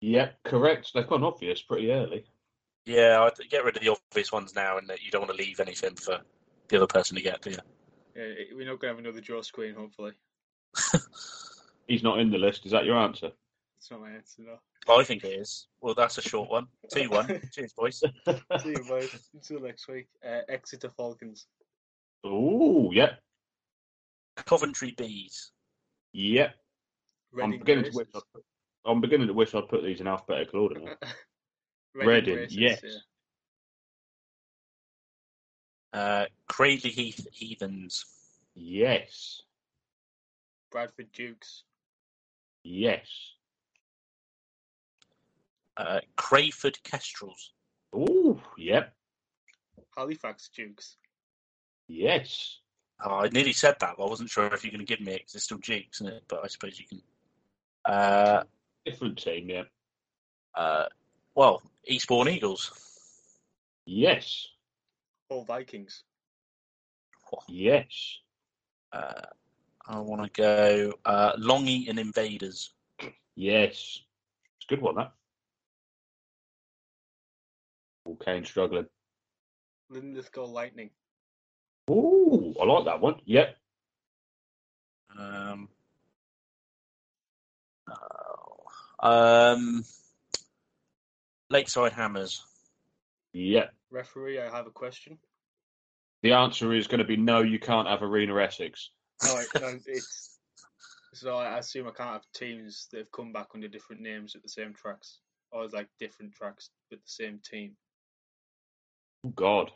Yep, 0.00 0.42
correct. 0.44 0.92
They've 0.94 1.06
gone 1.06 1.24
obvious 1.24 1.62
pretty 1.62 1.90
early. 1.92 2.24
Yeah, 2.86 3.22
I'd 3.22 3.48
get 3.50 3.64
rid 3.64 3.76
of 3.76 3.82
the 3.82 3.90
obvious 3.90 4.32
ones 4.32 4.54
now, 4.54 4.78
and 4.78 4.90
you 5.00 5.10
don't 5.10 5.22
want 5.22 5.36
to 5.36 5.44
leave 5.44 5.60
anything 5.60 5.94
for 5.94 6.20
the 6.68 6.76
other 6.76 6.86
person 6.86 7.16
to 7.16 7.22
get, 7.22 7.42
do 7.42 7.50
you? 7.50 7.58
Yeah, 8.16 8.32
we're 8.54 8.66
not 8.66 8.80
going 8.80 8.92
to 8.92 8.96
have 8.96 8.98
another 8.98 9.20
draw 9.20 9.42
screen, 9.42 9.74
hopefully. 9.74 10.12
He's 11.86 12.02
not 12.02 12.18
in 12.18 12.30
the 12.30 12.38
list. 12.38 12.66
Is 12.66 12.72
that 12.72 12.84
your 12.84 12.98
answer? 12.98 13.30
It's 13.78 13.90
not 13.90 14.00
my 14.00 14.10
answer, 14.10 14.42
no. 14.42 14.58
I 14.88 15.04
think 15.04 15.24
it 15.24 15.28
is. 15.28 15.68
Well, 15.80 15.94
that's 15.94 16.18
a 16.18 16.22
short 16.22 16.50
one. 16.50 16.66
2 16.92 17.08
1. 17.08 17.40
Cheers, 17.52 17.72
boys. 17.72 18.02
See 18.60 18.70
you, 18.70 18.84
boys. 18.88 19.10
Until 19.32 19.60
next 19.60 19.88
week. 19.88 20.08
Uh, 20.26 20.40
Exeter 20.48 20.90
Falcons. 20.90 21.46
Oh, 22.24 22.90
yeah, 22.92 23.14
Coventry 24.36 24.94
Bees. 24.96 25.52
yeah. 26.12 26.50
I'm 27.34 27.50
Reading 27.50 27.58
beginning 27.60 27.84
to 27.90 27.96
wish. 27.96 28.06
I'd 28.14 28.22
put, 28.34 28.44
I'm 28.84 29.00
beginning 29.00 29.26
to 29.28 29.32
wish 29.32 29.54
I'd 29.54 29.68
put 29.68 29.82
these 29.82 30.00
in 30.00 30.06
alphabetical 30.06 30.60
order. 30.60 30.80
Now. 30.80 30.94
Reading, 31.94 32.36
Racers, 32.36 32.56
yes. 32.56 32.80
yeah. 35.92 35.98
Uh, 35.98 36.26
Cradley 36.48 36.90
Heath 36.90 37.26
Heathens. 37.32 38.04
Yes, 38.54 39.42
Bradford 40.70 41.10
Dukes. 41.12 41.64
yes. 42.64 43.06
Uh, 45.76 46.00
Crayford 46.16 46.82
Kestrels. 46.82 47.52
Oh, 47.94 48.40
yep, 48.58 48.94
Halifax 49.96 50.48
Dukes. 50.54 50.96
yes. 51.88 52.58
Oh, 53.04 53.16
I 53.16 53.28
nearly 53.30 53.52
said 53.52 53.76
that, 53.80 53.96
but 53.98 54.04
I 54.04 54.08
wasn't 54.08 54.30
sure 54.30 54.46
if 54.54 54.62
you're 54.64 54.70
going 54.70 54.86
to 54.86 54.96
give 54.96 55.04
me 55.04 55.12
it 55.14 55.18
because 55.22 55.34
it's 55.34 55.44
still 55.44 55.58
Dukes, 55.58 56.00
isn't 56.00 56.12
it? 56.12 56.22
But 56.28 56.44
I 56.44 56.46
suppose 56.46 56.78
you 56.78 56.86
can. 56.86 57.02
Uh, 57.84 58.44
Different 58.86 59.18
team, 59.18 59.50
yeah. 59.50 59.62
uh, 60.54 60.86
well, 61.34 61.62
Eastbourne 61.84 62.28
Eagles. 62.28 62.70
Yes, 63.86 64.46
Hull 65.28 65.44
Vikings. 65.44 66.04
yes. 67.48 68.18
Uh, 68.92 69.22
I 69.88 69.98
want 69.98 70.22
to 70.22 70.30
go 70.40 70.92
uh, 71.04 71.32
Long 71.38 71.66
Eaton 71.66 71.98
Invaders. 71.98 72.70
Yes. 73.34 73.98
It's 74.58 74.66
a 74.70 74.74
good 74.74 74.80
one, 74.82 74.94
that. 74.96 75.12
All 78.04 78.16
Kane 78.16 78.44
struggling. 78.44 78.86
Linlithgow 79.90 80.46
Lightning. 80.46 80.90
Oh, 81.88 82.54
I 82.60 82.64
like 82.64 82.84
that 82.86 83.00
one. 83.00 83.16
Yep. 83.24 83.56
Um, 85.18 85.68
oh, 87.90 89.06
um, 89.06 89.84
Lakeside 91.50 91.92
Hammers. 91.92 92.42
Yep. 93.34 93.74
Referee, 93.90 94.40
I 94.40 94.50
have 94.50 94.66
a 94.66 94.70
question. 94.70 95.18
The 96.22 96.32
answer 96.32 96.72
is 96.72 96.86
going 96.86 97.00
to 97.00 97.04
be 97.04 97.16
no, 97.16 97.42
you 97.42 97.58
can't 97.58 97.88
have 97.88 98.02
Arena 98.02 98.36
Essex. 98.40 98.90
No, 99.24 99.36
it- 99.38 99.60
no 99.60 99.78
it's. 99.86 100.28
So 101.14 101.36
I 101.36 101.58
assume 101.58 101.86
I 101.88 101.90
can't 101.90 102.10
have 102.14 102.24
teams 102.34 102.88
that 102.90 102.98
have 102.98 103.12
come 103.12 103.32
back 103.34 103.48
under 103.54 103.68
different 103.68 104.00
names 104.00 104.34
at 104.34 104.42
the 104.42 104.48
same 104.48 104.72
tracks. 104.72 105.18
Or 105.50 105.68
like 105.68 105.88
different 106.00 106.32
tracks 106.32 106.70
with 106.90 107.00
the 107.00 107.10
same 107.10 107.38
team. 107.44 107.76
Oh, 109.24 109.30
God. 109.30 109.70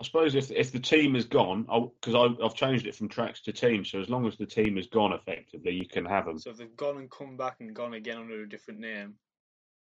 I 0.00 0.04
suppose 0.04 0.36
if 0.36 0.52
if 0.52 0.70
the 0.70 0.78
team 0.78 1.16
is 1.16 1.24
gone, 1.24 1.62
because 2.00 2.36
I've 2.40 2.54
changed 2.54 2.86
it 2.86 2.94
from 2.94 3.08
tracks 3.08 3.40
to 3.42 3.52
team, 3.52 3.84
so 3.84 4.00
as 4.00 4.08
long 4.08 4.28
as 4.28 4.36
the 4.36 4.46
team 4.46 4.78
is 4.78 4.86
gone 4.86 5.12
effectively, 5.12 5.72
you 5.72 5.88
can 5.88 6.04
have 6.04 6.24
them. 6.26 6.38
So 6.38 6.50
if 6.50 6.56
they've 6.56 6.76
gone 6.76 6.98
and 6.98 7.10
come 7.10 7.36
back 7.36 7.56
and 7.58 7.74
gone 7.74 7.94
again 7.94 8.18
under 8.18 8.42
a 8.42 8.48
different 8.48 8.78
name, 8.78 9.14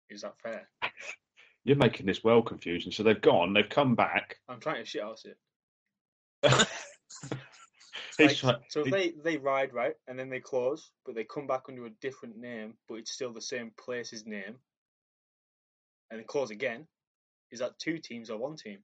is 0.08 0.22
that 0.22 0.34
fair? 0.42 0.68
You're 1.64 1.76
making 1.76 2.06
this 2.06 2.24
well 2.24 2.42
confusing. 2.42 2.90
So 2.90 3.04
they've 3.04 3.20
gone, 3.20 3.52
they've 3.52 3.68
come 3.68 3.94
back. 3.94 4.38
I'm 4.48 4.58
trying 4.58 4.82
to 4.82 4.84
shit 4.84 5.02
house 5.02 5.24
it. 5.24 5.38
Like, 8.18 8.36
try- 8.36 8.56
so 8.68 8.80
if 8.82 8.90
they, 8.90 9.12
they 9.22 9.36
ride 9.38 9.72
right 9.72 9.94
and 10.06 10.18
then 10.18 10.28
they 10.28 10.40
close, 10.40 10.90
but 11.06 11.14
they 11.14 11.24
come 11.24 11.46
back 11.46 11.62
under 11.68 11.86
a 11.86 11.90
different 12.02 12.36
name, 12.36 12.74
but 12.88 12.96
it's 12.96 13.12
still 13.12 13.32
the 13.32 13.40
same 13.40 13.72
place's 13.82 14.26
name, 14.26 14.56
and 16.10 16.20
they 16.20 16.24
close 16.24 16.50
again, 16.50 16.86
is 17.50 17.60
that 17.60 17.78
two 17.78 17.98
teams 17.98 18.30
or 18.30 18.38
one 18.38 18.56
team? 18.56 18.78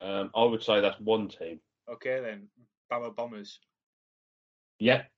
um, 0.00 0.30
I 0.34 0.44
would 0.44 0.62
say 0.62 0.80
that's 0.80 1.00
one 1.00 1.28
team. 1.28 1.60
Okay 1.90 2.20
then, 2.20 2.48
Barrow 2.90 3.10
Bombers. 3.12 3.60
Yep. 4.78 5.10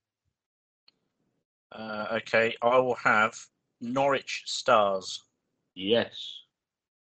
Uh, 1.72 2.06
okay, 2.12 2.54
I 2.62 2.78
will 2.78 2.94
have 2.96 3.34
Norwich 3.80 4.42
Stars. 4.46 5.24
Yes. 5.74 6.42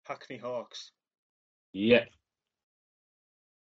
Hackney 0.04 0.38
Hawks. 0.38 0.90
Yep. 1.72 2.08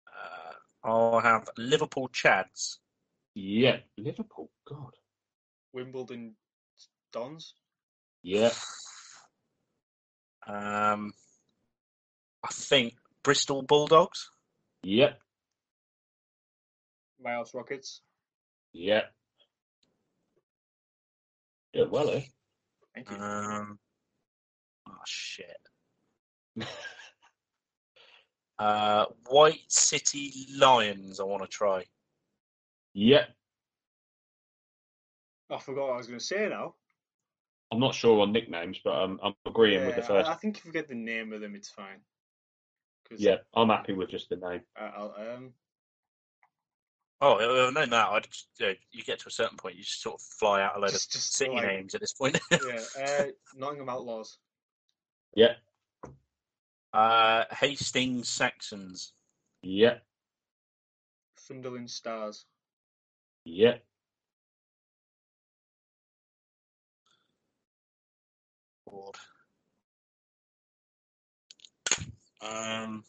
Uh, 0.07 0.87
I'll 0.87 1.19
have 1.19 1.47
Liverpool 1.57 2.09
Chads. 2.09 2.77
Yep. 3.35 3.83
Liverpool. 3.97 4.49
God. 4.67 4.91
Wimbledon 5.73 6.35
Dons. 7.11 7.53
Yep. 8.23 8.53
Um, 10.45 11.13
I 12.43 12.49
think 12.51 12.95
Bristol 13.23 13.61
Bulldogs. 13.61 14.29
Yep. 14.83 15.19
Wales 17.19 17.53
Rockets. 17.53 18.01
Yep. 18.73 19.13
Yeah, 21.73 21.85
well, 21.89 22.09
eh? 22.09 22.21
Thank 22.93 23.09
you. 23.09 23.17
Um, 23.17 23.79
oh 24.87 24.93
shit. 25.05 25.57
uh, 28.59 29.05
White 29.27 29.63
City 29.69 30.31
Lions. 30.55 31.19
I 31.19 31.23
want 31.23 31.41
to 31.43 31.47
try. 31.47 31.85
Yep. 32.93 33.29
I 35.49 35.57
forgot 35.59 35.87
what 35.87 35.93
I 35.93 35.97
was 35.97 36.07
going 36.07 36.19
to 36.19 36.25
say 36.25 36.47
now. 36.49 36.75
I'm 37.71 37.79
not 37.79 37.95
sure 37.95 38.21
on 38.21 38.31
nicknames, 38.31 38.79
but 38.83 38.93
um, 38.93 39.19
I'm 39.23 39.33
agreeing 39.47 39.85
with 39.85 39.95
the 39.95 40.03
first. 40.03 40.29
I, 40.29 40.33
I 40.33 40.35
think 40.35 40.57
if 40.57 40.65
you 40.65 40.71
get 40.71 40.87
the 40.87 40.95
name 40.95 41.33
of 41.33 41.41
them, 41.41 41.55
it's 41.55 41.69
fine. 41.69 42.01
'Cause, 43.05 43.19
Yeah, 43.19 43.37
I'm 43.53 43.69
happy 43.69 43.93
with 43.93 44.09
just 44.09 44.29
the 44.29 44.35
name. 44.37 44.65
uh, 44.75 44.91
I'll, 44.95 45.15
um, 45.35 45.53
Oh, 47.21 47.67
uh, 47.67 47.69
no, 47.71 47.85
no. 47.85 47.97
I 48.11 48.19
just, 48.19 48.49
uh, 48.61 48.73
you 48.91 49.01
get 49.03 49.19
to 49.19 49.29
a 49.29 49.31
certain 49.31 49.55
point, 49.57 49.75
you 49.77 49.83
just 49.83 50.01
sort 50.01 50.15
of 50.19 50.21
fly 50.27 50.61
out 50.61 50.75
a 50.75 50.79
load 50.79 50.89
Just- 50.91 51.07
of 51.07 51.13
just 51.13 51.33
city 51.33 51.51
like- 51.51 51.65
names 51.67 51.95
at 51.95 52.01
this 52.01 52.11
point. 52.13 52.37
yeah, 52.51 52.83
uh, 53.01 53.31
Nottingham 53.55 53.87
Outlaws. 53.89 54.39
Yeah. 55.35 55.55
uh, 56.91 57.45
Hastings 57.55 58.27
Saxons. 58.29 59.13
Yep. 59.61 60.05
Sunderland 61.37 61.89
Stars. 61.89 62.45
Yeah. 63.45 63.79
Lord. 68.85 69.15
Um. 72.43 73.03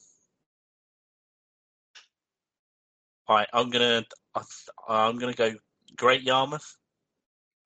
Right, 3.29 3.49
I'm 3.55 3.71
gonna, 3.71 4.05
I 4.35 4.41
th- 4.41 4.69
I'm 4.87 5.19
gonna 5.19 5.33
go 5.33 5.55
Great 5.97 6.23
Yarmouth. 6.23 6.77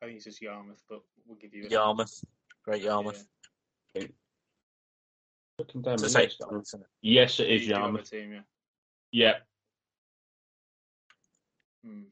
I 0.01 0.07
think 0.07 0.16
it's 0.16 0.25
just 0.25 0.41
Yarmouth, 0.41 0.81
but 0.89 1.01
we'll 1.27 1.37
give 1.37 1.53
you 1.53 1.64
it. 1.64 1.73
Yarmouth, 1.73 2.25
Great 2.64 2.83
Yarmouth. 2.83 3.25
Looking 5.59 5.83
down 5.83 5.97
the 5.97 6.05
It's 6.05 6.14
list. 6.14 6.39
safe- 6.39 6.75
it? 6.75 6.87
Yes, 7.03 7.41
it 7.41 7.49
You 7.49 7.57
is 7.57 7.66
do 7.66 7.73
have 7.73 7.81
a 7.83 7.85
Yarmouth. 7.87 8.09
team, 8.11 8.33
yeah. 8.33 8.41
Yep. 9.11 9.47
Hmm. 11.85 12.03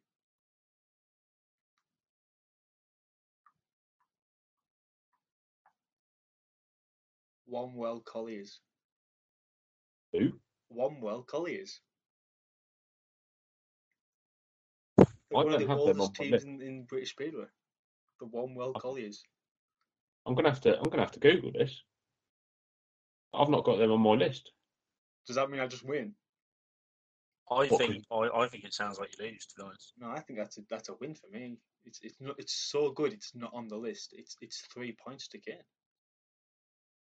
Wanwell 7.50 8.04
Colliers. 8.04 8.60
Who? 10.18 10.32
Wanwell 10.74 11.26
Colliers. 11.26 11.80
I 14.98 15.04
One 15.30 15.46
of 15.46 15.52
don't 15.52 15.60
the 15.60 15.68
have 15.68 15.78
them 15.84 16.00
oldest 16.00 16.14
teams 16.14 16.44
in, 16.44 16.60
in 16.62 16.84
British 16.84 17.10
Speedway. 17.10 17.46
The 18.20 18.26
Wanwell 18.26 18.74
Colliers. 18.80 19.22
I'm 20.26 20.34
gonna 20.34 20.50
have 20.50 20.60
to. 20.62 20.76
I'm 20.76 20.84
gonna 20.90 21.02
have 21.02 21.12
to 21.12 21.20
Google 21.20 21.52
this. 21.52 21.82
I've 23.34 23.48
not 23.48 23.64
got 23.64 23.78
them 23.78 23.92
on 23.92 24.00
my 24.00 24.12
list. 24.12 24.50
Does 25.26 25.36
that 25.36 25.50
mean 25.50 25.60
I 25.60 25.66
just 25.66 25.84
win? 25.84 26.14
I 27.50 27.66
What 27.68 27.78
think, 27.78 28.04
I, 28.10 28.28
I 28.34 28.48
think 28.48 28.64
it 28.64 28.74
sounds 28.74 28.98
like 28.98 29.16
you 29.18 29.26
lose. 29.26 29.46
To 29.46 29.54
be 29.56 29.62
honest. 29.64 29.92
No, 29.98 30.10
I 30.10 30.20
think 30.20 30.38
that's 30.38 30.58
a 30.58 30.62
that's 30.68 30.88
a 30.88 30.94
win 31.00 31.14
for 31.14 31.28
me. 31.30 31.58
It's 31.84 32.00
it's 32.02 32.20
not 32.20 32.34
it's 32.38 32.54
so 32.54 32.90
good. 32.90 33.12
It's 33.12 33.34
not 33.34 33.52
on 33.54 33.68
the 33.68 33.76
list. 33.76 34.14
It's 34.16 34.36
it's 34.40 34.62
three 34.72 34.96
points 35.04 35.28
to 35.28 35.38
get. 35.38 35.64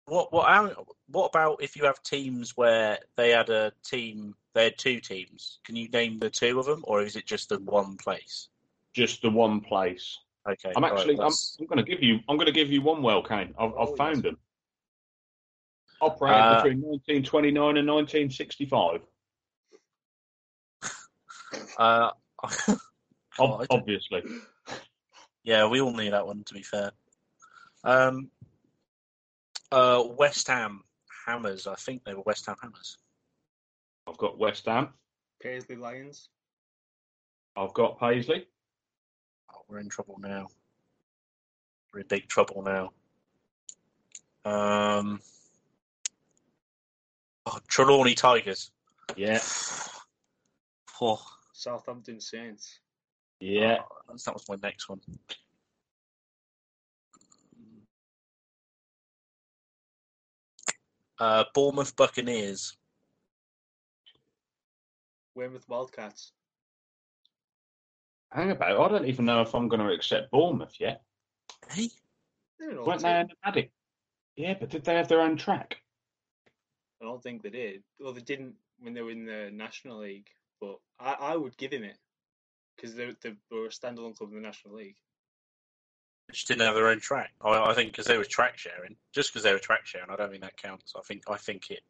What, 0.08 0.32
what, 0.32 0.76
what 1.08 1.26
about 1.26 1.64
if 1.64 1.76
you 1.76 1.86
have 1.86 2.02
teams 2.04 2.56
where 2.56 3.00
they 3.18 3.32
had 3.32 3.50
a 3.50 3.72
team, 3.84 4.36
they 4.54 4.66
had 4.66 4.78
two 4.78 5.00
teams? 5.00 5.60
Can 5.64 5.76
you 5.76 5.90
name 5.90 6.20
the 6.20 6.30
two 6.30 6.60
of 6.60 6.68
them, 6.68 6.84
or 6.88 7.02
is 7.02 7.16
it 7.16 7.26
just 7.26 7.50
the 7.50 7.60
one 7.60 7.98
place? 7.98 8.50
Just 8.94 9.22
the 9.24 9.30
one 9.32 9.62
place. 9.62 10.20
Okay, 10.48 10.72
I'm 10.76 10.84
all 10.84 10.92
right, 10.92 11.00
actually. 11.00 11.20
I'm, 11.20 11.32
I'm 11.60 11.66
going 11.66 11.84
to 11.84 11.92
give 11.92 12.04
you. 12.04 12.20
I'm 12.30 12.38
going 12.38 12.46
to 12.46 12.52
give 12.52 12.72
you 12.72 12.84
one 12.84 13.02
well, 13.02 13.24
Kane. 13.24 13.54
I've, 13.58 13.72
Oh, 13.76 13.92
I've 13.92 13.98
found 13.98 14.18
yes. 14.18 14.24
them. 14.24 14.38
Operated 16.02 16.44
Uh, 16.44 16.56
between 16.64 16.82
1929 16.82 17.78
and 17.78 17.88
1965. 17.88 19.02
Uh, 21.78 22.12
obviously. 23.40 24.22
yeah, 25.44 25.66
we 25.68 25.82
all 25.82 25.92
knew 25.94 26.12
that 26.12 26.26
one. 26.26 26.44
To 26.44 26.54
be 26.54 26.62
fair, 26.62 26.92
um, 27.84 28.30
uh, 29.76 30.04
West 30.18 30.48
Ham 30.48 30.82
Hammers. 31.28 31.68
I 31.68 31.76
think 31.76 32.04
they 32.06 32.14
were 32.14 32.24
West 32.26 32.46
Ham 32.46 32.56
Hammers. 32.62 32.98
I've 34.08 34.18
got 34.18 34.40
West 34.40 34.66
Ham. 34.66 34.90
Paisley 35.42 35.76
Lions. 35.76 36.30
I've 37.58 37.74
got 37.74 38.00
Paisley. 38.00 38.48
Oh, 39.54 39.62
we're 39.68 39.80
in 39.80 39.90
trouble 39.90 40.18
now. 40.20 40.48
We're 41.94 42.02
in 42.02 42.08
big 42.08 42.28
trouble 42.28 42.64
now. 42.64 42.92
Um, 44.50 45.20
oh, 47.46 47.60
Trelawny 47.70 48.16
Tigers. 48.16 48.72
Yeah. 49.16 49.42
Oh, 51.02 51.22
Southampton 51.52 52.22
Saints. 52.22 52.80
Yeah. 53.42 53.80
oh, 53.82 54.16
that 54.16 54.34
was 54.34 54.46
my 54.48 54.56
next 54.64 54.88
one. 54.88 55.02
Uh, 61.20 61.46
Bournemouth 61.54 61.96
Buccaneers. 61.96 62.76
Weymouth 65.36 65.68
Wildcats. 65.68 66.32
Hang 68.32 68.52
about. 68.52 68.80
I 68.80 68.88
don't 68.90 69.08
even 69.08 69.26
know 69.26 69.42
if 69.42 69.54
I'm 69.54 69.68
going 69.68 69.86
to 69.86 69.94
accept 69.94 70.32
Bournemouth 70.32 70.76
yet. 70.80 71.04
Hey, 71.70 71.90
They're 72.60 72.72
an 72.72 72.78
old 72.78 72.88
Weren't 72.88 73.02
they 73.02 73.20
in 73.20 73.28
the 73.28 73.36
paddock? 73.44 73.70
Yeah, 74.36 74.56
but 74.60 74.70
did 74.70 74.84
they 74.84 74.96
have 74.96 75.08
their 75.08 75.22
own 75.22 75.38
track? 75.38 75.78
I 77.02 77.06
don't 77.06 77.24
think 77.24 77.44
they 77.44 77.50
did. 77.50 77.84
Well, 78.00 78.14
they 78.14 78.22
didn't 78.22 78.56
when 78.80 78.94
they 78.94 79.02
were 79.02 79.12
in 79.12 79.26
the 79.26 79.50
National 79.54 80.00
League, 80.00 80.28
but 80.60 80.78
I, 81.00 81.14
I 81.14 81.36
would 81.36 81.56
give 81.58 81.72
him 81.72 81.84
it 81.84 81.98
because 82.76 82.96
they 82.96 83.14
they 83.22 83.36
were 83.52 83.68
a 83.68 83.70
standalone 83.70 84.16
club 84.16 84.32
in 84.32 84.36
the 84.36 84.42
National 84.42 84.76
League. 84.76 84.98
They 86.28 86.34
just 86.34 86.48
didn't 86.48 86.62
have 86.62 86.76
their 86.76 86.88
own 86.88 87.00
track. 87.00 87.32
I, 87.42 87.72
I 87.72 87.74
think 87.74 87.92
because 87.92 88.06
they 88.06 88.18
were 88.18 88.26
track 88.26 88.58
sharing. 88.58 88.96
Just 89.14 89.32
because 89.32 89.44
they 89.44 89.54
were 89.54 89.60
track 89.60 89.86
sharing, 89.86 90.10
I 90.10 90.16
don't 90.16 90.30
think 90.30 90.44
that 90.44 90.58
counts. 90.58 90.94
I 90.96 91.02
think 91.02 91.24
I 91.30 91.38
think 91.38 91.72
it. 91.72 91.82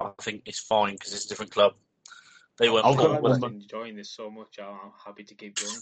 I 0.00 0.10
think 0.20 0.42
it's 0.46 0.60
fine 0.60 0.94
because 0.94 1.14
it's 1.14 1.24
a 1.26 1.28
different 1.28 1.52
club. 1.52 1.74
They 2.58 2.68
weren't. 2.68 2.86
I'll 2.86 2.92
I'm 2.92 2.98
go 2.98 3.20
Bournemouth. 3.20 3.52
enjoying 3.52 3.96
this 3.96 4.10
so 4.10 4.30
much. 4.30 4.58
I'm, 4.58 4.68
I'm 4.68 4.92
happy 5.04 5.24
to 5.24 5.34
keep 5.34 5.56
going. 5.56 5.78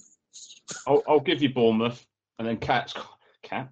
I'll, 0.86 1.02
I'll 1.06 1.20
give 1.20 1.42
you 1.42 1.52
Bournemouth, 1.52 2.04
and 2.38 2.48
then 2.48 2.56
Cat's 2.56 2.94
Cat. 3.42 3.70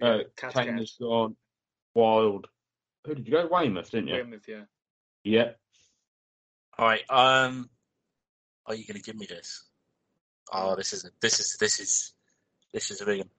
Uh, 0.00 0.18
Cat 0.36 0.54
Kane 0.54 0.66
Cat. 0.66 0.78
has 0.78 0.96
gone 1.00 1.36
Wild. 1.94 2.46
Who 3.06 3.14
did 3.14 3.26
you 3.26 3.32
go? 3.32 3.46
Weymouth, 3.50 3.90
didn't 3.90 4.08
you? 4.08 4.14
Weymouth, 4.14 4.44
yeah. 4.48 4.62
Yeah. 5.24 5.50
All 6.78 6.86
right. 6.86 7.02
Um, 7.10 7.70
are 8.66 8.74
you 8.74 8.84
going 8.86 9.00
to 9.00 9.02
give 9.02 9.16
me 9.16 9.26
this? 9.26 9.64
Oh, 10.52 10.76
this 10.76 10.92
is 10.92 11.04
a, 11.04 11.08
this 11.20 11.40
is 11.40 11.56
this 11.58 11.80
is 11.80 12.12
this 12.72 12.90
is 12.90 13.00
a 13.00 13.06
big 13.06 13.20
one. 13.20 13.30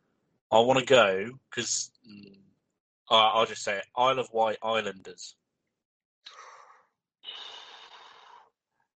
I 0.52 0.60
want 0.60 0.80
to 0.80 0.86
go 0.86 1.30
because 1.50 1.92
mm, 2.10 2.38
I'll 3.10 3.46
just 3.46 3.64
say 3.64 3.78
it. 3.78 3.86
Isle 3.96 4.20
of 4.20 4.30
Wight 4.32 4.58
Islanders. 4.64 5.36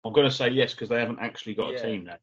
I'm 0.05 0.13
going 0.13 0.29
to 0.29 0.35
say 0.35 0.49
yes 0.49 0.73
because 0.75 0.89
they 0.89 1.01
haven't 1.01 1.19
actually 1.21 1.55
got 1.55 1.73
Yeah. 1.73 1.79
a 1.79 1.83
team 1.83 2.05
now. 2.05 2.17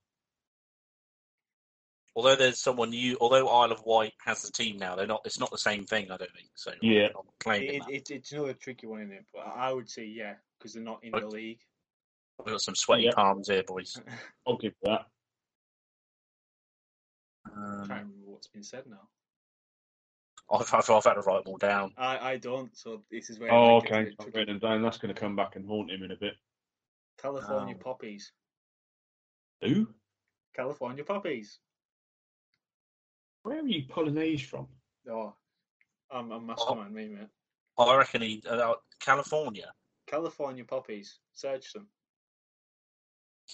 Although 2.16 2.38
there's 2.38 2.62
someone 2.62 2.91
new, 2.91 3.18
although 3.20 3.49
Isle 3.49 3.74
of 3.74 3.84
Wight 3.86 4.14
has 4.24 4.41
the 4.41 4.51
team 4.51 4.78
now, 4.78 4.95
they're 4.95 5.06
not. 5.06 5.22
It's 5.26 5.39
not 5.39 5.51
the 5.51 5.58
same 5.58 5.84
thing. 5.84 6.06
I 6.12 6.18
don't 6.18 6.32
think 6.32 6.49
so. 6.56 6.72
Yeah. 6.82 7.10
It, 7.47 7.82
that. 7.84 7.89
it, 7.89 8.10
it's 8.10 8.32
another 8.32 8.53
tricky 8.53 8.88
one 8.88 9.01
in 9.01 9.12
it, 9.12 9.26
but 9.34 9.41
I 9.41 9.74
would 9.74 9.89
say 9.89 10.06
yeah 10.06 10.36
because 10.58 10.74
they're 10.74 10.84
not 10.84 11.03
in 11.03 11.12
the 11.12 11.28
league. 11.28 11.60
We've 12.39 12.53
got 12.53 12.62
some 12.62 12.76
sweaty 12.76 13.03
Yeah. 13.03 13.12
palms 13.16 13.49
here, 13.49 13.64
boys. 13.64 13.97
I'll 14.47 14.58
give 14.58 14.74
you 14.86 14.97
that. 17.45 17.51
I 17.53 17.63
can't 17.63 17.81
Um, 17.81 17.81
remember 17.89 18.13
what's 18.25 18.47
been 18.47 18.63
said 18.63 18.83
now. 18.87 19.07
I've, 20.51 20.71
I've, 20.73 20.89
I've 20.89 21.03
had 21.03 21.13
to 21.15 21.21
write 21.21 21.43
them 21.43 21.51
all 21.53 21.57
down. 21.57 21.91
I, 21.97 22.31
I 22.33 22.37
don't, 22.37 22.75
so 22.77 23.01
this 23.09 23.29
is 23.29 23.39
where. 23.39 23.51
Oh, 23.51 23.77
it 23.77 23.85
okay. 23.85 24.03
bit 24.05 24.15
I've 24.19 24.25
written 24.27 24.59
them 24.59 24.69
down. 24.69 24.81
That's 24.83 24.97
going 24.97 25.13
to 25.13 25.19
come 25.19 25.35
back 25.35 25.55
and 25.55 25.67
haunt 25.67 25.89
him 25.89 26.03
in 26.03 26.11
a 26.11 26.15
bit. 26.15 26.35
California 27.19 27.75
Oh. 27.79 27.83
poppies. 27.83 28.31
Who? 29.61 29.87
California 30.55 31.03
poppies. 31.03 31.59
Where 33.43 33.59
are 33.59 33.67
you 33.67 33.83
pulling 33.89 34.15
these 34.15 34.41
from? 34.41 34.67
Oh, 35.09 35.33
I'm 36.11 36.31
a 36.31 36.39
mastermind, 36.39 36.93
me 36.93 37.07
mate. 37.07 37.27
I 37.77 37.95
reckon 37.95 38.21
he 38.21 38.41
uh, 38.49 38.73
California, 38.99 39.71
California 40.07 40.63
poppies. 40.63 41.19
Search 41.33 41.73
them. 41.73 41.87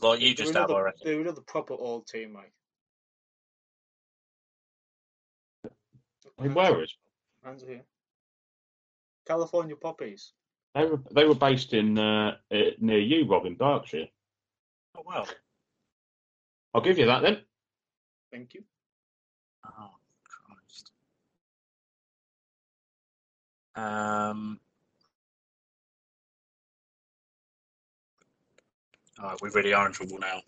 like 0.02 0.20
you 0.20 0.28
They're 0.28 0.46
just 0.46 0.54
have. 0.56 0.70
another, 0.70 0.80
I 0.82 0.84
reckon. 0.86 1.02
They're 1.04 1.22
another 1.22 1.42
proper 1.42 1.74
old 1.74 2.08
team, 2.08 2.34
like. 2.34 2.54
I 6.42 6.44
mean, 6.46 6.56
where 6.56 6.82
is? 6.82 6.96
Hands 7.44 7.64
here. 7.68 7.84
California 9.28 9.76
poppies. 9.76 10.34
They 10.74 10.86
were 10.86 11.00
they 11.12 11.26
were 11.26 11.36
based 11.36 11.74
in 11.74 12.00
uh, 12.00 12.38
uh, 12.52 12.58
near 12.80 12.98
you, 12.98 13.26
Rob, 13.30 13.46
in 13.46 13.56
Berkshire. 13.56 14.08
Oh 14.98 15.04
wow. 15.06 15.26
I'll 16.74 16.82
give 16.82 16.98
you 16.98 17.06
that 17.06 17.22
then. 17.22 17.42
Thank 18.32 18.56
you. 18.56 18.64
Oh 19.66 19.92
Christ. 20.24 20.92
Um. 23.76 24.60
Oh, 29.22 29.36
we 29.44 29.50
really 29.52 29.74
are 29.74 29.86
in 29.86 29.92
trouble 29.92 30.18
now. 30.18 30.42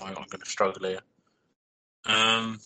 I, 0.00 0.08
I'm 0.08 0.14
going 0.14 0.40
to 0.42 0.50
struggle 0.50 0.88
here. 0.88 1.00
Um. 2.06 2.60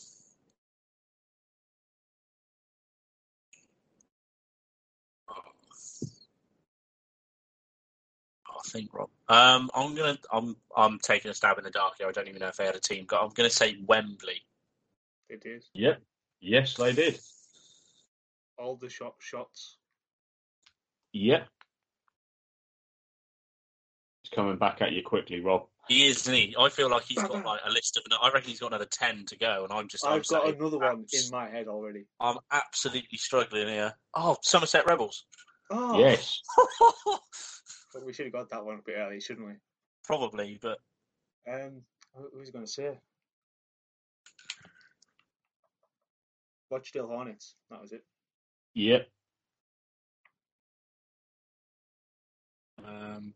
Think 8.75 8.93
Rob. 8.93 9.09
Um, 9.29 9.70
I'm 9.75 9.95
gonna. 9.95 10.18
I'm. 10.33 10.57
I'm 10.77 10.99
taking 10.99 11.31
a 11.31 11.35
stab 11.35 11.59
in 11.59 11.64
the 11.64 11.70
dark 11.70 11.95
here. 11.99 12.09
I 12.09 12.12
don't 12.12 12.29
even 12.29 12.41
know 12.41 12.49
if 12.49 12.57
they 12.57 12.66
had 12.66 12.75
a 12.75 12.81
team. 12.81 13.07
But 13.09 13.22
I'm 13.22 13.31
gonna 13.31 13.51
say 13.51 13.77
Wembley. 13.87 14.43
They 15.31 15.37
did. 15.37 15.64
Yep. 15.75 16.03
Yes, 16.41 16.75
they 16.75 16.93
did. 16.93 17.18
All 18.59 18.77
the 18.77 18.91
shot 18.91 19.14
shots. 19.18 19.77
Yep. 21.12 21.47
He's 24.22 24.31
coming 24.35 24.57
back 24.57 24.83
at 24.83 24.93
you 24.93 25.03
quickly, 25.03 25.41
Rob. 25.41 25.66
He 25.89 26.07
is, 26.07 26.22
isn't 26.22 26.35
he? 26.35 26.57
I 26.59 26.68
feel 26.70 26.91
like 26.91 27.05
he's 27.05 27.22
got 27.22 27.33
like 27.45 27.61
a 27.64 27.70
list 27.70 27.97
of. 27.97 28.03
I 28.20 28.31
reckon 28.31 28.51
he's 28.51 28.61
got 28.61 28.68
another 28.68 28.87
ten 28.87 29.25
to 29.27 29.39
go, 29.39 29.64
and 29.64 29.72
I'm 29.72 29.89
just. 29.89 30.07
I'm 30.07 30.14
I've 30.14 30.27
got 30.27 30.43
saying, 30.43 30.57
another 30.57 30.79
one 30.79 31.07
in 31.12 31.31
my 31.31 31.49
head 31.49 31.68
already. 31.68 32.07
I'm 32.20 32.39
absolutely 32.51 33.18
struggling 33.18 33.68
here. 33.68 33.95
Oh, 34.14 34.37
Somerset 34.43 34.87
Rebels. 34.87 35.25
Oh, 35.70 35.99
Yes. 35.99 36.43
But 37.95 38.05
we 38.05 38.12
should 38.12 38.26
have 38.26 38.32
got 38.32 38.51
that 38.51 38.64
one 38.64 38.80
a 38.80 38.82
bit 38.82 38.97
early, 38.99 39.20
shouldn't 39.20 39.47
we? 39.47 39.55
Probably, 40.03 40.59
but 40.61 40.80
Um, 41.47 41.86
who- 42.14 42.30
who's 42.30 42.51
going 42.51 42.64
to 42.64 42.70
say? 42.70 42.99
Rochdale 46.70 47.07
Hornets. 47.07 47.55
That 47.70 47.80
was 47.80 47.92
it. 47.92 48.05
Yep. 48.74 49.09
um. 52.78 53.34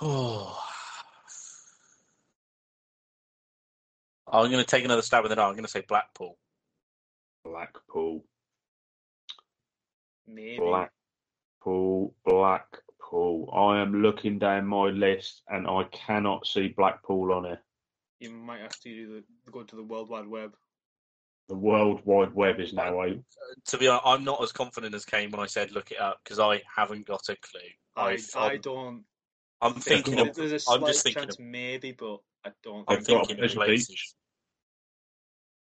Oh. 0.00 0.62
I'm 4.28 4.50
going 4.50 4.64
to 4.64 4.64
take 4.64 4.84
another 4.84 5.02
stab 5.02 5.24
in 5.24 5.30
the 5.30 5.36
dark. 5.36 5.48
I'm 5.50 5.54
going 5.54 5.64
to 5.64 5.70
say 5.70 5.82
Blackpool. 5.82 6.38
Blackpool. 7.44 8.24
Maybe. 10.26 10.58
Blackpool. 10.58 12.14
Blackpool. 12.24 13.50
I 13.54 13.80
am 13.80 14.02
looking 14.02 14.38
down 14.38 14.66
my 14.66 14.88
list 14.88 15.42
and 15.48 15.66
I 15.66 15.84
cannot 15.92 16.46
see 16.46 16.68
Blackpool 16.68 17.32
on 17.32 17.46
it. 17.46 17.58
You 18.20 18.30
might 18.32 18.60
have 18.60 18.78
to 18.80 18.88
do 18.88 19.22
the, 19.46 19.50
go 19.52 19.62
to 19.62 19.76
the 19.76 19.82
World 19.82 20.08
Wide 20.08 20.26
Web. 20.26 20.54
The 21.48 21.54
World 21.54 22.00
Wide 22.04 22.34
Web 22.34 22.58
is 22.58 22.72
now 22.72 23.00
open. 23.00 23.24
To 23.66 23.78
be 23.78 23.86
honest, 23.86 24.06
I'm 24.06 24.24
not 24.24 24.42
as 24.42 24.50
confident 24.52 24.94
as 24.94 25.04
Kane 25.04 25.30
when 25.30 25.40
I 25.40 25.46
said 25.46 25.70
look 25.70 25.92
it 25.92 26.00
up 26.00 26.18
because 26.24 26.40
I 26.40 26.62
haven't 26.74 27.06
got 27.06 27.28
a 27.28 27.36
clue. 27.36 27.60
I, 27.94 28.12
I've- 28.12 28.24
I 28.34 28.56
don't. 28.56 29.04
I'm 29.60 29.74
thinking 29.74 30.18
of. 30.18 30.34
There's 30.34 30.66
a 30.66 30.70
I'm 30.70 30.84
just 30.84 31.02
thinking 31.02 31.22
chance, 31.22 31.34
of. 31.38 31.40
maybe, 31.40 31.92
but 31.92 32.18
I 32.44 32.50
don't. 32.62 32.84
I'm 32.88 32.96
They've 32.98 33.06
got 33.06 33.28
thinking 33.28 33.44
of 33.44 33.50
places. 33.52 33.88
Beach. 33.88 34.14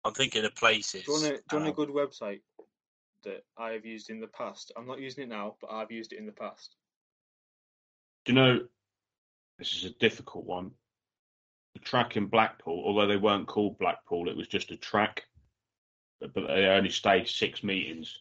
I'm 0.03 0.14
thinking 0.14 0.45
of 0.45 0.56
places. 0.56 1.03
Do 1.03 1.12
you 1.12 1.14
want 1.20 1.26
a, 1.26 1.30
do 1.30 1.43
you 1.51 1.58
want 1.58 1.66
a 1.66 1.70
Um, 1.70 1.76
good 1.76 1.89
website 1.89 2.41
that 3.26 3.44
I 3.58 3.72
have 3.72 3.86
used 3.86 4.10
in 4.10 4.20
the 4.20 4.28
past? 4.28 4.72
I'm 4.78 4.88
not 4.88 5.00
using 5.00 5.24
it 5.24 5.30
now, 5.30 5.56
but 5.62 5.72
I've 5.72 5.92
used 5.92 6.14
it 6.14 6.20
in 6.20 6.26
the 6.26 6.32
past. 6.32 6.76
Do 8.26 8.32
you 8.32 8.36
know, 8.40 8.60
this 9.60 9.76
is 9.76 9.86
a 9.86 9.90
difficult 10.00 10.46
one. 10.46 10.72
The 11.74 11.80
track 11.82 12.16
in 12.16 12.28
Blackpool, 12.28 12.84
although 12.86 13.08
they 13.08 13.18
weren't 13.18 13.48
called 13.48 13.78
Blackpool, 13.78 14.30
it 14.30 14.38
was 14.38 14.48
just 14.48 14.72
a 14.72 14.78
track, 14.78 15.24
but, 16.22 16.34
but 16.34 16.48
they 16.48 16.66
only 16.66 16.90
stayed 16.90 17.28
six 17.28 17.64
meetings. 17.64 18.18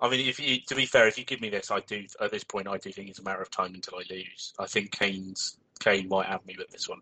I 0.00 0.08
mean, 0.08 0.28
if 0.28 0.38
you, 0.38 0.58
to 0.68 0.76
be 0.76 0.86
fair, 0.86 1.08
if 1.08 1.18
you 1.18 1.24
give 1.24 1.40
me 1.40 1.48
this, 1.48 1.70
I 1.70 1.80
do 1.80 2.04
at 2.20 2.30
this 2.30 2.44
point, 2.44 2.68
I 2.68 2.78
do 2.78 2.92
think 2.92 3.08
it's 3.08 3.18
a 3.18 3.24
matter 3.24 3.42
of 3.42 3.50
time 3.50 3.74
until 3.74 3.98
I 3.98 4.04
lose. 4.08 4.52
I 4.58 4.66
think 4.66 4.92
Kane's 4.92 5.56
Kane 5.80 6.08
might 6.08 6.26
have 6.26 6.44
me 6.46 6.54
with 6.56 6.70
this 6.70 6.88
one. 6.88 7.00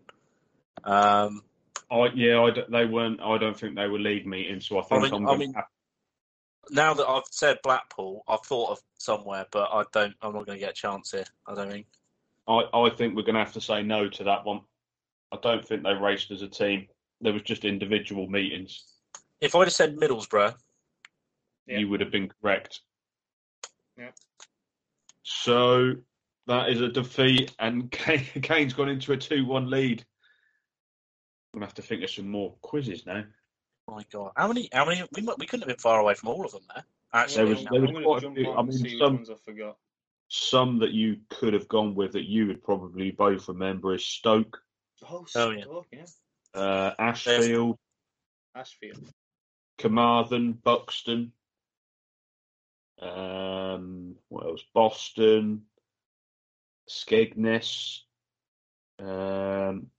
Um, 0.83 1.43
I 1.89 2.07
yeah, 2.13 2.41
I 2.41 2.51
d 2.51 2.63
they 2.69 2.85
weren't. 2.85 3.21
I 3.21 3.37
don't 3.37 3.57
think 3.57 3.75
they 3.75 3.87
were 3.87 3.99
league 3.99 4.27
meetings, 4.27 4.67
so 4.67 4.79
I 4.79 4.81
think 4.83 5.01
I 5.01 5.03
mean- 5.03 5.13
I'm 5.13 5.27
I 5.29 5.37
mean- 5.37 5.53
have 5.53 5.65
now 6.69 6.93
that 6.93 7.07
I've 7.07 7.23
said 7.31 7.59
Blackpool, 7.63 8.23
I've 8.27 8.41
thought 8.41 8.71
of 8.71 8.79
somewhere, 8.97 9.45
but 9.51 9.69
I 9.71 9.83
don't. 9.93 10.13
I'm 10.21 10.33
not 10.33 10.45
going 10.45 10.57
to 10.57 10.65
get 10.65 10.71
a 10.71 10.73
chance 10.73 11.11
here. 11.11 11.25
I 11.47 11.55
don't 11.55 11.69
think. 11.69 11.87
I, 12.47 12.63
I 12.73 12.89
think 12.89 13.15
we're 13.15 13.23
going 13.23 13.35
to 13.35 13.39
have 13.43 13.53
to 13.53 13.61
say 13.61 13.83
no 13.83 14.07
to 14.09 14.23
that 14.23 14.45
one. 14.45 14.61
I 15.31 15.37
don't 15.41 15.65
think 15.65 15.83
they 15.83 15.93
raced 15.93 16.31
as 16.31 16.41
a 16.41 16.47
team. 16.47 16.87
There 17.21 17.33
was 17.33 17.41
just 17.43 17.65
individual 17.65 18.27
meetings. 18.27 18.83
If 19.41 19.55
I'd 19.55 19.65
have 19.65 19.73
said 19.73 19.97
Middlesbrough, 19.97 20.55
Yeah. 21.67 21.79
You 21.79 21.89
would 21.89 21.99
have 21.99 22.11
been 22.11 22.29
correct. 22.41 22.81
Yeah. 23.97 24.11
So 25.23 25.93
that 26.47 26.69
is 26.69 26.81
a 26.81 26.87
defeat, 26.89 27.53
and 27.59 27.91
Kane, 27.91 28.25
Kane's 28.41 28.73
gone 28.73 28.89
into 28.89 29.11
a 29.11 29.17
two-one 29.17 29.69
lead. 29.69 30.05
I'm 31.57 31.61
gonna 31.61 31.69
have 31.69 31.73
to 31.75 31.81
think 31.81 32.03
of 32.03 32.11
some 32.11 32.29
more 32.29 32.53
quizzes 32.61 33.07
now. 33.07 33.23
my 33.87 34.05
God, 34.11 34.31
how 34.37 34.47
many? 34.47 34.69
How 34.71 34.85
many? 34.85 35.01
We 35.15 35.23
we 35.39 35.47
couldn't 35.47 35.61
have 35.61 35.75
been 35.75 35.81
far 35.81 35.99
away 35.99 36.13
from 36.13 36.29
all 36.29 36.45
of 36.45 36.51
them 36.51 36.61
there. 36.71 36.85
Actually, 37.13 37.35
There 37.35 37.45
was- 37.47 37.65
there 37.71 37.81
was 37.81 37.89
I'm 37.89 38.03
quite 38.03 38.23
a 38.23 38.31
few- 38.31 38.51
I 38.51 38.61
mean, 38.61 38.99
some- 38.99 39.25
I 39.27 39.35
forgot. 39.43 39.77
Some 40.27 40.77
that 40.79 40.91
you 40.91 41.19
could 41.29 41.53
have 41.55 41.67
gone 41.67 41.95
with 41.95 42.11
that 42.11 42.25
you 42.25 42.45
would 42.45 42.63
probably 42.63 43.09
both 43.09 43.47
remember 43.47 43.95
is 43.95 44.05
Stoke, 44.05 44.63
Oh, 45.09 45.25
Oh, 45.35 45.49
yeah. 45.49 45.65
Yeah. 45.91 46.05
uh, 46.61 46.95
Ashfield, 46.99 47.79
Ashfield. 48.53 49.11
Carmarthen, 49.79 50.53
Buxton. 50.53 51.33
Um, 52.99 54.15
what 54.27 54.45
else? 54.45 54.63
Boston, 54.75 55.65
Skegness. 56.87 58.01
Um, 58.99 59.89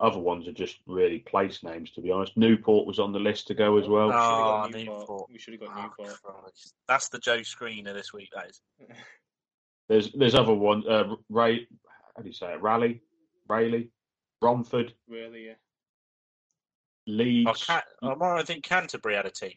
other 0.00 0.18
ones 0.18 0.48
are 0.48 0.52
just 0.52 0.78
really 0.86 1.18
place 1.20 1.62
names, 1.62 1.90
to 1.92 2.00
be 2.00 2.10
honest. 2.10 2.36
Newport 2.36 2.86
was 2.86 2.98
on 2.98 3.12
the 3.12 3.18
list 3.18 3.46
to 3.48 3.54
go 3.54 3.76
as 3.76 3.86
well. 3.86 4.06
We 4.06 4.12
should 4.12 4.18
have 4.20 4.32
Oh, 4.32 4.62
got 4.62 4.70
Newport. 4.72 5.00
Newport. 5.00 5.30
We 5.30 5.38
should 5.38 5.52
have 5.54 5.60
got 5.60 5.76
Oh, 5.76 5.82
Newport. 5.82 6.22
Christ. 6.22 6.74
That's 6.88 7.08
the 7.10 7.18
Joe 7.18 7.38
Screener 7.40 7.92
this 7.94 8.12
week. 8.12 8.30
That 8.34 8.48
is. 8.50 8.60
There's 9.88 10.12
there's 10.12 10.36
other 10.36 10.54
ones. 10.54 10.86
Uh, 10.86 11.16
Ray, 11.28 11.66
how 12.16 12.22
do 12.22 12.28
you 12.28 12.32
say 12.32 12.52
it? 12.52 12.62
Raleigh, 12.62 13.02
Rayleigh, 13.48 13.88
Romford, 14.40 14.94
really, 15.08 15.46
yeah. 15.48 15.54
Leeds, 17.08 17.50
Oh, 17.50 17.54
Can- 17.54 17.82
I'm 18.12 18.22
I 18.22 18.42
think 18.44 18.62
Canterbury 18.62 19.16
had 19.16 19.26
a 19.26 19.30
team. 19.30 19.54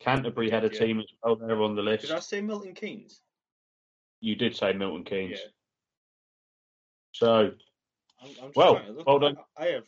Canterbury 0.00 0.48
had 0.48 0.64
a 0.64 0.72
Yeah. 0.72 0.78
team 0.80 1.00
as 1.00 1.06
well. 1.22 1.36
They're 1.36 1.62
on 1.62 1.74
the 1.76 1.82
list. 1.82 2.06
Did 2.06 2.12
I 2.12 2.20
say 2.20 2.40
Milton 2.40 2.72
Keynes? 2.74 3.20
You 4.22 4.34
did 4.34 4.56
say 4.56 4.72
Milton 4.72 5.04
Keynes. 5.04 5.40
Yeah. 5.42 5.50
So 7.12 7.50
I'm, 8.22 8.28
I'm 8.42 8.52
Well, 8.54 8.74
trying 8.76 8.86
to 8.86 8.92
look. 8.92 9.06
well 9.06 9.18
done. 9.18 9.36
I, 9.56 9.64
I 9.64 9.70
have 9.72 9.84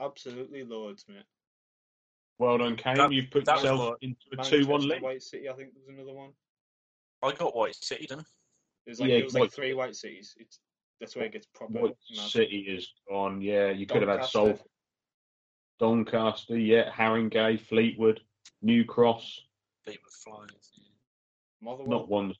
absolutely 0.00 0.64
loads, 0.64 1.04
mate. 1.08 1.24
well 2.38 2.58
done, 2.58 2.76
Kane. 2.76 2.96
That- 2.96 3.12
You've 3.12 3.30
put 3.30 3.44
that 3.46 3.56
was 3.56 3.64
yourself 3.64 3.94
into 4.02 4.16
a 4.32 4.36
Manchester, 4.36 4.58
two-one 4.62 4.88
lead. 4.88 5.02
White 5.02 5.22
City, 5.22 5.48
I 5.48 5.52
think 5.54 5.70
was 5.74 5.88
another 5.94 6.12
one. 6.12 6.30
I 7.22 7.32
got 7.32 7.56
White 7.56 7.74
City, 7.76 8.06
didn't 8.06 8.20
I? 8.20 8.24
There's 8.84 9.00
like 9.00 9.10
Yeah, 9.10 9.16
it 9.16 9.24
was 9.24 9.34
like 9.34 9.52
three 9.52 9.74
White 9.74 9.96
Cities. 9.96 10.34
It's 10.38 10.58
that's 11.00 11.14
where 11.16 11.24
it 11.26 11.32
gets 11.32 11.46
proper. 11.54 11.72
White 11.74 11.96
mad. 12.16 12.28
City 12.30 12.58
is 12.68 12.88
on. 13.10 13.40
Yeah, 13.42 13.70
you 13.70 13.86
could 13.86 14.02
have 14.02 14.08
had 14.08 14.28
Doncaster. 14.30 14.56
Sol, 14.56 14.66
Doncaster, 15.78 16.58
yeah, 16.58 16.90
Haringey, 16.90 17.60
Fleetwood, 17.60 18.20
New 18.62 18.84
Cross. 18.84 19.40
Fleetwood 19.84 20.12
Flyers. 20.24 20.70
yeah. 20.76 20.84
Motherwell. 21.60 21.88
Not 22.00 22.08
ones 22.08 22.36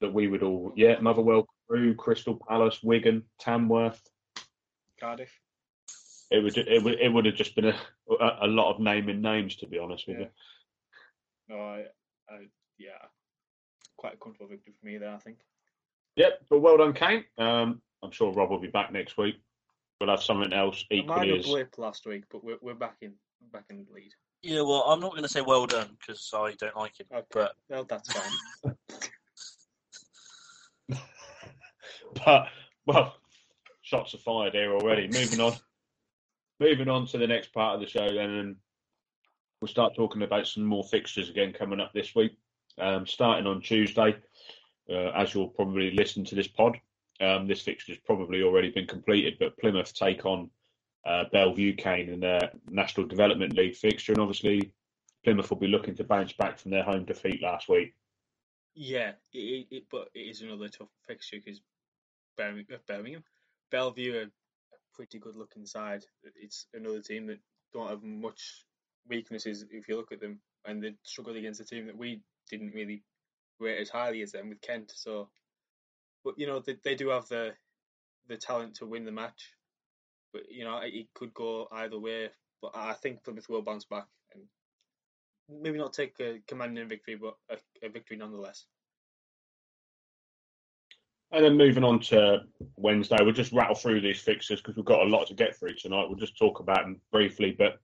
that 0.00 0.12
we 0.12 0.28
would 0.28 0.42
all. 0.42 0.72
Yeah, 0.76 0.98
Motherwell, 1.00 1.46
Crewe, 1.68 1.94
Crystal 1.94 2.38
Palace, 2.48 2.80
Wigan, 2.82 3.24
Tamworth. 3.40 4.00
Cardiff. 5.00 5.30
It 6.30 6.42
would 6.42 6.56
it 6.58 6.82
would 6.82 7.00
it 7.00 7.08
would 7.12 7.24
have 7.26 7.34
just 7.34 7.54
been 7.54 7.66
a 7.66 7.76
a, 8.20 8.38
a 8.42 8.46
lot 8.46 8.72
of 8.72 8.80
naming 8.80 9.22
names 9.22 9.56
to 9.56 9.66
be 9.66 9.78
honest 9.78 10.06
with 10.06 10.18
Yeah. 10.18 10.24
you. 10.24 10.30
No, 11.56 11.60
I, 11.62 11.84
I, 12.28 12.46
yeah, 12.78 13.06
quite 13.96 14.14
a 14.14 14.16
comfortable 14.18 14.50
victory 14.50 14.74
for 14.78 14.86
me 14.86 14.98
there. 14.98 15.14
I 15.14 15.18
think. 15.18 15.38
Yep, 16.16 16.42
but 16.50 16.58
well 16.58 16.76
done, 16.76 16.92
Kane. 16.92 17.24
Um, 17.38 17.80
I'm 18.02 18.10
sure 18.10 18.32
Rob 18.32 18.50
will 18.50 18.58
be 18.60 18.68
back 18.68 18.92
next 18.92 19.16
week. 19.16 19.40
We'll 20.00 20.10
have 20.10 20.22
something 20.22 20.52
else 20.52 20.84
A 20.90 20.96
equally 20.96 21.28
minor 21.28 21.38
as 21.38 21.46
blip 21.46 21.78
last 21.78 22.06
week, 22.06 22.24
but 22.30 22.44
we're 22.44 22.58
we're 22.60 22.74
back 22.74 22.96
in 23.00 23.14
back 23.52 23.64
in 23.70 23.78
the 23.78 23.92
lead. 23.92 24.12
Yeah, 24.42 24.60
well, 24.60 24.82
I'm 24.82 25.00
not 25.00 25.10
going 25.12 25.24
to 25.24 25.28
say 25.28 25.40
well 25.40 25.66
done 25.66 25.96
because 25.98 26.30
I 26.32 26.54
don't 26.60 26.76
like 26.76 27.00
it. 27.00 27.08
Okay. 27.12 27.26
But 27.32 27.52
Well, 27.68 27.84
that's 27.84 28.12
fine. 28.12 28.76
but 32.24 32.46
well, 32.86 33.16
shots 33.88 34.14
are 34.14 34.18
fired 34.18 34.52
here 34.52 34.72
already. 34.72 35.06
Moving 35.06 35.40
on, 35.40 35.54
moving 36.60 36.88
on 36.88 37.06
to 37.06 37.18
the 37.18 37.26
next 37.26 37.52
part 37.52 37.74
of 37.74 37.80
the 37.80 37.88
show, 37.88 38.06
then, 38.12 38.30
and 38.30 38.56
we'll 39.60 39.68
start 39.68 39.94
talking 39.96 40.22
about 40.22 40.46
some 40.46 40.64
more 40.64 40.84
fixtures 40.84 41.30
again 41.30 41.52
coming 41.52 41.80
up 41.80 41.92
this 41.94 42.14
week. 42.14 42.36
Um, 42.78 43.06
starting 43.06 43.46
on 43.46 43.62
Tuesday, 43.62 44.14
uh, 44.90 45.10
as 45.16 45.34
you'll 45.34 45.48
probably 45.48 45.90
listen 45.90 46.24
to 46.26 46.34
this 46.34 46.46
pod, 46.46 46.78
um, 47.20 47.48
this 47.48 47.62
fixture's 47.62 47.98
probably 48.04 48.42
already 48.42 48.70
been 48.70 48.86
completed. 48.86 49.36
But 49.40 49.58
Plymouth 49.58 49.94
take 49.94 50.26
on 50.26 50.50
uh, 51.06 51.24
Bellevue 51.32 51.74
Kane 51.74 52.10
in 52.10 52.20
their 52.20 52.50
National 52.68 53.06
Development 53.06 53.54
League 53.54 53.74
fixture, 53.74 54.12
and 54.12 54.20
obviously 54.20 54.72
Plymouth 55.24 55.48
will 55.48 55.58
be 55.58 55.66
looking 55.66 55.96
to 55.96 56.04
bounce 56.04 56.34
back 56.34 56.58
from 56.58 56.70
their 56.70 56.84
home 56.84 57.06
defeat 57.06 57.42
last 57.42 57.68
week. 57.68 57.94
yeah, 58.74 59.12
it, 59.32 59.66
it, 59.70 59.84
but 59.90 60.08
it 60.14 60.20
is 60.20 60.42
another 60.42 60.68
tough 60.68 60.88
fixture 61.06 61.38
because 61.42 61.62
Birmingham, 62.36 63.24
Belle 63.70 63.90
Vue 63.90 64.16
are 64.16 64.22
a 64.22 64.30
pretty 64.94 65.18
good 65.18 65.36
looking 65.36 65.66
side. 65.66 66.04
It's 66.36 66.66
another 66.74 67.02
team 67.02 67.26
that 67.26 67.38
don't 67.72 67.88
have 67.88 68.02
much 68.02 68.64
weaknesses 69.08 69.64
if 69.70 69.88
you 69.88 69.96
look 69.96 70.12
at 70.12 70.20
them, 70.20 70.40
and 70.66 70.82
they 70.82 70.94
struggled 71.02 71.36
against 71.36 71.60
a 71.60 71.64
team 71.64 71.86
that 71.86 71.96
we 71.96 72.20
didn't 72.50 72.74
really 72.74 73.02
rate 73.60 73.80
as 73.80 73.88
highly 73.88 74.22
as 74.22 74.32
them 74.32 74.48
with 74.48 74.60
Kent. 74.60 74.92
So, 74.94 75.28
but 76.24 76.38
you 76.38 76.46
know 76.46 76.60
they 76.60 76.76
they 76.84 76.94
do 76.94 77.08
have 77.08 77.28
the 77.28 77.54
the 78.28 78.36
talent 78.36 78.76
to 78.76 78.86
win 78.86 79.04
the 79.04 79.12
match, 79.12 79.52
but 80.32 80.42
you 80.50 80.64
know 80.64 80.78
it, 80.82 81.08
could 81.14 81.34
go 81.34 81.68
either 81.72 81.98
way. 81.98 82.30
But 82.60 82.72
I 82.74 82.94
think 82.94 83.22
Plymouth 83.22 83.48
will 83.48 83.62
bounce 83.62 83.84
back 83.84 84.06
and 84.34 84.42
maybe 85.48 85.78
not 85.78 85.92
take 85.92 86.18
a 86.20 86.40
commanding 86.46 86.88
victory, 86.88 87.14
but 87.16 87.36
a, 87.48 87.86
a 87.86 87.88
victory 87.88 88.16
nonetheless. 88.16 88.66
And 91.30 91.44
then 91.44 91.56
moving 91.56 91.84
on 91.84 92.00
to 92.00 92.40
Wednesday, 92.76 93.18
we'll 93.20 93.32
just 93.32 93.52
rattle 93.52 93.74
through 93.74 94.00
these 94.00 94.20
fixtures 94.20 94.60
because 94.60 94.76
we've 94.76 94.84
got 94.84 95.02
a 95.02 95.10
lot 95.10 95.26
to 95.26 95.34
get 95.34 95.56
through 95.56 95.74
tonight. 95.74 96.06
We'll 96.08 96.18
just 96.18 96.38
talk 96.38 96.60
about 96.60 96.84
them 96.84 97.00
briefly. 97.12 97.54
But 97.56 97.80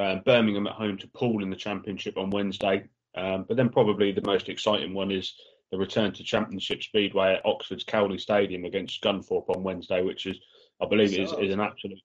um, 0.00 0.22
Birmingham 0.24 0.66
at 0.68 0.74
home 0.74 0.96
to 0.98 1.08
Poole 1.08 1.42
in 1.42 1.50
the 1.50 1.56
Championship 1.56 2.16
on 2.16 2.30
Wednesday. 2.30 2.88
Um, 3.16 3.44
but 3.48 3.56
then 3.56 3.68
probably 3.68 4.12
the 4.12 4.24
most 4.24 4.48
exciting 4.48 4.94
one 4.94 5.10
is 5.10 5.34
the 5.72 5.78
return 5.78 6.12
to 6.12 6.22
Championship 6.22 6.82
Speedway 6.82 7.34
at 7.34 7.46
Oxford's 7.46 7.84
Cowley 7.84 8.18
Stadium 8.18 8.64
against 8.64 9.02
Scunthorpe 9.02 9.50
on 9.50 9.64
Wednesday, 9.64 10.02
which 10.02 10.26
is, 10.26 10.38
I 10.80 10.86
believe, 10.86 11.18
is, 11.18 11.32
is 11.32 11.52
an 11.52 11.60
absolute, 11.60 12.00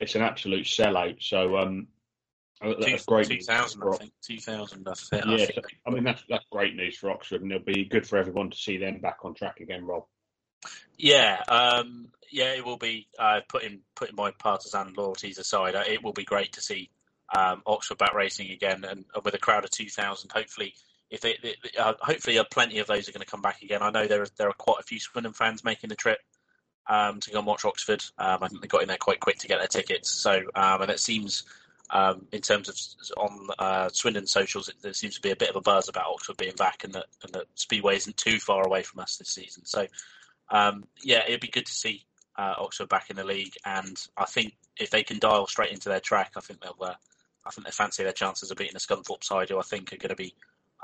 it's 0.00 0.14
an 0.14 0.22
absolute 0.22 0.64
sellout. 0.64 1.22
So 1.22 1.58
um, 1.58 1.88
that's 2.60 3.04
great. 3.04 3.28
news 3.28 3.46
2000, 3.46 3.82
I 3.82 3.96
think. 3.96 4.12
2000, 4.24 4.88
I 4.88 4.94
think. 4.94 5.24
yeah, 5.26 5.32
I 5.32 5.36
so. 5.36 5.62
I 5.86 5.90
mean 5.90 6.04
that's 6.04 6.24
that's 6.28 6.44
great 6.50 6.74
news 6.76 6.96
for 6.96 7.10
Oxford, 7.10 7.42
and 7.42 7.52
it'll 7.52 7.64
be 7.64 7.84
good 7.84 8.06
for 8.06 8.16
everyone 8.16 8.50
to 8.50 8.56
see 8.56 8.78
them 8.78 9.00
back 9.00 9.18
on 9.22 9.34
track 9.34 9.60
again, 9.60 9.84
Rob. 9.84 10.04
Yeah, 10.96 11.42
um, 11.48 12.08
yeah, 12.30 12.52
it 12.54 12.64
will 12.64 12.78
be. 12.78 13.08
Uh, 13.18 13.40
putting 13.48 13.80
putting 13.94 14.16
my 14.16 14.30
partisan 14.38 14.94
loyalties 14.96 15.38
aside, 15.38 15.74
uh, 15.74 15.84
it 15.86 16.02
will 16.02 16.12
be 16.12 16.24
great 16.24 16.52
to 16.52 16.60
see 16.60 16.90
um, 17.36 17.62
Oxford 17.66 17.98
back 17.98 18.14
racing 18.14 18.50
again, 18.50 18.84
and 18.84 19.04
uh, 19.14 19.20
with 19.24 19.34
a 19.34 19.38
crowd 19.38 19.64
of 19.64 19.70
two 19.70 19.88
thousand. 19.88 20.30
Hopefully, 20.32 20.74
if 21.10 21.20
they, 21.20 21.36
they 21.42 21.54
uh, 21.78 21.94
hopefully, 22.00 22.40
plenty 22.50 22.78
of 22.78 22.86
those 22.86 23.08
are 23.08 23.12
going 23.12 23.24
to 23.24 23.30
come 23.30 23.42
back 23.42 23.62
again. 23.62 23.82
I 23.82 23.90
know 23.90 24.06
there 24.06 24.22
are, 24.22 24.28
there 24.36 24.48
are 24.48 24.54
quite 24.54 24.80
a 24.80 24.84
few 24.84 25.00
Swindon 25.00 25.32
fans 25.32 25.64
making 25.64 25.88
the 25.88 25.96
trip 25.96 26.18
um, 26.88 27.20
to 27.20 27.30
go 27.30 27.38
and 27.38 27.46
watch 27.46 27.64
Oxford. 27.64 28.02
Um, 28.18 28.38
I 28.42 28.48
think 28.48 28.60
they 28.60 28.68
got 28.68 28.82
in 28.82 28.88
there 28.88 28.96
quite 28.96 29.20
quick 29.20 29.38
to 29.38 29.48
get 29.48 29.58
their 29.58 29.68
tickets. 29.68 30.10
So, 30.10 30.42
um, 30.54 30.82
and 30.82 30.90
it 30.90 31.00
seems. 31.00 31.44
Um, 31.90 32.26
in 32.32 32.40
terms 32.40 32.68
of 32.70 33.18
on 33.18 33.48
uh, 33.58 33.88
Swindon 33.92 34.26
socials, 34.26 34.70
it, 34.70 34.76
there 34.80 34.94
seems 34.94 35.16
to 35.16 35.20
be 35.20 35.32
a 35.32 35.36
bit 35.36 35.50
of 35.50 35.56
a 35.56 35.60
buzz 35.60 35.88
about 35.88 36.06
Oxford 36.06 36.38
being 36.38 36.56
back, 36.56 36.82
and 36.82 36.94
that, 36.94 37.06
and 37.22 37.32
that 37.34 37.44
Speedway 37.56 37.96
isn't 37.96 38.16
too 38.16 38.38
far 38.38 38.66
away 38.66 38.82
from 38.82 39.00
us 39.00 39.18
this 39.18 39.28
season. 39.28 39.66
So, 39.66 39.86
um, 40.50 40.84
yeah, 41.02 41.22
it'd 41.26 41.40
be 41.40 41.48
good 41.48 41.66
to 41.66 41.72
see 41.72 42.04
uh, 42.36 42.54
Oxford 42.58 42.88
back 42.88 43.10
in 43.10 43.16
the 43.16 43.24
league, 43.24 43.54
and 43.64 43.96
I 44.16 44.26
think 44.26 44.54
if 44.78 44.90
they 44.90 45.02
can 45.02 45.18
dial 45.18 45.46
straight 45.46 45.72
into 45.72 45.88
their 45.88 46.00
track, 46.00 46.32
I 46.36 46.40
think 46.40 46.60
they'll. 46.60 46.76
Uh, 46.80 46.94
I 47.46 47.50
think 47.50 47.66
they 47.66 47.72
fancy 47.72 48.02
their 48.02 48.12
chances 48.12 48.50
of 48.50 48.56
beating 48.56 48.72
the 48.72 48.80
Scunthorpe 48.80 49.22
side, 49.22 49.50
who 49.50 49.58
I 49.58 49.62
think 49.62 49.92
are 49.92 49.98
going 49.98 50.08
to 50.08 50.16
be 50.16 50.34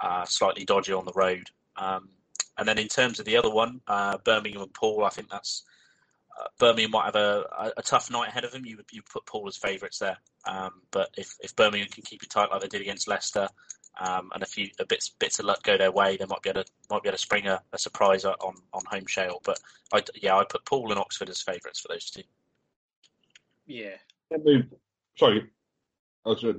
uh, 0.03 0.27
slightly 0.27 0.65
dodgy 0.65 0.93
on 0.93 1.07
the 1.07 1.13
road. 1.13 1.49
Um, 1.77 2.11
and 2.59 2.69
then 2.69 2.79
in 2.79 2.89
terms 2.89 3.19
of 3.19 3.25
the 3.25 3.39
other 3.39 3.51
one, 3.51 3.81
uh, 3.87 4.19
Birmingham 4.19 4.63
and 4.63 4.75
Poole, 4.75 5.05
I 5.05 5.09
think 5.09 5.31
that's 5.31 5.65
uh, 6.39 6.49
Birmingham 6.59 6.91
might 6.91 7.07
have 7.07 7.17
a, 7.17 7.47
a, 7.59 7.73
a 7.79 7.83
tough 7.83 8.11
night 8.11 8.29
ahead 8.29 8.45
of 8.45 8.53
them. 8.53 8.67
You 8.67 8.79
you 8.93 9.03
put 9.03 9.25
Poole 9.27 9.49
as 9.49 9.57
favourites 9.57 9.99
there, 9.99 10.19
um, 10.45 10.83
but 10.91 11.09
if 11.17 11.35
if 11.41 11.57
Birmingham 11.57 11.89
can 11.89 12.03
keep 12.03 12.23
it 12.23 12.31
tight 12.31 12.51
like 12.51 12.61
they 12.61 12.69
did 12.69 12.83
against 12.83 13.09
Leicester, 13.09 13.49
um, 13.99 14.31
and 14.35 14.43
a 14.43 14.47
few 14.47 14.69
a 14.79 14.87
bits 14.87 15.09
bits 15.09 15.39
of 15.39 15.47
luck 15.47 15.63
go 15.63 15.77
their 15.77 15.93
way, 15.93 16.17
they 16.17 16.27
might 16.27 16.43
be 16.43 16.51
able 16.51 16.65
to 16.65 16.71
might 16.91 17.03
be 17.03 17.09
able 17.09 17.17
to 17.17 17.23
spring 17.23 17.47
a, 17.47 17.61
a 17.73 17.79
surprise 17.79 18.25
on 18.25 18.35
on 18.73 18.83
home 18.87 19.07
shale. 19.07 19.41
But 19.45 19.61
I 19.93 20.03
yeah, 20.15 20.37
I 20.37 20.45
put 20.45 20.65
Poole 20.65 20.91
and 20.91 21.01
Oxford 21.01 21.29
as 21.29 21.43
favourites 21.43 21.81
for 21.81 21.89
those 21.89 22.11
two. 22.11 22.23
Yeah. 23.67 23.97
Sorry, 25.17 25.51
I 26.25 26.29
was 26.29 26.45
uh, 26.45 26.53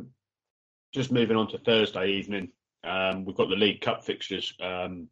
just 0.93 1.11
moving 1.11 1.37
on 1.37 1.47
to 1.49 1.57
Thursday 1.57 2.11
evening. 2.11 2.49
Um, 2.83 3.25
we've 3.25 3.35
got 3.35 3.49
the 3.49 3.55
League 3.55 3.81
Cup 3.81 4.03
fixtures 4.03 4.53
um, 4.61 5.07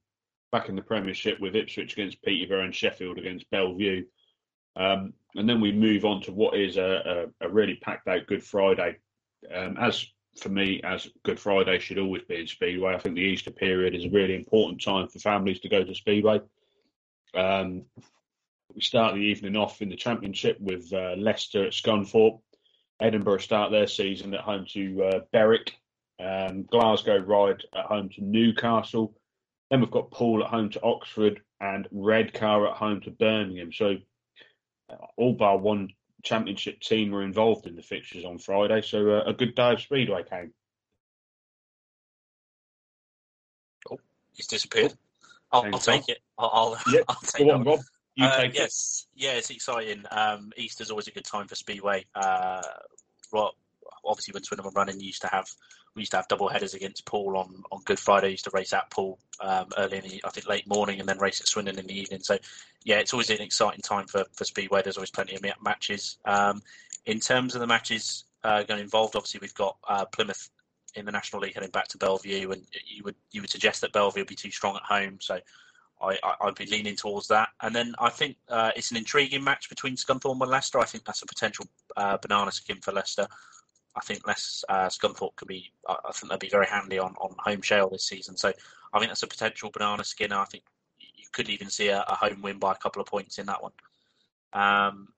back 0.51 0.69
in 0.69 0.75
the 0.75 0.81
Premiership 0.81 1.39
with 1.39 1.55
Ipswich 1.55 1.93
against 1.93 2.21
Peterborough 2.21 2.65
and 2.65 2.75
Sheffield 2.75 3.17
against 3.17 3.49
Belle 3.49 3.75
Vue. 3.75 4.05
Um, 4.75 5.13
and 5.35 5.47
then 5.47 5.61
we 5.61 5.71
move 5.71 6.05
on 6.05 6.21
to 6.23 6.31
what 6.31 6.57
is 6.57 6.77
a, 6.77 7.27
a, 7.41 7.47
a 7.47 7.49
really 7.49 7.75
packed 7.75 8.07
out 8.07 8.27
Good 8.27 8.43
Friday. 8.43 8.97
Um, 9.53 9.77
as 9.79 10.05
for 10.37 10.49
me, 10.49 10.81
as 10.83 11.07
Good 11.23 11.39
Friday 11.39 11.79
should 11.79 11.99
always 11.99 12.23
be 12.23 12.41
in 12.41 12.47
Speedway, 12.47 12.93
I 12.93 12.99
think 12.99 13.15
the 13.15 13.21
Easter 13.21 13.51
period 13.51 13.95
is 13.95 14.05
a 14.05 14.09
really 14.09 14.35
important 14.35 14.81
time 14.81 15.07
for 15.07 15.19
families 15.19 15.59
to 15.61 15.69
go 15.69 15.83
to 15.83 15.95
Speedway. 15.95 16.41
Um, 17.33 17.83
we 18.73 18.81
start 18.81 19.15
the 19.15 19.21
evening 19.21 19.55
off 19.55 19.81
in 19.81 19.89
the 19.89 19.95
Championship 19.95 20.59
with 20.59 20.91
uh, 20.93 21.15
Leicester 21.17 21.65
at 21.65 21.73
Scunthorpe. 21.73 22.39
Edinburgh 23.01 23.39
start 23.39 23.71
their 23.71 23.87
season 23.87 24.33
at 24.33 24.41
home 24.41 24.65
to 24.73 25.03
uh, 25.03 25.19
Berwick. 25.31 25.73
Um, 26.19 26.63
Glasgow 26.63 27.17
ride 27.17 27.63
at 27.73 27.85
home 27.85 28.09
to 28.09 28.23
Newcastle. 28.23 29.15
Then 29.69 29.79
we've 29.79 29.91
got 29.91 30.11
Poole 30.11 30.43
at 30.43 30.49
home 30.49 30.69
to 30.71 30.83
Oxford 30.83 31.41
and 31.61 31.87
Redcar 31.91 32.67
at 32.67 32.77
home 32.77 33.01
to 33.01 33.11
Birmingham. 33.11 33.71
So 33.71 33.95
uh, 34.89 34.95
all 35.17 35.33
bar 35.33 35.57
one 35.57 35.89
championship 36.23 36.79
team 36.79 37.11
were 37.11 37.23
involved 37.23 37.65
in 37.67 37.75
the 37.75 37.81
fixtures 37.81 38.25
on 38.25 38.37
Friday. 38.37 38.81
So 38.81 39.09
uh, 39.09 39.23
a 39.25 39.33
good 39.33 39.55
day 39.55 39.73
of 39.73 39.81
speedway 39.81 40.23
Kane. 40.29 40.51
Oh, 43.89 43.99
he's 44.33 44.47
disappeared. 44.47 44.93
I'll, 45.51 45.65
I'll 45.73 45.79
take 45.79 46.09
it. 46.09 46.19
I'll, 46.37 46.51
I'll, 46.53 46.77
yep. 46.93 47.05
I'll 47.09 47.15
take 47.21 47.47
Go 47.47 47.53
on, 47.53 47.63
Rob. 47.63 47.79
You 48.15 48.25
uh, 48.25 48.47
yes, 48.53 49.07
it. 49.15 49.23
yeah, 49.23 49.31
it's 49.31 49.49
exciting. 49.49 50.03
Um, 50.11 50.51
Easter's 50.57 50.91
always 50.91 51.07
a 51.07 51.11
good 51.11 51.23
time 51.23 51.47
for 51.47 51.55
speedway. 51.55 52.05
Uh, 52.13 52.61
well, 53.31 53.53
obviously 54.03 54.33
when 54.33 54.43
Swindon 54.43 54.65
were 54.65 54.71
running, 54.71 54.99
you 54.99 55.07
used 55.07 55.21
to 55.21 55.27
have 55.27 55.47
we 55.95 56.01
used 56.01 56.11
to 56.11 56.17
have 56.17 56.27
double 56.27 56.49
headers 56.49 56.73
against 56.73 57.05
Poole 57.05 57.37
on, 57.37 57.63
on 57.71 57.81
Good 57.85 57.99
Friday. 57.99 58.31
used 58.31 58.45
to 58.45 58.51
race 58.53 58.73
at 58.73 58.89
Poole 58.89 59.19
um, 59.39 59.67
early 59.77 59.97
in 59.97 60.03
the, 60.03 60.21
I 60.23 60.29
think 60.29 60.47
late 60.47 60.67
morning, 60.67 60.99
and 60.99 61.07
then 61.07 61.19
race 61.19 61.41
at 61.41 61.47
Swindon 61.47 61.79
in 61.79 61.87
the 61.87 61.99
evening. 61.99 62.21
So, 62.21 62.37
yeah, 62.83 62.99
it's 62.99 63.13
always 63.13 63.29
an 63.29 63.41
exciting 63.41 63.81
time 63.81 64.07
for, 64.07 64.25
for 64.33 64.45
Speedway. 64.45 64.81
There's 64.81 64.97
always 64.97 65.11
plenty 65.11 65.35
of 65.35 65.43
matches. 65.61 66.17
Um, 66.25 66.61
in 67.05 67.19
terms 67.19 67.55
of 67.55 67.61
the 67.61 67.67
matches 67.67 68.25
uh, 68.43 68.63
going 68.63 68.81
involved, 68.81 69.15
obviously 69.15 69.39
we've 69.41 69.53
got 69.53 69.77
uh, 69.87 70.05
Plymouth 70.05 70.49
in 70.95 71.05
the 71.05 71.11
National 71.11 71.41
League 71.41 71.53
heading 71.53 71.69
back 71.69 71.87
to 71.89 71.97
Belle 71.97 72.17
Vue, 72.17 72.51
and 72.51 72.63
you 72.87 73.03
would 73.03 73.15
you 73.31 73.41
would 73.41 73.49
suggest 73.49 73.81
that 73.81 73.93
Belle 73.93 74.11
Vue 74.11 74.21
would 74.21 74.27
be 74.27 74.35
too 74.35 74.51
strong 74.51 74.75
at 74.75 74.83
home. 74.83 75.17
So. 75.21 75.39
I, 76.01 76.17
I, 76.23 76.45
would 76.45 76.55
be 76.55 76.65
leaning 76.65 76.95
towards 76.95 77.27
that. 77.27 77.49
And 77.61 77.75
then 77.75 77.93
I 77.99 78.09
think 78.09 78.37
uh, 78.47 78.71
it's 78.73 78.89
an 78.91 78.95
intriguing 78.95 79.43
match 79.43 79.67
between 79.67 79.97
Scunthorpe 79.97 80.41
and 80.41 80.49
Leicester. 80.49 80.79
I 80.79 80.85
think 80.85 81.03
that's 81.03 81.23
a 81.23 81.25
potential 81.25 81.67
uh, 81.97 82.17
banana 82.17 82.53
skin 82.53 82.77
for 82.81 82.93
Leicester. 82.93 83.27
I 83.95 84.01
think 84.01 84.25
less 84.27 84.63
uh, 84.69 84.87
Scunthorpe 84.87 85.35
could 85.35 85.47
be. 85.47 85.71
I 85.87 86.11
think 86.13 86.29
they'll 86.29 86.37
be 86.37 86.49
very 86.49 86.67
handy 86.67 86.99
on, 86.99 87.15
on 87.19 87.35
home 87.39 87.61
shale 87.61 87.89
this 87.89 88.07
season. 88.07 88.37
So 88.37 88.51
I 88.93 88.99
think 88.99 89.09
that's 89.09 89.23
a 89.23 89.27
potential 89.27 89.71
banana 89.71 90.03
skinner. 90.03 90.37
I 90.37 90.45
think 90.45 90.63
you 90.99 91.25
could 91.31 91.49
even 91.49 91.69
see 91.69 91.89
a, 91.89 92.03
a 92.07 92.15
home 92.15 92.41
win 92.41 92.59
by 92.59 92.71
a 92.71 92.77
couple 92.77 93.01
of 93.01 93.07
points 93.07 93.39
in 93.39 93.47
that 93.47 93.61
one. 93.61 93.71
Um, 94.53 95.09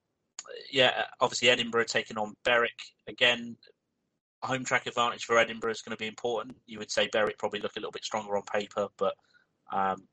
yeah, 0.71 1.03
obviously 1.19 1.49
Edinburgh 1.49 1.85
taking 1.85 2.17
on 2.17 2.35
Berwick 2.43 2.79
again. 3.07 3.57
Home 4.43 4.63
track 4.63 4.87
advantage 4.87 5.25
for 5.25 5.37
Edinburgh 5.37 5.71
is 5.71 5.81
going 5.81 5.95
to 5.95 6.01
be 6.01 6.07
important. 6.07 6.57
You 6.65 6.79
would 6.79 6.91
say 6.91 7.09
Berwick 7.11 7.37
probably 7.37 7.59
look 7.59 7.75
a 7.75 7.79
little 7.79 7.91
bit 7.91 8.03
stronger 8.03 8.35
on 8.35 8.43
paper, 8.43 8.87
but 8.97 9.15
um, 9.71 10.07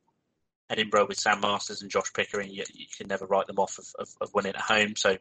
Edinburgh 0.68 1.06
with 1.08 1.18
Sam 1.18 1.40
Masters 1.40 1.80
and 1.80 1.90
Josh 1.90 2.12
Pickering, 2.12 2.50
you, 2.50 2.64
you 2.74 2.86
can 2.94 3.08
never 3.08 3.24
write 3.26 3.46
them 3.46 3.58
off 3.58 3.78
of, 3.78 3.86
of, 3.98 4.08
of 4.20 4.34
winning 4.34 4.54
at 4.54 4.60
home. 4.60 4.96
So 4.96 5.16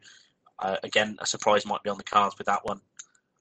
uh, 0.58 0.76
again, 0.82 1.16
a 1.20 1.26
surprise 1.26 1.64
might 1.64 1.82
be 1.82 1.90
on 1.90 1.96
the 1.96 2.04
cards 2.04 2.36
with 2.36 2.48
that 2.48 2.64
one. 2.64 2.80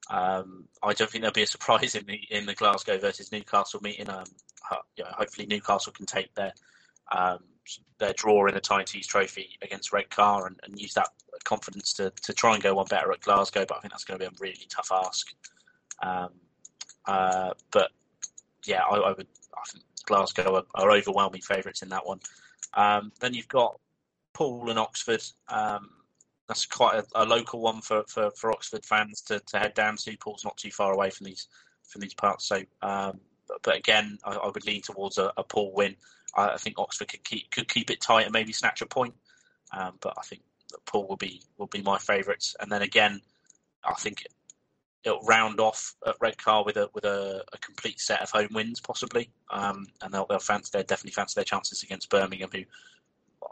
Um, 0.09 0.65
I 0.81 0.93
don't 0.93 1.09
think 1.09 1.21
there'll 1.21 1.33
be 1.33 1.43
a 1.43 1.47
surprise 1.47 1.95
in 1.95 2.05
the 2.05 2.19
in 2.29 2.45
the 2.45 2.53
Glasgow 2.53 2.97
versus 2.97 3.31
Newcastle 3.31 3.81
meeting. 3.81 4.09
Um, 4.09 4.25
you 4.95 5.03
know, 5.03 5.11
hopefully 5.13 5.47
Newcastle 5.47 5.93
can 5.93 6.05
take 6.05 6.33
their 6.35 6.53
um, 7.11 7.39
their 7.99 8.13
draw 8.13 8.45
in 8.47 8.53
the 8.53 8.61
Tyne-Tees 8.61 9.07
Trophy 9.07 9.57
against 9.61 9.91
Redcar 9.91 10.47
and, 10.47 10.59
and, 10.63 10.79
use 10.79 10.93
that 10.93 11.09
confidence 11.43 11.93
to, 11.93 12.11
to 12.23 12.33
try 12.33 12.53
and 12.53 12.63
go 12.63 12.75
one 12.75 12.85
better 12.89 13.11
at 13.11 13.21
Glasgow. 13.21 13.65
But 13.67 13.77
I 13.77 13.81
think 13.81 13.93
that's 13.93 14.03
going 14.03 14.19
to 14.19 14.29
be 14.29 14.35
a 14.35 14.39
really 14.39 14.67
tough 14.69 14.91
ask. 14.91 15.27
Um, 16.01 16.29
uh, 17.05 17.53
but 17.71 17.91
yeah, 18.65 18.83
I, 18.83 18.95
I, 18.97 19.09
would. 19.13 19.27
I 19.55 19.69
think 19.71 19.83
Glasgow 20.05 20.55
are, 20.55 20.63
are 20.75 20.91
overwhelming 20.91 21.41
favourites 21.41 21.81
in 21.81 21.89
that 21.89 22.05
one. 22.05 22.19
Um, 22.73 23.11
then 23.19 23.33
you've 23.33 23.47
got 23.47 23.79
Poole 24.33 24.69
and 24.69 24.79
Oxford. 24.79 25.23
Um, 25.49 25.89
that's 26.47 26.65
quite 26.65 26.99
a, 26.99 27.23
a, 27.23 27.25
local 27.25 27.59
one 27.59 27.81
for, 27.81 28.03
for, 28.07 28.31
for 28.31 28.51
Oxford 28.51 28.85
fans 28.85 29.21
to, 29.21 29.39
to 29.39 29.59
head 29.59 29.73
down 29.73 29.97
to. 29.97 30.17
Poole's 30.17 30.45
not 30.45 30.57
too 30.57 30.71
far 30.71 30.93
away 30.93 31.09
from 31.09 31.25
these 31.25 31.47
from 31.83 32.01
these 32.01 32.13
parts. 32.13 32.47
So, 32.47 32.57
um, 32.81 33.19
but, 33.47 33.61
but, 33.63 33.75
again, 33.75 34.17
I, 34.23 34.35
I, 34.35 34.47
would 34.47 34.65
lean 34.65 34.81
towards 34.81 35.17
a, 35.17 35.31
a 35.37 35.43
Poole 35.43 35.73
win. 35.73 35.95
I, 36.35 36.49
I, 36.49 36.57
think 36.57 36.79
Oxford 36.79 37.09
could 37.09 37.23
keep 37.23 37.51
could 37.51 37.67
keep 37.67 37.89
it 37.89 38.01
tight 38.01 38.25
and 38.25 38.33
maybe 38.33 38.53
snatch 38.53 38.81
a 38.81 38.85
point. 38.85 39.13
Um, 39.77 39.93
but 40.01 40.13
I 40.17 40.21
think 40.21 40.41
Poole 40.85 41.07
will 41.07 41.17
be 41.17 41.41
will 41.57 41.67
be 41.67 41.81
my 41.81 41.97
favourites. 41.97 42.55
And 42.59 42.71
then 42.71 42.81
again, 42.81 43.21
I 43.83 43.93
think 43.93 44.25
it'll 45.03 45.21
round 45.21 45.59
off 45.59 45.95
at 46.05 46.15
Redcar 46.19 46.63
with 46.65 46.77
a 46.77 46.89
with 46.93 47.05
a, 47.05 47.43
a 47.53 47.57
complete 47.59 47.99
set 47.99 48.21
of 48.21 48.31
home 48.31 48.49
wins 48.53 48.79
possibly. 48.79 49.29
Um, 49.49 49.87
and 50.01 50.13
they'll, 50.13 50.25
they'll 50.27 50.39
fancy 50.39 50.69
they 50.73 50.83
definitely 50.83 51.11
fancy 51.11 51.35
their 51.35 51.45
chances 51.45 51.83
against 51.83 52.09
Birmingham, 52.09 52.49
who 52.53 52.63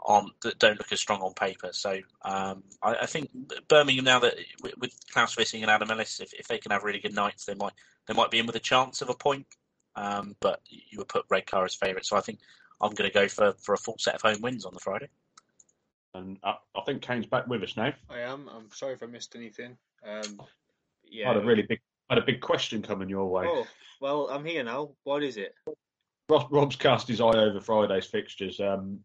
on 0.04 0.30
that 0.42 0.58
don't 0.58 0.78
look 0.78 0.92
as 0.92 1.00
strong 1.00 1.20
on 1.20 1.34
paper. 1.34 1.70
So 1.72 1.98
um, 2.22 2.62
I, 2.82 2.94
I, 3.02 3.06
think 3.06 3.30
Birmingham 3.68 4.04
now 4.04 4.18
that 4.20 4.34
with 4.78 4.92
Klaus 5.12 5.36
Wissing 5.36 5.62
and 5.62 5.70
Adam 5.70 5.90
Ellis, 5.90 6.20
if, 6.20 6.32
if 6.34 6.48
they 6.48 6.58
can 6.58 6.72
have 6.72 6.84
really 6.84 7.00
good 7.00 7.14
nights, 7.14 7.44
they 7.44 7.54
might 7.54 7.72
they 8.06 8.14
might 8.14 8.30
be 8.30 8.38
in 8.38 8.46
with 8.46 8.56
a 8.56 8.60
chance 8.60 9.02
of 9.02 9.08
a 9.08 9.14
point. 9.14 9.46
Um, 9.94 10.36
but 10.40 10.60
you 10.68 10.98
would 10.98 11.08
put 11.08 11.24
Redcar 11.30 11.64
as 11.64 11.74
favourite, 11.74 12.04
so 12.04 12.16
I 12.16 12.20
think 12.20 12.40
I'm 12.80 12.92
going 12.92 13.08
to 13.08 13.14
go 13.14 13.28
for, 13.28 13.54
for 13.54 13.72
a 13.72 13.78
full 13.78 13.96
set 13.98 14.14
of 14.14 14.20
home 14.20 14.42
wins 14.42 14.66
on 14.66 14.74
the 14.74 14.80
Friday. 14.80 15.08
And 16.14 16.38
I, 16.44 16.56
I 16.76 16.82
think 16.84 17.00
Kane's 17.00 17.24
back 17.24 17.46
with 17.46 17.62
us 17.62 17.76
now. 17.78 17.94
I 18.10 18.20
am. 18.20 18.48
I'm 18.54 18.70
sorry 18.72 18.92
if 18.92 19.02
I 19.02 19.06
missed 19.06 19.34
anything. 19.36 19.78
Um, 20.06 20.42
yeah, 21.04 21.30
I 21.30 21.34
had 21.34 21.42
a 21.42 21.46
really 21.46 21.62
big 21.62 21.80
I 22.08 22.14
had 22.14 22.22
a 22.22 22.26
big 22.26 22.40
question 22.40 22.82
coming 22.82 23.08
your 23.08 23.26
way. 23.26 23.44
Oh 23.46 23.66
well, 24.00 24.28
I'm 24.30 24.44
here 24.44 24.62
now. 24.62 24.90
What 25.04 25.22
is 25.22 25.36
it? 25.36 25.54
Rob, 26.28 26.48
Rob's 26.50 26.76
cast 26.76 27.08
his 27.08 27.20
eye 27.20 27.38
over 27.38 27.60
Friday's 27.60 28.06
fixtures. 28.06 28.60
Um, 28.60 29.00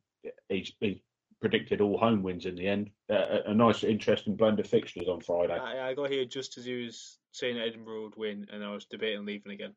he's, 0.50 0.72
he 0.80 1.02
predicted 1.40 1.82
all 1.82 1.98
home 1.98 2.24
wins 2.24 2.46
in 2.46 2.56
the 2.56 2.68
end. 2.68 2.90
Uh, 3.10 3.40
a 3.48 3.54
nice, 3.54 3.84
interesting 3.84 4.36
blend 4.36 4.60
of 4.60 4.68
fixtures 4.68 5.08
on 5.08 5.20
Friday. 5.22 5.58
I, 5.58 5.90
I, 5.90 5.94
got 5.94 6.10
here 6.10 6.26
just 6.26 6.58
as 6.58 6.66
he 6.66 6.86
was 6.86 7.18
saying 7.32 7.58
Edinburgh 7.58 8.04
would 8.04 8.16
win, 8.16 8.48
and 8.52 8.64
I 8.64 8.72
was 8.72 8.86
debating 8.86 9.26
leaving 9.26 9.52
again. 9.52 9.74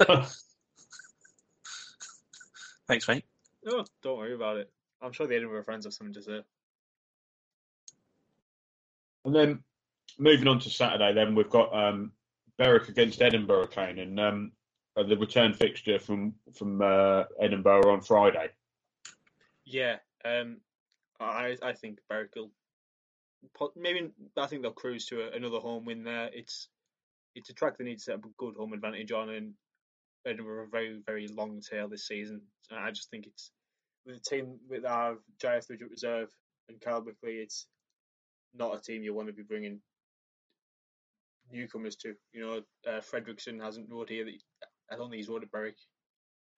Thanks, 2.86 3.08
mate. 3.08 3.24
No, 3.64 3.84
don't 4.02 4.18
worry 4.18 4.34
about 4.34 4.58
it. 4.58 4.70
I'm 5.00 5.12
sure 5.12 5.26
the 5.26 5.36
Edinburgh 5.36 5.64
friends 5.64 5.86
have 5.86 5.94
something 5.94 6.14
to 6.14 6.22
say. 6.22 6.42
And 9.24 9.34
then 9.34 9.64
moving 10.18 10.48
on 10.48 10.58
to 10.60 10.68
Saturday, 10.70 11.14
then 11.14 11.34
we've 11.34 11.48
got 11.48 11.74
um, 11.74 12.12
Berwick 12.58 12.90
against 12.90 13.22
Edinburgh, 13.22 13.68
Kane, 13.68 13.98
and 13.98 14.20
um, 14.20 14.52
the 14.96 15.16
return 15.16 15.54
fixture 15.54 15.98
from 15.98 16.34
from 16.54 16.82
uh, 16.82 17.24
Edinburgh 17.40 17.90
on 17.90 18.02
Friday. 18.02 18.50
Yeah, 19.64 19.96
um, 20.24 20.60
I 21.20 21.56
I 21.62 21.72
think 21.72 21.98
Berwick 22.08 22.34
will 22.34 22.50
maybe 23.76 24.10
I 24.36 24.46
think 24.46 24.62
they'll 24.62 24.72
cruise 24.72 25.06
to 25.06 25.22
a, 25.22 25.36
another 25.36 25.58
home 25.58 25.84
win 25.84 26.04
there. 26.04 26.30
It's 26.32 26.68
it's 27.34 27.50
a 27.50 27.54
track 27.54 27.78
they 27.78 27.84
need 27.84 27.98
to 27.98 28.02
set 28.02 28.14
up 28.16 28.24
a 28.24 28.28
good 28.38 28.54
home 28.56 28.72
advantage 28.72 29.12
on, 29.12 29.30
and 29.30 29.54
Edinburgh 30.26 30.64
a 30.64 30.68
very 30.68 31.00
very 31.06 31.28
long 31.28 31.60
tail 31.60 31.88
this 31.88 32.06
season. 32.06 32.42
And 32.70 32.78
I 32.78 32.90
just 32.90 33.10
think 33.10 33.26
it's 33.26 33.50
with 34.06 34.16
a 34.16 34.20
team 34.20 34.58
with 34.68 34.84
our 34.84 35.16
Giles 35.40 35.66
Bridget 35.66 35.90
reserve 35.90 36.28
and 36.68 36.80
Carl 36.80 37.02
Bickley, 37.02 37.36
it's 37.36 37.66
not 38.54 38.76
a 38.76 38.80
team 38.80 39.02
you 39.02 39.14
want 39.14 39.28
to 39.28 39.34
be 39.34 39.42
bringing 39.42 39.80
newcomers 41.50 41.96
to. 41.96 42.14
You 42.32 42.40
know, 42.40 42.62
uh, 42.90 43.00
Fredrickson 43.00 43.62
hasn't 43.62 43.90
rode 43.90 44.08
here. 44.08 44.26
I 44.90 44.96
don't 44.96 45.10
think 45.10 45.18
he's 45.18 45.28
rode 45.28 45.42
at 45.42 45.50
Berwick, 45.50 45.78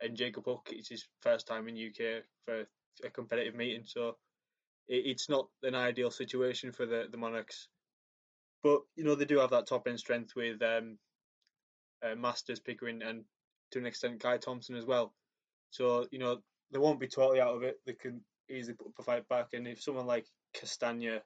and 0.00 0.16
Jacob 0.16 0.44
Hook 0.44 0.68
it's 0.72 0.88
his 0.88 1.06
first 1.22 1.46
time 1.46 1.68
in 1.68 1.76
UK 1.76 2.22
for 2.44 2.66
a 3.04 3.10
competitive 3.10 3.54
meeting, 3.54 3.84
so 3.84 4.16
it, 4.88 5.06
it's 5.06 5.28
not 5.28 5.48
an 5.62 5.74
ideal 5.74 6.10
situation 6.10 6.72
for 6.72 6.86
the, 6.86 7.06
the 7.10 7.16
Monarchs. 7.16 7.68
But 8.62 8.80
you 8.96 9.04
know 9.04 9.14
they 9.14 9.24
do 9.24 9.38
have 9.38 9.50
that 9.50 9.66
top 9.66 9.86
end 9.86 9.98
strength 9.98 10.34
with 10.34 10.62
um, 10.62 10.98
uh, 12.04 12.14
Masters, 12.14 12.60
Pickering, 12.60 13.02
and 13.02 13.24
to 13.72 13.78
an 13.78 13.86
extent 13.86 14.22
Guy 14.22 14.38
Thompson 14.38 14.76
as 14.76 14.86
well. 14.86 15.14
So 15.70 16.06
you 16.10 16.18
know 16.18 16.38
they 16.72 16.78
won't 16.78 17.00
be 17.00 17.08
totally 17.08 17.40
out 17.40 17.54
of 17.54 17.62
it. 17.62 17.80
They 17.86 17.92
can 17.94 18.20
easily 18.50 18.74
put 18.74 18.88
up 18.88 18.98
a 18.98 19.02
fight 19.02 19.28
back, 19.28 19.48
and 19.52 19.66
if 19.66 19.82
someone 19.82 20.06
like 20.06 20.26
Castagna 20.54 21.20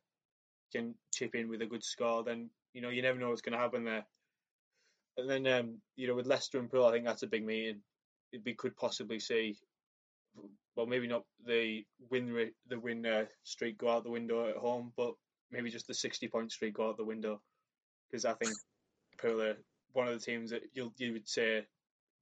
can 0.73 0.95
chip 1.13 1.35
in 1.35 1.49
with 1.49 1.63
a 1.63 1.67
good 1.67 1.85
score, 1.85 2.23
then 2.25 2.51
you 2.73 2.83
know 2.83 2.91
you 2.91 3.03
never 3.03 3.19
know 3.19 3.31
what's 3.31 3.43
going 3.43 3.53
to 3.53 3.59
happen 3.59 3.85
there. 3.85 4.05
and 5.17 5.29
then 5.29 5.47
um, 5.47 5.79
you 5.97 6.09
know 6.09 6.15
with 6.15 6.27
Leicester 6.27 6.59
and 6.59 6.71
Poole, 6.71 6.87
I 6.87 6.93
think 6.93 7.05
that's 7.05 7.23
a 7.23 7.29
big 7.29 7.45
meeting. 7.45 7.81
We 8.45 8.55
could 8.55 8.77
possibly 8.77 9.19
see, 9.19 9.57
well, 10.77 10.87
maybe 10.87 11.07
not 11.07 11.25
the 11.47 11.85
win 12.11 12.51
the 12.69 12.79
win 12.79 13.05
uh, 13.05 13.25
streak 13.43 13.79
go 13.79 13.91
out 13.91 14.05
the 14.05 14.11
window 14.11 14.49
at 14.49 14.57
home, 14.57 14.93
but 14.97 15.15
maybe 15.51 15.71
just 15.71 15.87
the 15.87 15.95
sixty 15.95 16.29
point 16.29 16.53
streak 16.53 16.75
go 16.75 16.89
out 16.89 16.97
the 16.97 17.05
window 17.05 17.41
because 18.09 18.25
I 18.25 18.35
think 18.35 18.53
Poole 19.21 19.55
one 19.93 20.09
of 20.09 20.19
the 20.19 20.25
teams 20.25 20.51
that 20.51 20.63
you 20.73 20.93
you 20.97 21.13
would 21.13 21.29
say 21.29 21.67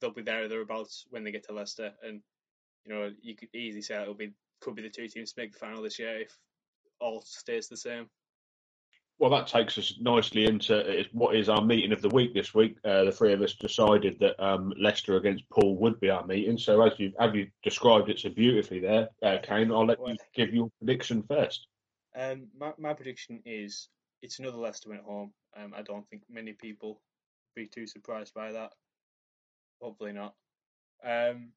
they'll 0.01 0.11
be 0.11 0.23
there 0.23 0.45
or 0.45 0.49
thereabouts 0.49 1.07
when 1.11 1.25
they 1.25 1.33
get 1.33 1.45
to 1.45 1.53
Leicester, 1.53 1.93
and 2.03 2.21
you 2.85 2.95
know 2.95 3.11
you 3.21 3.37
could 3.37 3.55
easily 3.55 3.83
say 3.83 4.01
it'll 4.01 4.15
be 4.15 4.33
could 4.61 4.75
be 4.75 4.83
the 4.83 4.89
two 4.89 5.09
teams 5.09 5.33
to 5.33 5.41
make 5.41 5.53
the 5.53 5.59
final 5.59 5.83
this 5.83 5.99
year 5.99 6.21
if 6.21 6.37
all 7.01 7.23
stays 7.25 7.69
the 7.69 7.77
same. 7.77 8.09
Well, 9.19 9.31
that 9.31 9.49
takes 9.49 9.77
us 9.79 9.95
nicely 10.01 10.45
into 10.45 11.05
what 11.13 11.35
is 11.35 11.49
our 11.49 11.61
meeting 11.61 11.93
of 11.93 12.03
the 12.03 12.09
week 12.09 12.35
this 12.35 12.55
week. 12.55 12.77
Uh, 12.85 13.03
the 13.03 13.13
three 13.13 13.33
of 13.33 13.43
us 13.43 13.55
decided 13.55 14.17
that 14.21 14.41
um, 14.43 14.73
Leicester 14.79 15.17
against 15.17 15.49
Poole 15.51 15.77
would 15.77 15.99
be 15.99 16.09
our 16.09 16.25
meeting. 16.25 16.57
So, 16.57 16.81
as 16.83 16.93
you 16.99 17.13
have 17.19 17.35
you 17.35 17.49
described 17.65 18.09
it 18.11 18.21
so 18.21 18.29
beautifully 18.29 18.79
there, 18.79 19.09
uh, 19.23 19.39
Kane, 19.43 19.73
I'll 19.73 19.87
let 19.87 19.99
you 20.07 20.17
give 20.35 20.55
your 20.55 20.71
prediction 20.79 21.25
first. 21.25 21.67
Um, 22.17 22.47
my, 22.57 22.73
my 22.79 22.95
prediction 22.95 23.43
is 23.45 23.89
it's 24.23 24.39
another 24.39 24.57
Leicester 24.57 24.91
win 24.91 24.99
at 24.99 25.05
home. 25.05 25.33
Um, 25.57 25.75
I 25.77 25.83
don't 25.83 26.09
think 26.09 26.23
many 26.31 26.53
people 26.53 27.01
be 27.57 27.67
too 27.67 27.89
surprised 27.89 28.35
by 28.35 28.53
that. 28.53 28.71
Hopefully 29.81 30.13
not. 30.13 30.35
Um, 31.05 31.51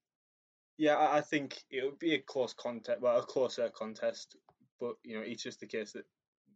yeah, 0.78 0.96
I, 0.96 1.18
I 1.18 1.22
think 1.22 1.62
it 1.70 1.84
would 1.84 2.00
be 2.00 2.16
a 2.16 2.20
close 2.20 2.54
contest, 2.54 3.02
well, 3.02 3.20
a 3.20 3.24
closer 3.24 3.70
contest. 3.70 4.36
But 4.80 4.96
you 5.04 5.16
know, 5.16 5.22
it's 5.22 5.44
just 5.44 5.60
the 5.60 5.68
case 5.68 5.92
that 5.92 6.06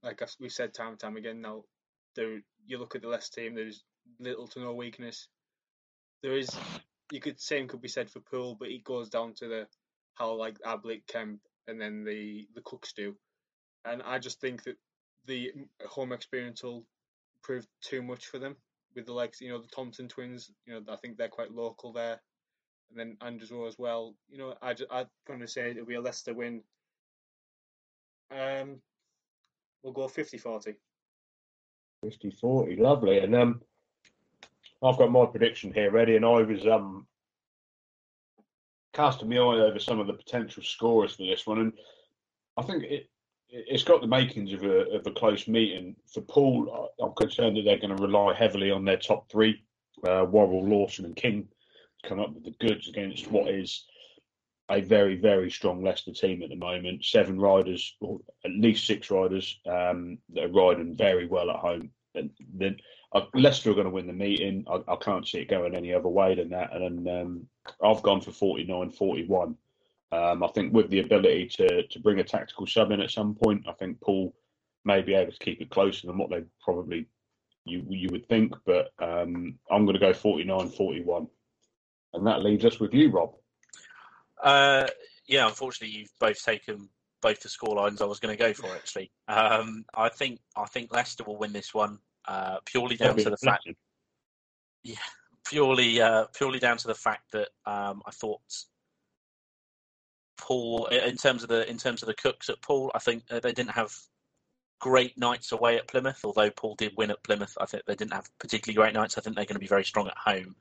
like 0.03 0.21
we've 0.39 0.51
said 0.51 0.73
time 0.73 0.89
and 0.89 0.99
time 0.99 1.17
again 1.17 1.41
now, 1.41 1.63
there 2.15 2.39
you 2.65 2.77
look 2.77 2.95
at 2.95 3.01
the 3.01 3.07
Leicester 3.07 3.41
team, 3.41 3.55
there's 3.55 3.83
little 4.19 4.47
to 4.47 4.59
no 4.59 4.73
weakness. 4.73 5.27
There 6.21 6.37
is, 6.37 6.49
you 7.11 7.19
could 7.19 7.39
same 7.39 7.67
could 7.67 7.81
be 7.81 7.87
said 7.87 8.09
for 8.09 8.19
Poole, 8.19 8.55
but 8.59 8.69
it 8.69 8.83
goes 8.83 9.09
down 9.09 9.33
to 9.35 9.47
the 9.47 9.67
how 10.15 10.33
like 10.33 10.57
Ablett, 10.65 11.07
Kemp, 11.07 11.41
and 11.67 11.79
then 11.79 12.03
the 12.03 12.47
the 12.55 12.61
Cooks 12.61 12.93
do, 12.93 13.15
and 13.83 14.01
I 14.01 14.19
just 14.19 14.39
think 14.39 14.63
that 14.63 14.77
the 15.25 15.51
home 15.87 16.11
experience 16.11 16.63
will 16.63 16.85
prove 17.43 17.67
too 17.81 18.01
much 18.01 18.27
for 18.27 18.39
them 18.39 18.55
with 18.95 19.05
the 19.05 19.13
likes, 19.13 19.41
you 19.41 19.49
know, 19.49 19.59
the 19.59 19.67
Thompson 19.67 20.07
twins. 20.07 20.51
You 20.65 20.73
know, 20.73 20.81
I 20.91 20.95
think 20.95 21.17
they're 21.17 21.27
quite 21.27 21.51
local 21.51 21.91
there, 21.91 22.19
and 22.89 22.99
then 22.99 23.17
Andrews 23.21 23.51
as 23.67 23.77
well. 23.77 24.15
You 24.29 24.37
know, 24.37 24.55
I 24.61 24.73
just, 24.73 24.89
I'm 24.91 25.07
going 25.27 25.41
to 25.41 25.47
say 25.47 25.71
it'll 25.71 25.85
be 25.85 25.95
a 25.95 26.01
Leicester 26.01 26.33
win. 26.33 26.61
Um, 28.31 28.81
We'll 29.85 29.93
go 29.93 30.07
50 30.07 30.39
40. 30.39 30.73
50 32.03 32.31
40, 32.31 32.75
lovely. 32.77 33.19
And 33.19 33.35
um, 33.35 33.61
I've 34.83 34.97
got 34.97 35.11
my 35.11 35.27
prediction 35.27 35.71
here 35.71 35.91
ready, 35.91 36.15
and 36.15 36.25
I 36.25 36.41
was 36.41 36.65
um, 36.65 37.05
casting 38.93 39.29
my 39.29 39.35
eye 39.35 39.59
over 39.59 39.77
some 39.77 39.99
of 39.99 40.07
the 40.07 40.13
potential 40.13 40.63
scorers 40.63 41.13
for 41.13 41.27
this 41.27 41.45
one, 41.45 41.59
and 41.59 41.73
I 42.57 42.63
think 42.63 42.83
it 42.83 43.09
it's 43.47 43.83
got 43.83 44.01
the 44.01 44.07
makings 44.07 44.53
of 44.53 44.63
a 44.63 44.89
of 44.89 45.05
a 45.05 45.11
close 45.11 45.47
meeting. 45.47 45.95
For 46.11 46.21
Poole, 46.21 46.89
I'm 46.99 47.13
concerned 47.13 47.55
that 47.57 47.61
they're 47.65 47.77
going 47.77 47.95
to 47.95 48.01
rely 48.01 48.33
heavily 48.33 48.71
on 48.71 48.85
their 48.85 48.97
top 48.97 49.29
three, 49.29 49.63
uh, 50.07 50.25
Worrall, 50.27 50.67
Lawson, 50.67 51.05
and 51.05 51.15
King, 51.15 51.47
to 52.01 52.09
come 52.09 52.19
up 52.19 52.33
with 52.33 52.43
the 52.43 52.67
goods 52.67 52.89
against 52.89 53.29
what 53.29 53.49
is 53.49 53.85
a 54.69 54.81
very, 54.81 55.15
very 55.15 55.51
strong 55.51 55.83
Leicester 55.83 56.11
team 56.11 56.41
at 56.41 56.49
the 56.49 56.55
moment. 56.55 57.05
Seven 57.05 57.39
riders, 57.39 57.95
or 57.99 58.19
at 58.43 58.51
least 58.51 58.87
six 58.87 59.11
riders, 59.11 59.59
um, 59.65 60.17
that 60.33 60.45
are 60.45 60.49
riding 60.49 60.95
very 60.95 61.27
well 61.27 61.49
at 61.49 61.57
home. 61.57 61.91
And 62.15 62.31
then 62.53 62.77
uh, 63.13 63.25
Leicester 63.33 63.71
are 63.71 63.75
going 63.75 63.85
to 63.85 63.91
win 63.91 64.07
the 64.07 64.13
meeting. 64.13 64.65
I, 64.69 64.81
I, 64.91 64.95
can't 64.95 65.27
see 65.27 65.39
it 65.39 65.49
going 65.49 65.75
any 65.75 65.93
other 65.93 66.07
way 66.07 66.35
than 66.35 66.49
that. 66.49 66.73
And 66.73 67.07
um, 67.07 67.47
I've 67.83 68.01
gone 68.01 68.21
for 68.21 68.31
49 68.31 68.89
41. 68.91 69.55
Um, 70.11 70.43
I 70.43 70.47
think 70.47 70.73
with 70.73 70.89
the 70.89 70.99
ability 70.99 71.49
to, 71.57 71.87
to 71.87 71.99
bring 71.99 72.19
a 72.19 72.23
tactical 72.23 72.65
sub 72.65 72.91
in 72.91 73.01
at 73.01 73.11
some 73.11 73.35
point, 73.35 73.65
I 73.67 73.73
think 73.73 73.99
Poole 74.01 74.33
may 74.85 75.01
be 75.01 75.13
able 75.13 75.31
to 75.31 75.39
keep 75.39 75.61
it 75.61 75.69
closer 75.69 76.07
than 76.07 76.17
what 76.17 76.29
they 76.29 76.43
probably 76.63 77.07
you 77.65 77.83
you 77.89 78.09
would 78.11 78.27
think. 78.27 78.53
But 78.65 78.91
um, 78.99 79.57
I'm 79.69 79.85
going 79.85 79.93
to 79.93 79.99
go 79.99 80.13
49 80.13 80.69
41. 80.69 81.27
And 82.13 82.27
that 82.27 82.43
leaves 82.43 82.63
us 82.63 82.79
with 82.79 82.93
you, 82.93 83.11
Rob. 83.11 83.33
Uh, 84.45 84.85
yeah, 85.27 85.47
unfortunately, 85.47 85.97
you've 85.97 86.13
both 86.19 86.41
taken 86.43 86.87
both 87.21 87.39
the 87.39 87.49
score 87.49 87.75
lines 87.75 87.99
I 87.99 88.05
was 88.05 88.19
going 88.19 88.37
to 88.37 88.41
go 88.41 88.53
for. 88.53 88.73
Actually, 88.75 89.11
um, 89.27 89.83
I 89.95 90.07
think 90.09 90.39
I 90.55 90.65
think 90.65 90.93
Leicester 90.93 91.23
will 91.23 91.37
win 91.37 91.51
this 91.51 91.73
one 91.73 91.97
uh, 92.27 92.57
purely 92.65 92.95
down 92.95 93.17
to 93.17 93.31
the 93.31 93.37
fact. 93.37 93.67
Yeah, 94.83 94.97
purely 95.47 95.99
uh, 95.99 96.25
purely 96.35 96.59
down 96.59 96.77
to 96.77 96.87
the 96.87 96.93
fact 96.93 97.31
that 97.31 97.49
um, 97.65 98.03
I 98.05 98.11
thought 98.11 98.41
Poole, 100.37 100.85
in 100.85 101.17
terms 101.17 101.41
of 101.41 101.49
the 101.49 101.67
in 101.67 101.79
terms 101.79 102.03
of 102.03 102.07
the 102.07 102.13
cooks 102.13 102.47
at 102.49 102.61
Poole, 102.61 102.91
I 102.93 102.99
think 102.99 103.25
they 103.27 103.39
didn't 103.51 103.71
have 103.71 103.91
great 104.79 105.17
nights 105.17 105.51
away 105.51 105.77
at 105.77 105.87
Plymouth. 105.87 106.19
Although 106.23 106.51
Poole 106.51 106.75
did 106.75 106.93
win 106.95 107.09
at 107.09 107.23
Plymouth, 107.23 107.57
I 107.59 107.65
think 107.65 107.83
they 107.87 107.95
didn't 107.95 108.13
have 108.13 108.29
particularly 108.37 108.75
great 108.75 108.93
nights. 108.93 109.17
I 109.17 109.21
think 109.21 109.35
they're 109.35 109.45
going 109.45 109.55
to 109.55 109.59
be 109.59 109.65
very 109.65 109.85
strong 109.85 110.07
at 110.07 110.17
home. 110.17 110.55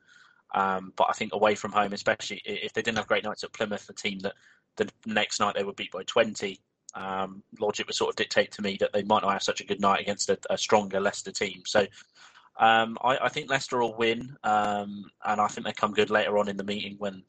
Um, 0.55 0.93
but 0.97 1.09
I 1.11 1.13
think 1.13 1.35
away 1.35 1.57
from 1.57 1.73
home, 1.73 1.93
especially 1.93 2.41
if 2.45 2.73
they 2.73 2.83
didn't 2.83 2.99
have 2.99 3.09
great 3.09 3.25
nights 3.25 3.43
at 3.43 3.53
Plymouth, 3.53 3.89
a 3.91 3.93
team 3.93 4.21
that 4.21 4.35
the 4.77 4.89
next 5.05 5.41
night 5.41 5.55
they 5.55 5.65
were 5.65 5.73
beat 5.73 5.91
by 5.91 6.05
20, 6.05 6.61
um, 6.95 7.43
logic 7.59 7.87
would 7.87 7.97
sort 7.97 8.11
of 8.11 8.17
dictate 8.17 8.53
to 8.53 8.63
me 8.63 8.77
that 8.79 8.93
they 8.93 9.03
might 9.03 9.23
not 9.23 9.33
have 9.33 9.43
such 9.43 9.61
a 9.61 9.67
good 9.67 9.81
night 9.81 10.01
against 10.01 10.31
a, 10.31 10.39
a 10.51 10.57
stronger 10.57 11.01
Leicester 11.01 11.33
team. 11.33 11.63
So 11.67 11.87
um, 12.57 12.97
I, 13.03 13.19
I, 13.23 13.29
think 13.29 13.51
Leicester 13.51 13.79
will 13.79 13.97
win, 13.97 14.37
um, 14.45 15.05
and 15.25 15.41
I 15.41 15.49
think 15.49 15.67
they 15.67 15.73
come 15.73 15.93
good 15.93 16.11
later 16.11 16.39
on 16.39 16.49
in 16.49 16.57
the 16.57 16.63
meeting 16.63 16.95
when 16.99 17.25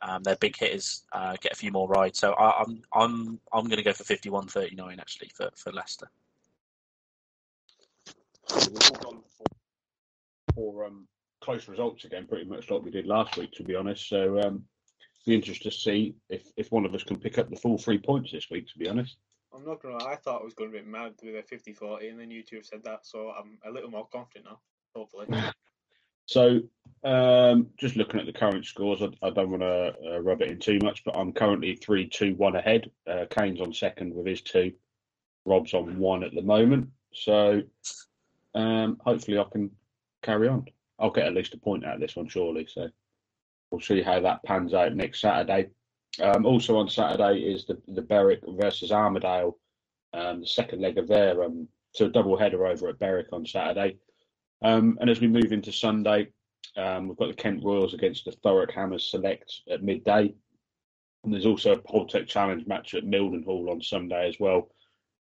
um, 0.00 0.22
their 0.22 0.36
big 0.36 0.56
hitters 0.56 1.02
uh, 1.12 1.36
get 1.42 1.52
a 1.52 1.56
few 1.56 1.70
more 1.70 1.88
rides. 1.88 2.18
So 2.18 2.32
I, 2.32 2.62
am 2.62 2.82
I'm 2.94 3.02
I'm 3.02 3.40
I'm 3.52 3.64
going 3.64 3.76
to 3.76 3.82
go 3.82 3.92
for 3.92 4.04
51-39 4.04 4.98
actually 4.98 5.30
for 5.34 5.50
for 5.54 5.72
Leicester. 5.72 6.08
For, 10.54 10.86
um, 10.86 11.06
close 11.42 11.68
results 11.68 12.04
again, 12.04 12.26
pretty 12.26 12.48
much 12.48 12.70
like 12.70 12.82
we 12.82 12.90
did 12.90 13.06
last 13.06 13.36
week, 13.36 13.52
to 13.52 13.64
be 13.64 13.74
honest. 13.74 14.08
So, 14.08 14.40
um, 14.40 14.64
be 15.26 15.34
interested 15.34 15.70
to 15.70 15.78
see 15.78 16.14
if, 16.28 16.50
if 16.56 16.72
one 16.72 16.84
of 16.84 16.94
us 16.94 17.04
can 17.04 17.18
pick 17.18 17.38
up 17.38 17.48
the 17.48 17.56
full 17.56 17.78
three 17.78 17.98
points 17.98 18.32
this 18.32 18.50
week, 18.50 18.66
to 18.68 18.78
be 18.78 18.88
honest. 18.88 19.16
I'm 19.54 19.64
not 19.64 19.82
going 19.82 19.98
to 19.98 20.04
I 20.04 20.16
thought 20.16 20.40
it 20.40 20.44
was 20.44 20.54
going 20.54 20.72
to 20.72 20.78
be 20.78 20.84
mad 20.84 21.12
with 21.22 21.36
a 21.36 21.42
50 21.42 21.74
40, 21.74 22.08
and 22.08 22.18
then 22.18 22.30
you 22.30 22.42
two 22.42 22.56
have 22.56 22.66
said 22.66 22.82
that, 22.84 23.06
so 23.06 23.30
I'm 23.30 23.58
a 23.66 23.70
little 23.70 23.90
more 23.90 24.08
confident 24.10 24.46
now, 24.46 24.60
hopefully. 24.96 25.26
so, 26.26 26.60
um, 27.04 27.68
just 27.76 27.96
looking 27.96 28.18
at 28.18 28.26
the 28.26 28.32
current 28.32 28.64
scores, 28.64 29.02
I, 29.02 29.10
I 29.26 29.30
don't 29.30 29.50
want 29.50 29.62
to 29.62 29.94
uh, 30.14 30.18
rub 30.20 30.40
it 30.40 30.50
in 30.50 30.58
too 30.58 30.78
much, 30.82 31.04
but 31.04 31.16
I'm 31.16 31.32
currently 31.32 31.76
3 31.76 32.08
2 32.08 32.34
1 32.34 32.56
ahead. 32.56 32.90
Uh, 33.06 33.26
Kane's 33.30 33.60
on 33.60 33.72
second 33.72 34.14
with 34.14 34.26
his 34.26 34.40
two, 34.40 34.72
Rob's 35.44 35.74
on 35.74 35.98
one 35.98 36.24
at 36.24 36.34
the 36.34 36.42
moment. 36.42 36.88
So, 37.12 37.62
um, 38.54 38.98
hopefully, 39.04 39.38
I 39.38 39.44
can 39.52 39.70
carry 40.22 40.48
on. 40.48 40.66
I'll 41.02 41.10
get 41.10 41.26
at 41.26 41.34
least 41.34 41.52
a 41.54 41.58
point 41.58 41.84
out 41.84 41.96
of 41.96 42.00
this 42.00 42.16
one, 42.16 42.28
surely. 42.28 42.66
So 42.66 42.88
we'll 43.70 43.80
see 43.80 44.00
how 44.00 44.20
that 44.20 44.42
pans 44.44 44.72
out 44.72 44.94
next 44.94 45.20
Saturday. 45.20 45.70
Um, 46.20 46.46
also 46.46 46.76
on 46.76 46.88
Saturday 46.88 47.40
is 47.40 47.66
the 47.66 47.80
the 47.88 48.02
Berwick 48.02 48.40
versus 48.46 48.92
Armadale, 48.92 49.58
um, 50.14 50.40
the 50.40 50.46
second 50.46 50.80
leg 50.80 50.98
of 50.98 51.08
their 51.08 51.42
um, 51.42 51.68
so 51.92 52.08
double 52.08 52.38
header 52.38 52.66
over 52.66 52.88
at 52.88 52.98
Berwick 52.98 53.32
on 53.32 53.44
Saturday. 53.44 53.98
Um, 54.62 54.96
and 55.00 55.10
as 55.10 55.20
we 55.20 55.26
move 55.26 55.52
into 55.52 55.72
Sunday, 55.72 56.28
um, 56.76 57.08
we've 57.08 57.18
got 57.18 57.28
the 57.28 57.42
Kent 57.42 57.64
Royals 57.64 57.94
against 57.94 58.24
the 58.24 58.32
Thurrock 58.32 58.72
Hammers 58.72 59.10
Select 59.10 59.52
at 59.70 59.82
midday. 59.82 60.32
And 61.24 61.32
there's 61.32 61.46
also 61.46 61.72
a 61.72 61.78
Poltec 61.78 62.28
Challenge 62.28 62.66
match 62.66 62.94
at 62.94 63.04
Mildenhall 63.04 63.70
on 63.70 63.82
Sunday 63.82 64.28
as 64.28 64.38
well. 64.38 64.70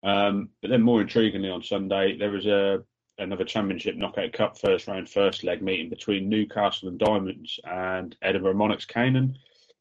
Um, 0.03 0.49
but 0.61 0.69
then 0.69 0.81
more 0.81 1.03
intriguingly 1.03 1.53
on 1.53 1.63
Sunday, 1.63 2.17
there 2.17 2.35
is 2.35 2.45
a 2.45 2.83
another 3.17 3.45
Championship 3.45 3.95
Knockout 3.95 4.33
Cup 4.33 4.57
first 4.57 4.87
round, 4.87 5.09
first 5.09 5.43
leg 5.43 5.61
meeting 5.61 5.89
between 5.89 6.29
Newcastle 6.29 6.89
and 6.89 6.99
Diamonds 6.99 7.59
and 7.63 8.15
Edinburgh 8.21 8.55
Monarchs 8.55 8.85
Canaan. 8.85 9.37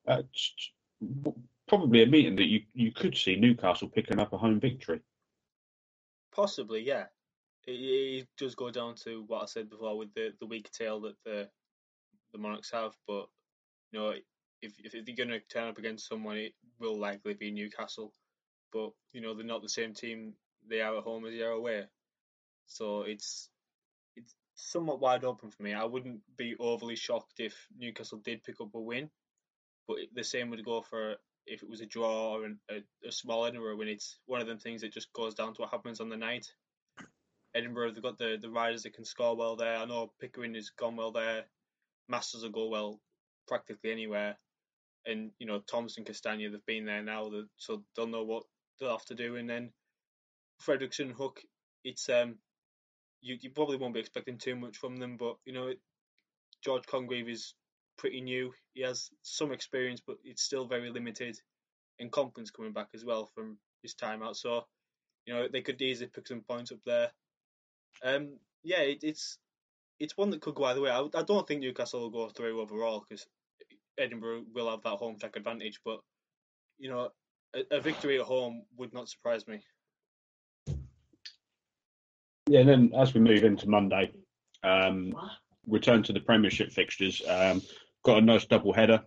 Uh, 0.07 0.23
probably 1.69 2.03
a 2.03 2.07
meeting 2.07 2.37
that 2.37 2.47
you, 2.49 2.63
you 2.75 2.93
could 2.93 3.17
see 3.17 3.37
Newcastle 3.37 3.89
picking 3.89 4.19
up 4.19 4.33
a 4.33 4.39
home 4.39 4.61
victory. 4.61 5.01
Possibly, 6.35 6.81
yeah. 6.81 7.07
It, 7.67 7.73
it 7.73 8.29
does 8.37 8.55
go 8.55 8.71
down 8.71 8.97
to 9.05 9.25
what 9.27 9.43
I 9.43 9.47
said 9.47 9.71
before 9.71 9.97
with 9.97 10.13
the, 10.15 10.33
the 10.41 10.47
weak 10.47 10.71
tail 10.73 11.01
that 11.03 11.17
the 11.25 11.49
the 12.33 12.39
Monarchs 12.39 12.71
have, 12.71 12.93
but 13.07 13.29
you 13.91 13.99
know 13.99 14.15
if 14.63 14.73
if 14.83 14.93
they're 14.93 15.15
going 15.15 15.29
to 15.29 15.41
turn 15.41 15.69
up 15.69 15.79
against 15.79 16.09
someone, 16.09 16.37
it 16.37 16.55
will 16.79 16.99
likely 16.99 17.35
be 17.35 17.51
Newcastle. 17.51 18.13
But 18.73 18.91
you 19.13 19.21
know 19.21 19.35
they're 19.35 19.45
not 19.45 19.63
the 19.63 19.69
same 19.69 19.93
team 19.93 20.35
they 20.69 20.81
are 20.81 20.97
at 20.97 21.05
home 21.05 21.27
as 21.27 21.33
they 21.33 21.43
are 21.43 21.51
away. 21.51 21.85
So 22.77 23.03
it's 23.03 23.49
it's 24.17 24.35
somewhat 24.55 25.01
wide 25.01 25.25
open 25.25 25.51
for 25.51 25.63
me. 25.63 25.75
I 25.75 25.85
wouldn't 25.85 26.21
be 26.37 26.55
overly 26.59 26.97
shocked 26.97 27.39
if 27.39 27.55
Newcastle 27.77 28.21
did 28.25 28.45
pick 28.45 28.61
up 28.61 28.75
a 28.75 28.81
win, 28.81 29.11
but 29.87 29.97
the 30.15 30.25
same 30.25 30.51
would 30.51 30.65
go 30.65 30.83
for 30.83 31.17
if 31.47 31.63
it 31.63 31.69
was 31.69 31.81
a 31.81 31.87
draw 31.87 32.37
or 32.37 32.47
a, 32.71 33.07
a 33.07 33.13
small 33.13 33.45
or 33.47 33.77
win. 33.77 33.89
It's 33.89 34.19
one 34.27 34.41
of 34.41 34.47
them 34.47 34.59
things 34.59 34.83
that 34.83 34.93
just 34.93 35.13
goes 35.13 35.35
down 35.35 35.55
to 35.55 35.63
what 35.63 35.71
happens 35.71 36.01
on 36.01 36.09
the 36.09 36.17
night. 36.17 36.47
Edinburgh. 37.55 37.93
They've 37.93 38.03
got 38.03 38.19
the, 38.19 38.39
the 38.41 38.51
riders 38.51 38.83
that 38.83 38.95
can 38.95 39.05
score 39.05 39.37
well 39.37 39.57
there. 39.57 39.77
I 39.77 39.85
know 39.85 40.13
Pickering 40.21 40.55
has 40.55 40.71
gone 40.71 40.97
well 40.97 41.13
there. 41.13 41.45
Masters 42.09 42.43
will 42.43 42.51
go 42.51 42.69
well 42.69 43.01
practically 43.47 43.93
anywhere. 43.93 44.37
And 45.05 45.33
you 45.39 45.47
know 45.47 45.61
Thompson, 45.61 46.05
Castagna, 46.05 46.49
they've 46.49 46.67
been 46.67 46.87
there 46.87 47.03
now, 47.03 47.29
so 47.57 47.83
they'll 47.97 48.07
know 48.07 48.23
what 48.23 48.45
they'll 48.79 48.91
have 48.91 49.05
to 49.07 49.15
do. 49.15 49.37
And 49.37 49.51
then 49.51 49.73
Fredriksson, 50.65 51.11
Hook, 51.11 51.41
it's 51.85 52.09
um, 52.09 52.37
you 53.23 53.39
you 53.41 53.51
probably 53.51 53.77
won't 53.79 53.95
be 53.95 54.01
expecting 54.01 54.39
too 54.39 54.57
much 54.57 54.77
from 54.77 54.97
them, 54.97 55.17
but 55.17 55.37
you 55.45 55.53
know 55.53 55.73
George 56.63 56.85
Congreve 56.87 57.31
is 57.31 57.55
pretty 57.97 58.21
new. 58.21 58.53
He 58.75 58.83
has 58.83 59.11
some 59.23 59.53
experience, 59.53 60.01
but 60.07 60.17
it's 60.25 60.43
still 60.43 60.67
very 60.67 60.91
limited. 60.91 61.39
And 61.99 62.11
confidence 62.11 62.51
coming 62.51 62.73
back 62.73 62.89
as 62.95 63.05
well 63.05 63.27
from 63.35 63.59
his 63.83 63.95
time 63.95 64.23
out. 64.23 64.37
So, 64.37 64.67
you 65.27 65.35
know, 65.35 65.47
they 65.53 65.61
could 65.63 65.81
easily 65.81 66.11
pick 66.13 66.27
some 66.27 66.41
points 66.43 66.73
up 66.73 66.79
there. 66.85 67.11
Um, 68.03 68.39
yeah, 68.65 68.81
it, 68.81 69.01
it's 69.03 69.39
it's 70.01 70.17
one 70.17 70.31
that 70.31 70.41
could 70.41 70.55
go 70.55 70.65
either 70.65 70.81
way. 70.81 70.91
I, 70.91 71.01
I 71.15 71.23
don't 71.23 71.47
think 71.47 71.61
Newcastle 71.61 72.01
will 72.01 72.11
go 72.11 72.29
through 72.31 72.61
overall 72.61 73.05
because 73.09 73.27
Edinburgh 73.99 74.45
will 74.55 74.71
have 74.71 74.83
that 74.83 74.97
home 74.97 75.19
track 75.19 75.37
advantage. 75.37 75.81
But 75.85 76.01
you 76.79 76.91
know, 76.91 77.11
a, 77.55 77.77
a 77.77 77.81
victory 77.81 78.19
at 78.19 78.27
home 78.27 78.65
would 78.77 78.93
not 78.95 79.09
surprise 79.09 79.47
me. 79.47 79.63
Yeah, 82.53 82.61
and 82.61 82.69
then 82.69 82.93
as 82.95 83.15
we 83.15 83.21
move 83.21 83.45
into 83.45 83.67
Monday, 83.67 84.13
um, 84.63 85.15
return 85.67 86.03
to 86.03 86.13
the 86.13 86.21
Premiership 86.21 86.71
fixtures. 86.71 87.23
Um, 87.27 87.63
got 88.03 88.19
a 88.19 88.21
nice 88.21 88.45
double 88.45 88.75
header 88.75 89.03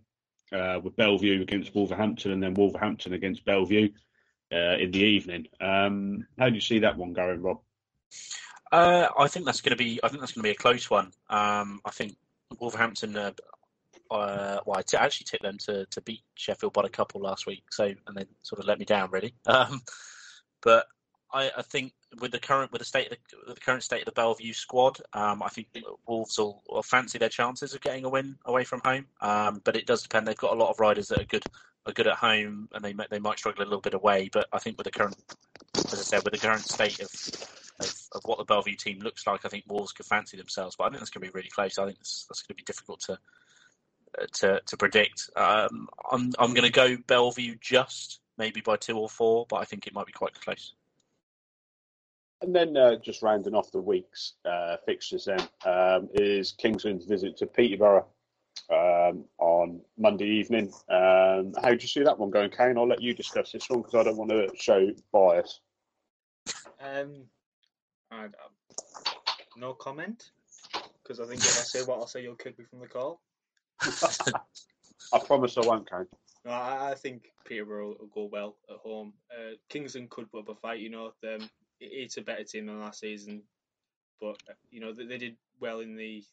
uh, 0.52 0.80
with 0.82 0.96
Belle 0.96 1.20
Vue 1.20 1.44
against 1.44 1.76
Wolverhampton 1.76 2.32
and 2.32 2.42
then 2.42 2.56
Wolverhampton 2.56 3.14
against 3.14 3.46
Belle 3.46 3.66
Vue 3.66 3.92
uh, 4.52 4.78
in 4.78 4.90
the 4.90 4.98
evening. 4.98 5.46
Um, 5.62 6.26
how 6.40 6.50
do 6.50 6.56
you 6.56 6.62
see 6.62 6.80
that 6.80 6.98
one 6.98 7.14
going, 7.14 7.40
Rob? 7.40 7.60
Uh, 8.72 9.10
I 9.16 9.28
think 9.28 9.46
that's 9.46 9.62
going 9.62 9.78
to 9.78 9.84
be. 9.84 10.00
I 10.04 10.08
think 10.08 10.22
that's 10.22 10.32
going 10.32 10.42
to 10.42 10.48
be 10.50 10.52
a 10.52 10.56
close 10.56 10.90
one. 10.90 11.12
Um, 11.30 11.82
I 11.86 11.92
think 11.92 12.18
Wolverhampton. 12.60 13.16
Uh, 13.16 13.32
uh, 14.10 14.58
well, 14.66 14.80
I 14.80 14.82
t- 14.82 14.98
actually 14.98 15.26
tipped 15.26 15.44
them 15.44 15.60
to, 15.60 15.86
to 15.86 16.02
beat 16.02 16.24
Sheffield 16.34 16.74
by 16.74 16.82
a 16.84 16.90
couple 16.90 17.22
last 17.22 17.46
week, 17.46 17.66
so 17.70 17.84
and 17.84 18.18
they 18.18 18.26
sort 18.42 18.60
of 18.60 18.66
let 18.66 18.80
me 18.80 18.86
down 18.86 19.12
really. 19.12 19.36
Um, 19.46 19.82
but 20.64 20.88
I, 21.36 21.52
I, 21.58 21.62
think 21.62 21.94
with 22.20 22.32
the 22.32 22.40
current 22.40 22.72
with 22.72 22.80
the 22.80 22.86
state 22.86 23.12
of 23.12 23.18
the, 23.48 23.54
the 23.54 23.60
current 23.60 23.84
state 23.84 24.02
of 24.02 24.06
the 24.06 24.12
Belle 24.12 24.34
Vue 24.34 24.54
squad, 24.54 25.00
um, 25.14 25.44
I 25.44 25.50
think 25.50 25.68
Wolves 26.08 26.38
will, 26.38 26.62
will, 26.70 26.84
fancy 26.84 27.18
their 27.18 27.30
chances 27.30 27.74
of 27.74 27.82
getting 27.82 28.06
a 28.06 28.10
win 28.10 28.38
away 28.46 28.64
from 28.64 28.82
home. 28.84 29.06
Um, 29.22 29.62
but 29.64 29.76
it 29.76 29.86
does 29.86 30.04
depend. 30.04 30.28
They've 30.28 30.38
got 30.38 30.54
a 30.54 30.60
lot 30.60 30.70
of 30.70 30.80
riders 30.80 31.08
that 31.10 31.22
are 31.22 31.26
good 31.26 31.46
are 31.86 31.94
good 31.94 32.08
at 32.08 32.18
home, 32.18 32.70
and 32.74 32.84
they 32.84 32.94
they 33.10 33.20
might 33.20 33.40
struggle 33.40 33.64
a 33.64 33.66
little 33.66 33.82
bit 33.82 33.94
away. 33.94 34.30
But 34.32 34.48
I 34.52 34.60
think 34.60 34.78
with 34.78 34.86
the 34.86 34.92
current, 34.92 35.16
as 35.76 35.94
I 35.94 35.98
said, 35.98 36.24
with 36.24 36.34
the 36.34 36.40
current 36.40 36.68
state 36.68 37.00
of 37.00 37.10
of, 37.80 37.94
of 38.14 38.22
what 38.26 38.38
the 38.38 38.46
Belle 38.46 38.62
Vue 38.62 38.76
team 38.76 39.00
looks 39.00 39.28
like, 39.28 39.46
I 39.46 39.50
think 39.50 39.66
Wolves 39.68 39.92
could 39.92 40.06
fancy 40.06 40.38
themselves. 40.38 40.76
But 40.78 40.86
I 40.86 40.90
think 40.90 41.00
that's 41.00 41.12
going 41.12 41.26
to 41.26 41.32
be 41.32 41.38
really 41.38 41.50
close. 41.50 41.78
I 41.78 41.86
think 41.86 41.98
that's, 41.98 42.26
that's 42.30 42.42
going 42.42 42.56
to 42.56 42.62
be 42.62 42.66
difficult 42.66 43.02
to 43.02 43.20
uh, 44.22 44.26
to 44.34 44.62
to 44.66 44.78
predict. 44.78 45.30
Um, 45.36 45.90
I'm 46.12 46.32
I'm 46.40 46.54
going 46.54 46.66
to 46.66 46.72
go 46.72 46.98
Belle 47.08 47.32
Vue 47.32 47.56
just 47.60 48.20
maybe 48.38 48.62
by 48.62 48.78
two 48.78 48.98
or 48.98 49.10
four, 49.10 49.46
but 49.50 49.58
I 49.58 49.66
think 49.66 49.88
it 49.88 49.94
might 49.94 50.08
be 50.08 50.12
quite 50.12 50.34
close. 50.34 50.74
And 52.42 52.56
then 52.56 52.76
uh, 52.76 52.98
just 52.98 53.22
rounding 53.22 53.56
off 53.56 53.72
the 53.72 53.82
week's 53.82 54.34
uh, 54.46 54.78
fixtures 54.86 55.26
then 55.26 55.40
um, 55.66 56.10
is 56.14 56.52
King's 56.52 56.86
Lynn's 56.86 57.06
visit 57.06 57.38
to 57.38 57.48
Peterborough 57.48 58.06
um, 58.70 59.26
on 59.38 59.82
Monday 59.98 60.28
evening. 60.28 60.72
Um, 60.90 61.54
how 61.62 61.70
do 61.70 61.78
you 61.80 61.88
see 61.88 62.04
that 62.04 62.20
one 62.20 62.30
going, 62.30 62.52
Kane? 62.52 62.78
I'll 62.78 62.88
let 62.88 63.02
you 63.02 63.14
discuss 63.14 63.52
this 63.52 63.70
one 63.70 63.82
because 63.82 63.96
I 63.96 64.04
don't 64.04 64.18
want 64.18 64.32
to 64.32 64.50
show 64.56 64.92
bias. 65.12 65.62
Um, 66.82 67.24
I, 68.12 68.28
no 69.58 69.74
comment 69.74 70.32
because 71.02 71.20
I 71.20 71.26
think 71.26 71.40
if 71.40 71.48
I 71.48 71.62
say 71.62 71.84
what 71.84 72.00
I'll 72.00 72.08
say, 72.08 72.24
you'll 72.24 72.36
kick 72.36 72.58
me 72.60 72.66
from 72.66 72.80
the 72.80 72.88
call. 72.88 73.22
I 73.82 75.20
promise 75.20 75.58
I 75.58 75.62
won't, 75.62 75.90
Kane. 75.90 76.08
No, 76.44 76.52
I, 76.52 76.92
I 76.92 76.96
think 76.96 77.32
Peterborough 77.46 77.96
will 78.00 78.10
go 78.14 78.30
well 78.32 78.56
at 78.70 78.78
home. 78.78 79.14
Uh, 79.32 79.56
Kingsland 79.70 80.10
could 80.10 80.32
put 80.32 80.42
up 80.42 80.50
a 80.50 80.56
fight. 80.56 80.80
You 80.80 80.90
know, 80.90 81.14
them 81.22 81.50
it's 81.80 82.18
a 82.18 82.22
better 82.22 82.44
team 82.44 82.68
than 82.68 82.80
last 82.80 83.00
season, 83.00 83.44
but 84.20 84.38
you 84.70 84.80
know 84.80 84.94
they, 84.94 85.06
they 85.06 85.18
did 85.18 85.38
well 85.60 85.80
in 85.80 85.96
the 85.96 86.24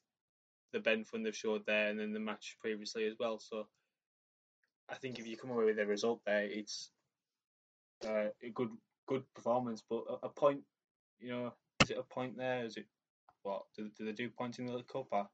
the 0.73 0.81
Ben 0.81 1.05
fund 1.05 1.25
they've 1.25 1.37
showed 1.37 1.67
there, 1.67 1.89
and 1.89 1.99
then 1.99 2.13
the 2.13 2.21
match 2.21 2.57
previously 2.61 3.07
as 3.07 3.15
well. 3.19 3.39
So 3.39 3.67
I 4.89 4.95
think 4.95 5.19
if 5.19 5.27
you 5.27 5.37
come 5.37 5.51
away 5.51 5.67
with 5.67 5.79
a 5.79 5.87
result 5.87 6.21
there, 6.25 6.45
it's 6.45 6.91
uh, 8.07 8.29
a 8.43 8.51
good 8.55 8.71
good 9.07 9.23
performance. 9.35 9.83
But 9.89 10.05
a, 10.09 10.27
a, 10.27 10.29
point, 10.29 10.61
you 11.21 11.31
know, 11.31 11.53
is 11.79 11.91
it 11.91 11.99
a 11.99 12.03
point 12.03 12.37
there? 12.37 12.65
Is 12.65 12.77
it 12.77 12.87
what? 13.43 13.65
Do, 13.77 13.91
do 13.97 14.05
they 14.05 14.13
do 14.13 14.29
points 14.31 14.59
in 14.59 14.67
the 14.67 14.83
cup? 14.83 15.09
I, 15.13 15.25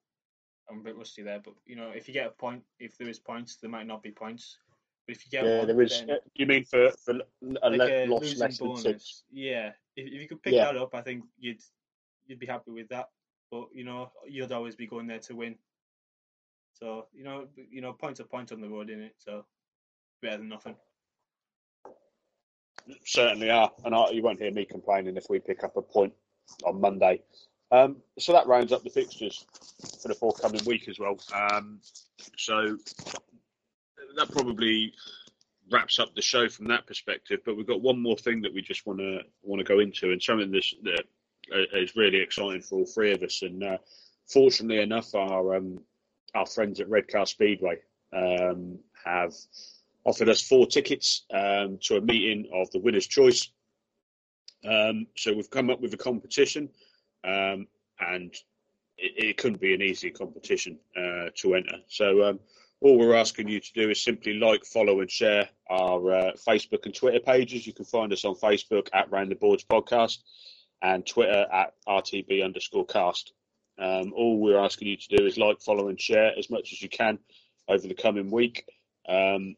I'm 0.71 0.81
a 0.81 0.83
bit 0.83 0.97
rusty 0.97 1.23
there, 1.23 1.41
but 1.43 1.55
you 1.67 1.77
know, 1.77 1.91
if 1.91 2.09
you 2.09 2.15
get 2.15 2.27
a 2.27 2.31
point, 2.31 2.63
if 2.79 2.99
there 2.99 3.09
is 3.09 3.19
points, 3.19 3.57
there 3.57 3.71
might 3.71 3.87
not 3.87 4.03
be 4.03 4.11
points. 4.11 4.59
But 5.07 5.17
if 5.17 5.25
you 5.25 5.31
get 5.31 5.45
yeah, 5.45 5.59
one, 5.59 5.67
there 5.67 5.83
is. 5.83 6.03
uh, 6.09 6.17
you 6.35 6.47
mean 6.47 6.65
for 6.65 6.91
for 7.05 7.15
a 7.63 7.71
like 7.71 7.79
le- 7.79 7.91
a 7.91 8.07
loss 8.07 8.37
less 8.37 8.59
than 8.59 8.77
six? 8.77 9.25
yeah. 9.31 9.73
If, 9.99 10.07
if 10.07 10.13
you 10.23 10.29
could 10.29 10.43
pick 10.43 10.55
Yeah. 10.55 10.67
that 10.67 10.77
up, 10.77 10.95
I 10.95 11.03
think 11.03 11.25
you'd 11.39 11.61
you'd 12.27 12.39
be 12.39 12.47
happy 12.47 12.71
with 12.71 12.89
that. 12.89 13.09
But 13.51 13.69
you 13.73 13.85
know, 13.85 14.13
you'd 14.27 14.53
always 14.53 14.77
be 14.77 14.87
going 14.87 15.07
there 15.09 15.19
to 15.21 15.35
win. 15.35 15.57
So 16.75 17.09
you 17.13 17.25
know, 17.25 17.49
you 17.71 17.81
know, 17.81 17.93
point 17.93 18.17
to 18.19 18.25
point 18.25 18.53
on 18.53 18.61
the 18.61 18.69
road 18.69 18.91
in 18.91 19.03
it. 19.03 19.15
So 19.19 19.45
better 20.23 20.39
than 20.39 20.49
nothing. 20.49 20.77
Certainly 23.05 23.51
are, 23.51 23.73
and 23.85 23.95
I, 23.95 24.11
you 24.11 24.23
won't 24.23 24.39
hear 24.39 24.53
me 24.53 24.65
complaining 24.65 25.17
if 25.17 25.27
we 25.29 25.41
pick 25.41 25.65
up 25.65 25.77
a 25.77 25.83
point 25.83 26.15
on 26.65 26.81
Monday. 26.81 27.21
Um, 27.71 27.97
so 28.19 28.33
that 28.33 28.47
rounds 28.47 28.73
up 28.73 28.83
the 28.83 28.91
fixtures 28.91 29.45
for 30.01 30.09
the 30.09 30.15
forthcoming 30.15 30.65
week 30.65 30.89
as 30.89 30.99
well. 30.99 31.19
Um, 31.35 31.81
so 32.37 32.79
that 34.17 34.31
probably 34.31 34.95
wraps 35.71 35.99
up 35.99 36.15
the 36.15 36.23
show 36.23 36.49
from 36.49 36.69
that 36.69 36.87
perspective. 36.87 37.41
But 37.45 37.57
we've 37.57 37.67
got 37.67 37.83
one 37.83 38.01
more 38.01 38.17
thing 38.17 38.43
that 38.43 38.55
we 38.55 38.63
just 38.63 38.87
want 38.87 38.99
to 39.01 39.21
want 39.43 39.61
to 39.61 39.65
go 39.65 39.81
into, 39.81 40.13
and 40.13 40.23
something 40.23 40.51
that's, 40.51 40.75
that 40.83 41.05
uh, 41.55 41.87
really 41.97 42.21
exciting 42.21 42.63
for 42.63 42.79
all 42.81 42.87
three 42.87 43.13
of 43.13 43.23
us. 43.23 43.43
And 43.43 43.63
uh, 43.63 43.79
fortunately 44.27 44.83
enough, 44.83 45.15
our 45.15 45.57
um, 45.57 45.81
our 46.35 46.47
friends 46.47 46.81
at 46.81 46.89
Redcar 46.89 47.27
Speedway 47.27 47.79
um, 48.13 48.79
have 49.05 49.35
offered 50.05 50.29
us 50.29 50.41
four 50.41 50.67
tickets 50.67 51.25
um, 51.33 51.79
to 51.83 51.97
a 51.97 52.01
meeting 52.01 52.51
of 52.53 52.71
the 52.71 52.79
Winners' 52.79 53.07
Choice. 53.07 53.51
Um, 54.69 55.07
so 55.17 55.33
we've 55.33 55.51
come 55.51 55.71
up 55.71 55.81
with 55.81 55.95
a 55.95 55.99
competition, 55.99 56.69
um, 57.25 57.67
and 58.01 58.35
it, 58.97 59.13
it 59.17 59.37
couldn't 59.37 59.61
be 59.61 59.75
an 59.75 59.83
easy 59.83 60.11
competition 60.11 60.79
uh, 60.97 61.31
to 61.37 61.55
enter. 61.55 61.77
So 61.89 62.25
um, 62.25 62.41
all 62.81 62.99
we're 62.99 63.15
asking 63.15 63.49
you 63.49 63.61
to 63.61 63.73
do 63.73 63.91
is 63.91 64.03
simply 64.03 64.35
like, 64.35 64.65
follow, 64.65 65.01
and 65.01 65.11
share 65.11 65.49
our 65.69 66.13
uh, 66.13 66.33
Facebook 66.47 66.85
and 66.85 66.95
Twitter 66.95 67.21
pages. 67.21 67.67
You 67.67 67.73
can 67.73 67.85
find 67.85 68.13
us 68.13 68.25
on 68.25 68.35
Facebook 68.35 68.89
at 68.93 69.11
Round 69.11 69.31
the 69.31 69.37
Boards 69.37 69.65
Podcast 69.65 70.19
and 70.81 71.05
Twitter 71.05 71.47
at 71.53 71.75
RTB 71.89 72.45
underscore 72.45 72.87
cast. 72.87 73.33
Um, 73.79 74.13
all 74.15 74.39
we're 74.39 74.59
asking 74.59 74.89
you 74.89 74.97
to 74.97 75.17
do 75.17 75.27
is 75.27 75.39
like, 75.39 75.61
follow, 75.61 75.89
and 75.89 76.01
share 76.01 76.33
as 76.39 76.51
much 76.51 76.73
as 76.73 76.81
you 76.81 76.89
can 76.89 77.19
over 77.69 77.87
the 77.87 77.95
coming 77.95 78.31
week. 78.31 78.65
Um, 79.09 79.57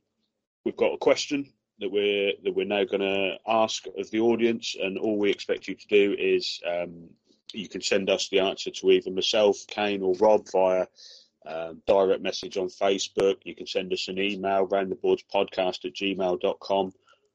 we've 0.64 0.76
got 0.76 0.94
a 0.94 0.98
question 0.98 1.52
that 1.80 1.90
we're 1.90 2.32
that 2.44 2.54
we're 2.54 2.66
now 2.66 2.84
going 2.84 3.00
to 3.00 3.36
ask 3.46 3.84
of 3.98 4.10
the 4.10 4.20
audience, 4.20 4.76
and 4.80 4.98
all 4.98 5.18
we 5.18 5.30
expect 5.30 5.68
you 5.68 5.74
to 5.74 5.88
do 5.88 6.14
is 6.18 6.60
um, 6.66 7.08
you 7.52 7.68
can 7.68 7.80
send 7.80 8.08
us 8.08 8.28
the 8.28 8.40
answer 8.40 8.70
to 8.70 8.90
either 8.90 9.10
myself, 9.10 9.58
Kane, 9.66 10.02
or 10.02 10.14
Rob 10.14 10.46
via 10.50 10.86
um, 11.46 11.82
direct 11.86 12.22
message 12.22 12.56
on 12.56 12.68
Facebook. 12.68 13.36
You 13.44 13.54
can 13.54 13.66
send 13.66 13.92
us 13.92 14.08
an 14.08 14.18
email, 14.18 14.66
roundtheboardspodcast 14.66 15.84
at 15.84 15.94
gmail.com. 15.94 16.92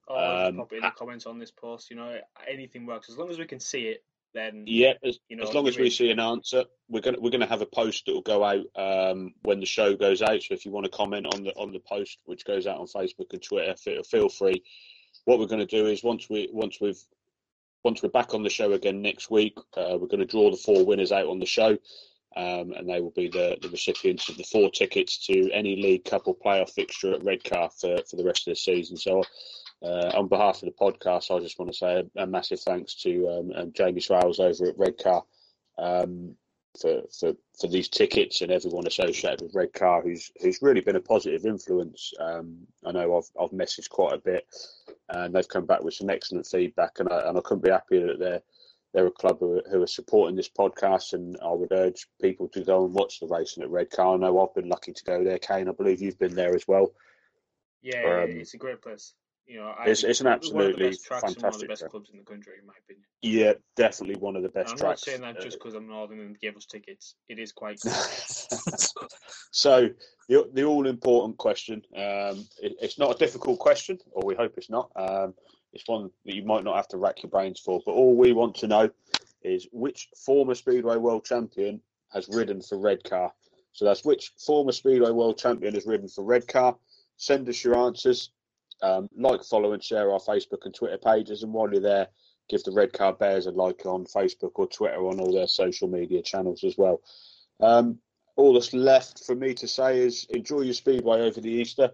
Or 0.08 0.18
Um, 0.18 0.60
it 0.60 0.76
in 0.76 0.82
the 0.82 0.92
comments 0.96 1.26
on 1.26 1.40
this 1.40 1.52
post. 1.52 1.90
You 1.90 1.96
know, 1.96 2.20
anything 2.48 2.86
works 2.86 3.10
as 3.10 3.18
long 3.18 3.30
as 3.30 3.40
we 3.40 3.46
can 3.46 3.60
see 3.60 3.88
it. 3.88 4.04
Then 4.34 4.66
Yeah, 4.68 4.94
as, 5.04 5.18
You 5.30 5.38
know, 5.38 5.44
as 5.44 5.54
long 5.54 5.68
as 5.68 5.78
we 5.78 5.90
see 5.90 6.12
an 6.12 6.20
answer, 6.20 6.66
we're 6.90 7.02
gonna 7.02 7.20
we're 7.20 7.32
gonna 7.32 7.48
have 7.48 7.62
a 7.62 7.66
post 7.66 8.06
that 8.06 8.14
will 8.14 8.22
go 8.22 8.44
out 8.44 8.66
um, 8.76 9.34
when 9.44 9.62
the 9.62 9.66
show 9.66 9.96
goes 9.96 10.22
out. 10.22 10.44
So 10.44 10.54
if 10.54 10.66
you 10.66 10.72
want 10.72 10.86
to 10.86 10.92
comment 10.92 11.34
on 11.34 11.44
the 11.44 11.56
on 11.56 11.72
the 11.72 11.80
post 11.80 12.20
which 12.26 12.46
goes 12.46 12.68
out 12.68 12.78
on 12.78 12.86
Facebook 12.86 13.32
and 13.32 13.42
Twitter, 13.42 13.76
feel, 13.78 14.04
feel 14.04 14.30
free. 14.30 14.62
What 15.24 15.40
we're 15.40 15.48
going 15.48 15.66
to 15.66 15.66
do 15.66 15.88
is 15.88 16.04
once 16.04 16.30
we 16.30 16.50
once 16.52 16.80
we've 16.82 17.02
once 17.86 18.04
we're 18.04 18.10
back 18.10 18.34
on 18.34 18.44
the 18.44 18.50
show 18.50 18.74
again 18.74 19.02
next 19.02 19.32
week, 19.32 19.58
uh, 19.78 19.98
we're 19.98 20.08
going 20.08 20.20
to 20.20 20.26
draw 20.26 20.52
the 20.52 20.58
four 20.58 20.84
winners 20.84 21.12
out 21.12 21.28
on 21.28 21.40
the 21.40 21.46
show, 21.46 21.78
um, 22.36 22.72
and 22.74 22.90
they 22.90 23.02
will 23.02 23.12
be 23.12 23.30
the, 23.30 23.58
the 23.62 23.70
recipients 23.70 24.30
of 24.30 24.38
the 24.38 24.44
four 24.44 24.70
tickets 24.70 25.26
to 25.28 25.50
any 25.52 25.76
league 25.76 26.06
couple 26.06 26.36
playoff 26.36 26.72
fixture 26.72 27.14
at 27.14 27.24
Redcar 27.24 27.70
for 27.70 27.98
for 28.10 28.16
the 28.16 28.26
rest 28.26 28.48
of 28.48 28.52
the 28.52 28.56
season. 28.56 28.98
So. 28.98 29.24
Uh, 29.84 30.10
on 30.16 30.28
behalf 30.28 30.64
of 30.64 30.70
the 30.70 30.72
podcast, 30.72 31.36
I 31.36 31.40
just 31.42 31.60
want 31.60 31.70
to 31.70 31.78
say 31.78 32.10
a, 32.16 32.24
a 32.24 32.26
massive 32.26 32.62
thanks 32.62 32.96
to 33.04 33.28
um, 33.28 33.52
um, 33.56 33.72
Jamie 33.74 34.00
Swales 34.00 34.40
over 34.40 34.68
at 34.68 34.80
Redcar 34.80 35.24
um, 35.78 36.36
for, 36.80 37.02
for 37.18 37.34
for 37.60 37.68
these 37.68 37.88
tickets 37.88 38.42
and 38.42 38.52
everyone 38.52 38.88
associated 38.88 39.42
with 39.42 39.56
Redcar, 39.56 40.02
who's 40.02 40.32
who's 40.42 40.62
really 40.62 40.82
been 40.82 40.96
a 40.96 41.02
positive 41.02 41.46
influence. 41.46 42.14
Um, 42.20 42.58
I 42.86 42.92
know 42.92 43.18
I've 43.18 43.30
I've 43.40 43.52
messaged 43.52 43.90
quite 43.90 44.14
a 44.14 44.20
bit, 44.20 44.46
and 45.10 45.34
they've 45.34 45.48
come 45.48 45.66
back 45.66 45.84
with 45.84 45.94
some 45.94 46.10
excellent 46.10 46.48
feedback, 46.48 47.00
and 47.00 47.12
I 47.12 47.30
and 47.30 47.38
I 47.38 47.42
couldn't 47.42 47.64
be 47.64 47.72
happier 47.72 48.08
that 48.08 48.20
they're 48.20 48.42
they're 48.96 49.06
a 49.06 49.12
club 49.12 49.40
who, 49.42 49.62
who, 49.70 49.84
are 49.84 49.88
supporting 49.88 50.38
this 50.38 50.50
podcast, 50.50 51.12
and 51.12 51.38
I 51.44 51.52
would 51.52 51.74
urge 51.74 52.08
people 52.22 52.48
to 52.50 52.64
go 52.64 52.86
and 52.86 52.94
watch 52.94 53.20
the 53.20 53.28
racing 53.28 53.62
at 53.62 53.70
Redcar. 53.70 54.14
I 54.14 54.18
know 54.18 54.42
I've 54.42 54.56
been 54.56 54.70
lucky 54.70 54.94
to 54.94 55.04
go 55.04 55.22
there, 55.22 55.38
Kane. 55.38 55.68
I 55.68 55.74
believe 55.74 56.02
you've 56.02 56.18
been 56.18 56.34
there 56.34 56.56
as 56.56 56.66
well. 56.66 56.94
Yeah, 57.82 58.22
um, 58.24 58.30
it's 58.30 58.54
a 58.54 58.58
great 58.58 58.82
place. 58.82 59.14
You 59.46 59.58
know, 59.58 59.76
it's, 59.86 60.04
it's 60.04 60.22
an 60.22 60.28
absolutely 60.28 60.94
fantastic 60.94 61.44
one 61.44 61.54
of 61.54 61.60
the 61.60 61.68
best 61.68 61.90
clubs 61.90 62.10
in 62.10 62.18
the 62.18 62.24
country, 62.24 62.54
in 62.60 62.66
my 62.66 62.74
opinion. 62.84 63.06
Yeah, 63.22 63.54
definitely 63.76 64.16
one 64.16 64.38
of 64.38 64.44
the 64.44 64.50
best 64.50 64.72
I'm 64.72 64.78
tracks. 64.78 65.06
Not 65.06 65.12
saying 65.12 65.22
that 65.22 65.42
just 65.42 65.60
because 65.60 65.76
I'm 65.76 65.88
northern 65.88 66.22
and 66.22 66.40
gave 66.40 66.56
us 66.56 66.66
tickets. 66.66 67.16
It 67.28 67.38
is 67.38 67.52
quite. 67.52 67.80
so 69.52 69.90
the 70.30 70.50
the 70.54 70.64
all 70.64 70.88
important 70.88 71.38
question. 71.38 71.84
Um, 71.96 72.48
it, 72.64 72.78
it's 72.82 72.98
not 72.98 73.14
a 73.14 73.18
difficult 73.20 73.60
question, 73.60 74.00
or 74.14 74.26
we 74.26 74.36
hope 74.36 74.54
it's 74.58 74.70
not. 74.70 74.90
Um, 74.96 75.36
it's 75.76 75.88
one 75.88 76.10
that 76.26 76.34
you 76.34 76.44
might 76.44 76.64
not 76.64 76.78
have 76.78 76.88
to 76.88 76.98
rack 76.98 77.22
your 77.22 77.30
brains 77.30 77.60
for. 77.60 77.82
But 77.86 77.92
all 77.92 78.16
we 78.16 78.32
want 78.32 78.56
to 78.56 78.68
know 78.68 78.90
is 79.44 79.68
which 79.72 80.08
former 80.26 80.56
Speedway 80.56 80.96
World 80.96 81.26
Champion 81.26 81.82
has 82.12 82.30
ridden 82.30 82.62
for 82.62 82.80
Redcar. 82.80 83.32
So 83.74 83.84
that's 83.84 84.06
which 84.06 84.32
former 84.40 84.72
Speedway 84.72 85.12
World 85.12 85.38
Champion 85.38 85.74
has 85.74 85.86
ridden 85.86 86.08
for 86.08 86.24
Redcar. 86.24 86.78
Send 87.18 87.48
us 87.50 87.64
your 87.64 87.76
answers 87.76 88.32
um, 88.82 89.10
like, 89.18 89.44
follow, 89.44 89.74
and 89.74 89.84
share 89.84 90.12
our 90.12 90.20
Facebook 90.20 90.66
and 90.66 90.74
Twitter 90.74 90.98
pages. 90.98 91.44
And 91.44 91.54
while 91.54 91.70
you're 91.70 91.82
there, 91.82 92.08
give 92.50 92.64
the 92.64 92.72
Redcar 92.72 93.14
Bears 93.14 93.46
a 93.46 93.52
like 93.52 93.86
on 93.86 94.06
Facebook 94.06 94.52
or 94.56 94.68
Twitter 94.68 95.06
on 95.06 95.20
all 95.20 95.34
their 95.34 95.48
social 95.48 95.90
media 95.90 96.22
channels 96.22 96.64
as 96.64 96.78
well. 96.78 97.02
Um, 97.60 98.00
all 98.38 98.54
that's 98.54 98.74
left 98.74 99.26
for 99.26 99.36
me 99.36 99.54
to 99.56 99.68
say 99.68 100.00
is 100.00 100.26
enjoy 100.30 100.62
your 100.62 100.74
speedway 100.74 101.22
over 101.22 101.42
the 101.42 101.52
Easter. 101.52 101.92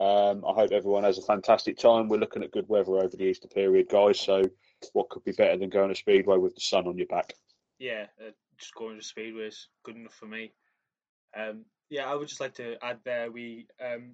Um, 0.00 0.44
I 0.48 0.54
hope 0.54 0.72
everyone 0.72 1.04
has 1.04 1.18
a 1.18 1.22
fantastic 1.22 1.76
time. 1.76 2.08
We're 2.08 2.16
looking 2.16 2.42
at 2.42 2.52
good 2.52 2.68
weather 2.68 2.96
over 2.96 3.14
the 3.14 3.24
Easter 3.24 3.48
period, 3.48 3.88
guys. 3.90 4.18
So, 4.18 4.42
what 4.94 5.10
could 5.10 5.24
be 5.24 5.32
better 5.32 5.58
than 5.58 5.68
going 5.68 5.90
to 5.90 5.94
speedway 5.94 6.38
with 6.38 6.54
the 6.54 6.62
sun 6.62 6.86
on 6.86 6.96
your 6.96 7.06
back? 7.06 7.34
Yeah, 7.78 8.06
uh, 8.18 8.30
just 8.58 8.74
going 8.74 8.98
to 8.98 9.04
speedway 9.04 9.48
is 9.48 9.68
good 9.84 9.96
enough 9.96 10.14
for 10.14 10.24
me. 10.24 10.52
Um, 11.36 11.66
yeah, 11.90 12.10
I 12.10 12.14
would 12.14 12.28
just 12.28 12.40
like 12.40 12.54
to 12.54 12.76
add 12.82 13.00
there 13.04 13.30
we 13.30 13.66
um, 13.84 14.12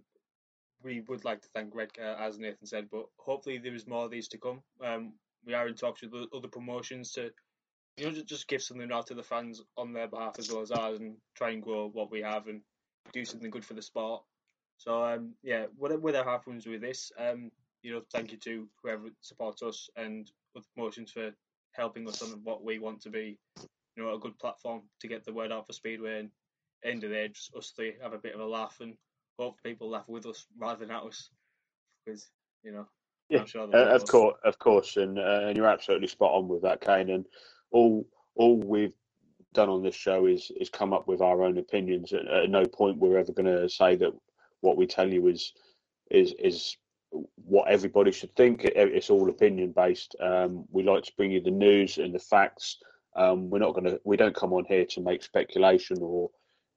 we 0.82 1.02
would 1.02 1.24
like 1.24 1.40
to 1.42 1.48
thank 1.54 1.74
Redcar, 1.74 2.16
as 2.20 2.38
Nathan 2.38 2.66
said, 2.66 2.88
but 2.90 3.06
hopefully 3.16 3.58
there 3.58 3.74
is 3.74 3.86
more 3.86 4.04
of 4.04 4.10
these 4.10 4.28
to 4.28 4.38
come. 4.38 4.62
Um, 4.84 5.12
we 5.44 5.54
are 5.54 5.68
in 5.68 5.74
talks 5.74 6.02
with 6.02 6.12
other 6.34 6.48
promotions 6.48 7.12
to, 7.12 7.30
you 7.96 8.06
know, 8.06 8.22
just 8.26 8.48
give 8.48 8.62
something 8.62 8.90
out 8.92 9.06
to 9.06 9.14
the 9.14 9.22
fans 9.22 9.62
on 9.76 9.92
their 9.92 10.08
behalf 10.08 10.36
as 10.38 10.50
well 10.50 10.62
as 10.62 10.72
ours, 10.72 10.98
and 10.98 11.16
try 11.34 11.50
and 11.50 11.62
grow 11.62 11.88
what 11.88 12.10
we 12.10 12.22
have 12.22 12.48
and 12.48 12.60
do 13.12 13.24
something 13.24 13.50
good 13.50 13.64
for 13.64 13.74
the 13.74 13.82
sport. 13.82 14.22
So 14.78 15.04
um, 15.04 15.32
yeah, 15.42 15.66
whatever, 15.76 16.24
happens 16.24 16.66
with 16.66 16.80
this, 16.80 17.10
um, 17.18 17.50
you 17.82 17.92
know, 17.92 18.02
thank 18.12 18.32
you 18.32 18.38
to 18.38 18.68
whoever 18.82 19.08
supports 19.20 19.62
us 19.62 19.88
and 19.96 20.30
other 20.56 20.66
promotions 20.74 21.12
for 21.12 21.30
helping 21.72 22.08
us 22.08 22.22
on 22.22 22.40
what 22.42 22.64
we 22.64 22.78
want 22.78 23.00
to 23.02 23.10
be, 23.10 23.38
you 23.58 24.02
know, 24.02 24.14
a 24.14 24.18
good 24.18 24.38
platform 24.38 24.82
to 25.00 25.08
get 25.08 25.24
the 25.24 25.32
word 25.32 25.52
out 25.52 25.66
for 25.66 25.72
Speedway. 25.72 26.20
And 26.20 26.30
end 26.84 27.04
of 27.04 27.10
the 27.10 27.16
day, 27.16 27.28
just 27.28 27.54
us 27.54 27.72
three 27.74 27.94
have 28.02 28.12
a 28.12 28.18
bit 28.18 28.34
of 28.34 28.40
a 28.40 28.46
laugh 28.46 28.78
and 28.80 28.94
hope 29.38 29.56
people 29.64 29.90
laugh 29.90 30.08
with 30.08 30.26
us 30.26 30.46
rather 30.58 30.80
than 30.80 30.94
at 30.94 31.02
us, 31.02 31.30
because 32.04 32.28
you 32.62 32.72
know. 32.72 32.86
Yeah, 33.28 33.44
sure 33.44 33.68
uh, 33.74 33.94
of 33.94 34.06
course, 34.06 34.36
of 34.44 34.58
course, 34.60 34.96
and 34.96 35.18
uh, 35.18 35.40
and 35.46 35.56
you're 35.56 35.66
absolutely 35.66 36.06
spot 36.06 36.32
on 36.32 36.46
with 36.46 36.62
that, 36.62 36.80
Kane. 36.80 37.10
And 37.10 37.26
all 37.72 38.06
all 38.36 38.56
we've 38.56 38.92
done 39.52 39.68
on 39.68 39.82
this 39.82 39.96
show 39.96 40.26
is 40.26 40.52
is 40.60 40.70
come 40.70 40.92
up 40.92 41.08
with 41.08 41.20
our 41.20 41.42
own 41.42 41.58
opinions. 41.58 42.12
At, 42.12 42.26
at 42.28 42.50
no 42.50 42.64
point 42.66 42.98
we're 42.98 43.18
ever 43.18 43.32
going 43.32 43.46
to 43.46 43.68
say 43.68 43.96
that 43.96 44.12
what 44.66 44.76
we 44.76 44.86
tell 44.86 45.08
you 45.08 45.28
is 45.28 45.52
is 46.10 46.34
is 46.38 46.76
what 47.36 47.68
everybody 47.68 48.12
should 48.12 48.34
think. 48.36 48.64
It's 48.64 49.10
all 49.10 49.30
opinion 49.30 49.72
based. 49.72 50.16
Um, 50.20 50.64
we 50.70 50.82
like 50.82 51.04
to 51.04 51.12
bring 51.16 51.30
you 51.30 51.40
the 51.40 51.50
news 51.50 51.98
and 51.98 52.14
the 52.14 52.18
facts. 52.18 52.78
Um, 53.14 53.48
we're 53.48 53.60
not 53.60 53.74
going 53.74 53.84
to. 53.84 54.00
We 54.04 54.16
don't 54.16 54.36
come 54.36 54.52
on 54.52 54.64
here 54.66 54.84
to 54.84 55.00
make 55.00 55.22
speculation 55.22 55.98
or 56.02 56.30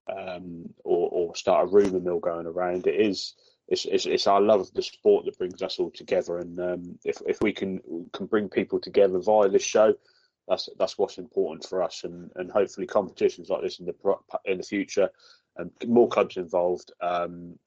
um, 0.09 0.69
or, 0.83 1.09
or, 1.11 1.35
start 1.35 1.65
a 1.65 1.71
rumor 1.71 1.99
mill 1.99 2.19
going 2.19 2.47
around. 2.47 2.87
It 2.87 2.99
is 2.99 3.35
it's, 3.67 3.85
it's, 3.85 4.07
it's, 4.07 4.25
our 4.25 4.41
love 4.41 4.61
of 4.61 4.73
the 4.73 4.81
sport 4.81 5.25
that 5.25 5.37
brings 5.37 5.61
us 5.61 5.77
all 5.77 5.91
together, 5.91 6.39
and 6.39 6.59
um, 6.59 6.99
if 7.03 7.21
if 7.27 7.37
we 7.41 7.51
can 7.51 7.79
can 8.13 8.25
bring 8.25 8.49
people 8.49 8.79
together 8.79 9.19
via 9.19 9.49
this 9.49 9.63
show, 9.63 9.93
that's 10.47 10.69
that's 10.79 10.97
what's 10.97 11.17
important 11.17 11.67
for 11.67 11.83
us, 11.83 12.03
and, 12.03 12.31
and 12.35 12.51
hopefully 12.51 12.87
competitions 12.87 13.49
like 13.49 13.61
this 13.61 13.79
in 13.79 13.85
the 13.85 13.95
in 14.45 14.57
the 14.57 14.63
future, 14.63 15.09
and 15.57 15.71
more 15.87 16.07
clubs 16.07 16.37
involved, 16.37 16.91
um, 17.01 17.59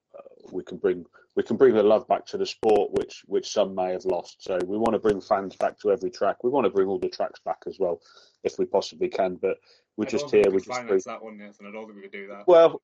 we 0.50 0.62
can 0.62 0.78
bring 0.78 1.04
we 1.34 1.42
can 1.42 1.56
bring 1.56 1.74
the 1.74 1.82
love 1.82 2.06
back 2.08 2.26
to 2.26 2.36
the 2.36 2.46
sport, 2.46 2.92
which 2.92 3.22
which 3.26 3.50
some 3.50 3.74
may 3.74 3.92
have 3.92 4.04
lost. 4.04 4.42
So 4.42 4.58
we 4.66 4.76
want 4.76 4.92
to 4.92 4.98
bring 4.98 5.20
fans 5.20 5.56
back 5.56 5.78
to 5.80 5.90
every 5.90 6.10
track. 6.10 6.44
We 6.44 6.50
want 6.50 6.64
to 6.66 6.70
bring 6.70 6.88
all 6.88 6.98
the 6.98 7.08
tracks 7.08 7.40
back 7.44 7.58
as 7.66 7.78
well, 7.78 8.00
if 8.44 8.58
we 8.58 8.66
possibly 8.66 9.08
can. 9.08 9.36
But 9.36 9.56
we're 9.96 10.06
just 10.06 10.30
here. 10.30 10.44
We 10.50 10.58
just 10.58 10.68
finance 10.68 11.04
that 11.04 11.22
one, 11.22 11.38
Nathan. 11.38 11.66
I 11.66 11.72
don't 11.72 11.86
think 11.86 11.96
we 11.96 12.02
could 12.02 12.12
do 12.12 12.28
that. 12.28 12.46
Well, 12.46 12.82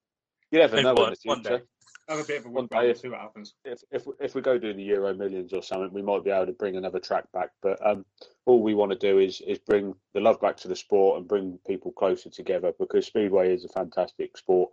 you 0.50 0.58
never 0.58 0.82
know 0.82 0.94
in 0.94 1.10
the 1.10 1.16
future. 1.16 1.28
One 1.28 1.42
day. 1.42 1.60
Have 2.08 2.20
a 2.20 2.24
bit 2.24 2.38
of 2.38 2.46
a 2.46 2.48
one 2.48 2.66
day. 2.66 2.94
See 2.94 3.08
what 3.08 3.20
happens. 3.20 3.54
If, 3.66 3.80
if 3.90 4.06
if 4.18 4.34
we 4.34 4.40
go 4.40 4.56
do 4.56 4.72
the 4.72 4.82
Euro 4.82 5.12
Millions 5.12 5.52
or 5.52 5.62
something, 5.62 5.92
we 5.92 6.00
might 6.00 6.24
be 6.24 6.30
able 6.30 6.46
to 6.46 6.52
bring 6.52 6.76
another 6.76 6.98
track 6.98 7.30
back. 7.32 7.50
But 7.60 7.86
um, 7.86 8.06
all 8.46 8.62
we 8.62 8.74
want 8.74 8.92
to 8.92 8.98
do 8.98 9.18
is 9.18 9.42
is 9.46 9.58
bring 9.58 9.94
the 10.14 10.20
love 10.20 10.40
back 10.40 10.56
to 10.58 10.68
the 10.68 10.76
sport 10.76 11.18
and 11.18 11.28
bring 11.28 11.58
people 11.66 11.92
closer 11.92 12.30
together 12.30 12.72
because 12.78 13.06
speedway 13.06 13.54
is 13.54 13.66
a 13.66 13.68
fantastic 13.68 14.38
sport. 14.38 14.70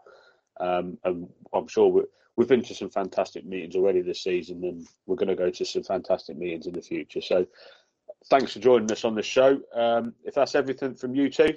Um, 0.62 0.98
and 1.04 1.28
I'm 1.54 1.68
sure 1.68 1.90
we 1.90 2.04
we've 2.36 2.48
been 2.48 2.64
to 2.64 2.76
some 2.76 2.90
fantastic 2.90 3.46
meetings 3.46 3.76
already 3.76 4.02
this 4.02 4.24
season, 4.24 4.64
and 4.64 4.88
we're 5.06 5.16
going 5.16 5.30
to 5.30 5.36
go 5.36 5.50
to 5.50 5.66
some 5.66 5.84
fantastic 5.84 6.38
meetings 6.38 6.68
in 6.68 6.74
the 6.74 6.82
future. 6.82 7.22
So, 7.22 7.46
thanks 8.30 8.54
for 8.54 8.60
joining 8.60 8.92
us 8.92 9.06
on 9.06 9.16
the 9.16 9.24
show. 9.24 9.60
Um, 9.74 10.14
if 10.24 10.36
that's 10.36 10.56
everything 10.56 10.96
from 10.96 11.16
you 11.16 11.30
two, 11.30 11.56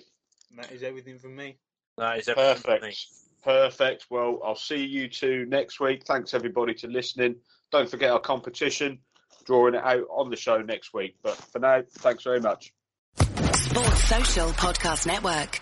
that 0.57 0.73
is 0.73 0.83
everything 0.83 1.19
from 1.19 1.37
me. 1.37 1.57
That 1.97 2.19
is 2.19 2.29
everything 2.29 2.63
Perfect. 2.63 3.07
Perfect. 3.43 4.07
Well, 4.11 4.41
I'll 4.45 4.57
see 4.57 4.85
you 4.85 5.09
two 5.09 5.47
next 5.47 5.81
week. 5.81 6.05
Thanks 6.05 6.35
everybody 6.35 6.75
to 6.75 6.89
listening. 6.89 7.37
Don't 7.71 7.89
forget 7.89 8.11
our 8.11 8.21
competition, 8.21 8.99
drawing 9.45 9.75
it 9.75 9.85
out 9.85 10.05
on 10.11 10.31
the 10.31 10.37
show 10.37 10.59
next 10.59 10.93
week. 10.93 11.17
But 11.23 11.37
for 11.37 11.59
now, 11.59 11.83
thanks 11.99 12.25
very 12.25 12.41
much. 12.41 12.73
Sports 13.19 14.05
Social 14.05 14.49
Podcast 14.51 15.07
Network. 15.07 15.61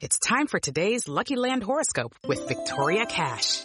It's 0.00 0.18
time 0.18 0.46
for 0.46 0.58
today's 0.58 1.08
Lucky 1.08 1.36
Land 1.36 1.62
horoscope 1.62 2.14
with 2.26 2.46
Victoria 2.48 3.04
Cash. 3.06 3.64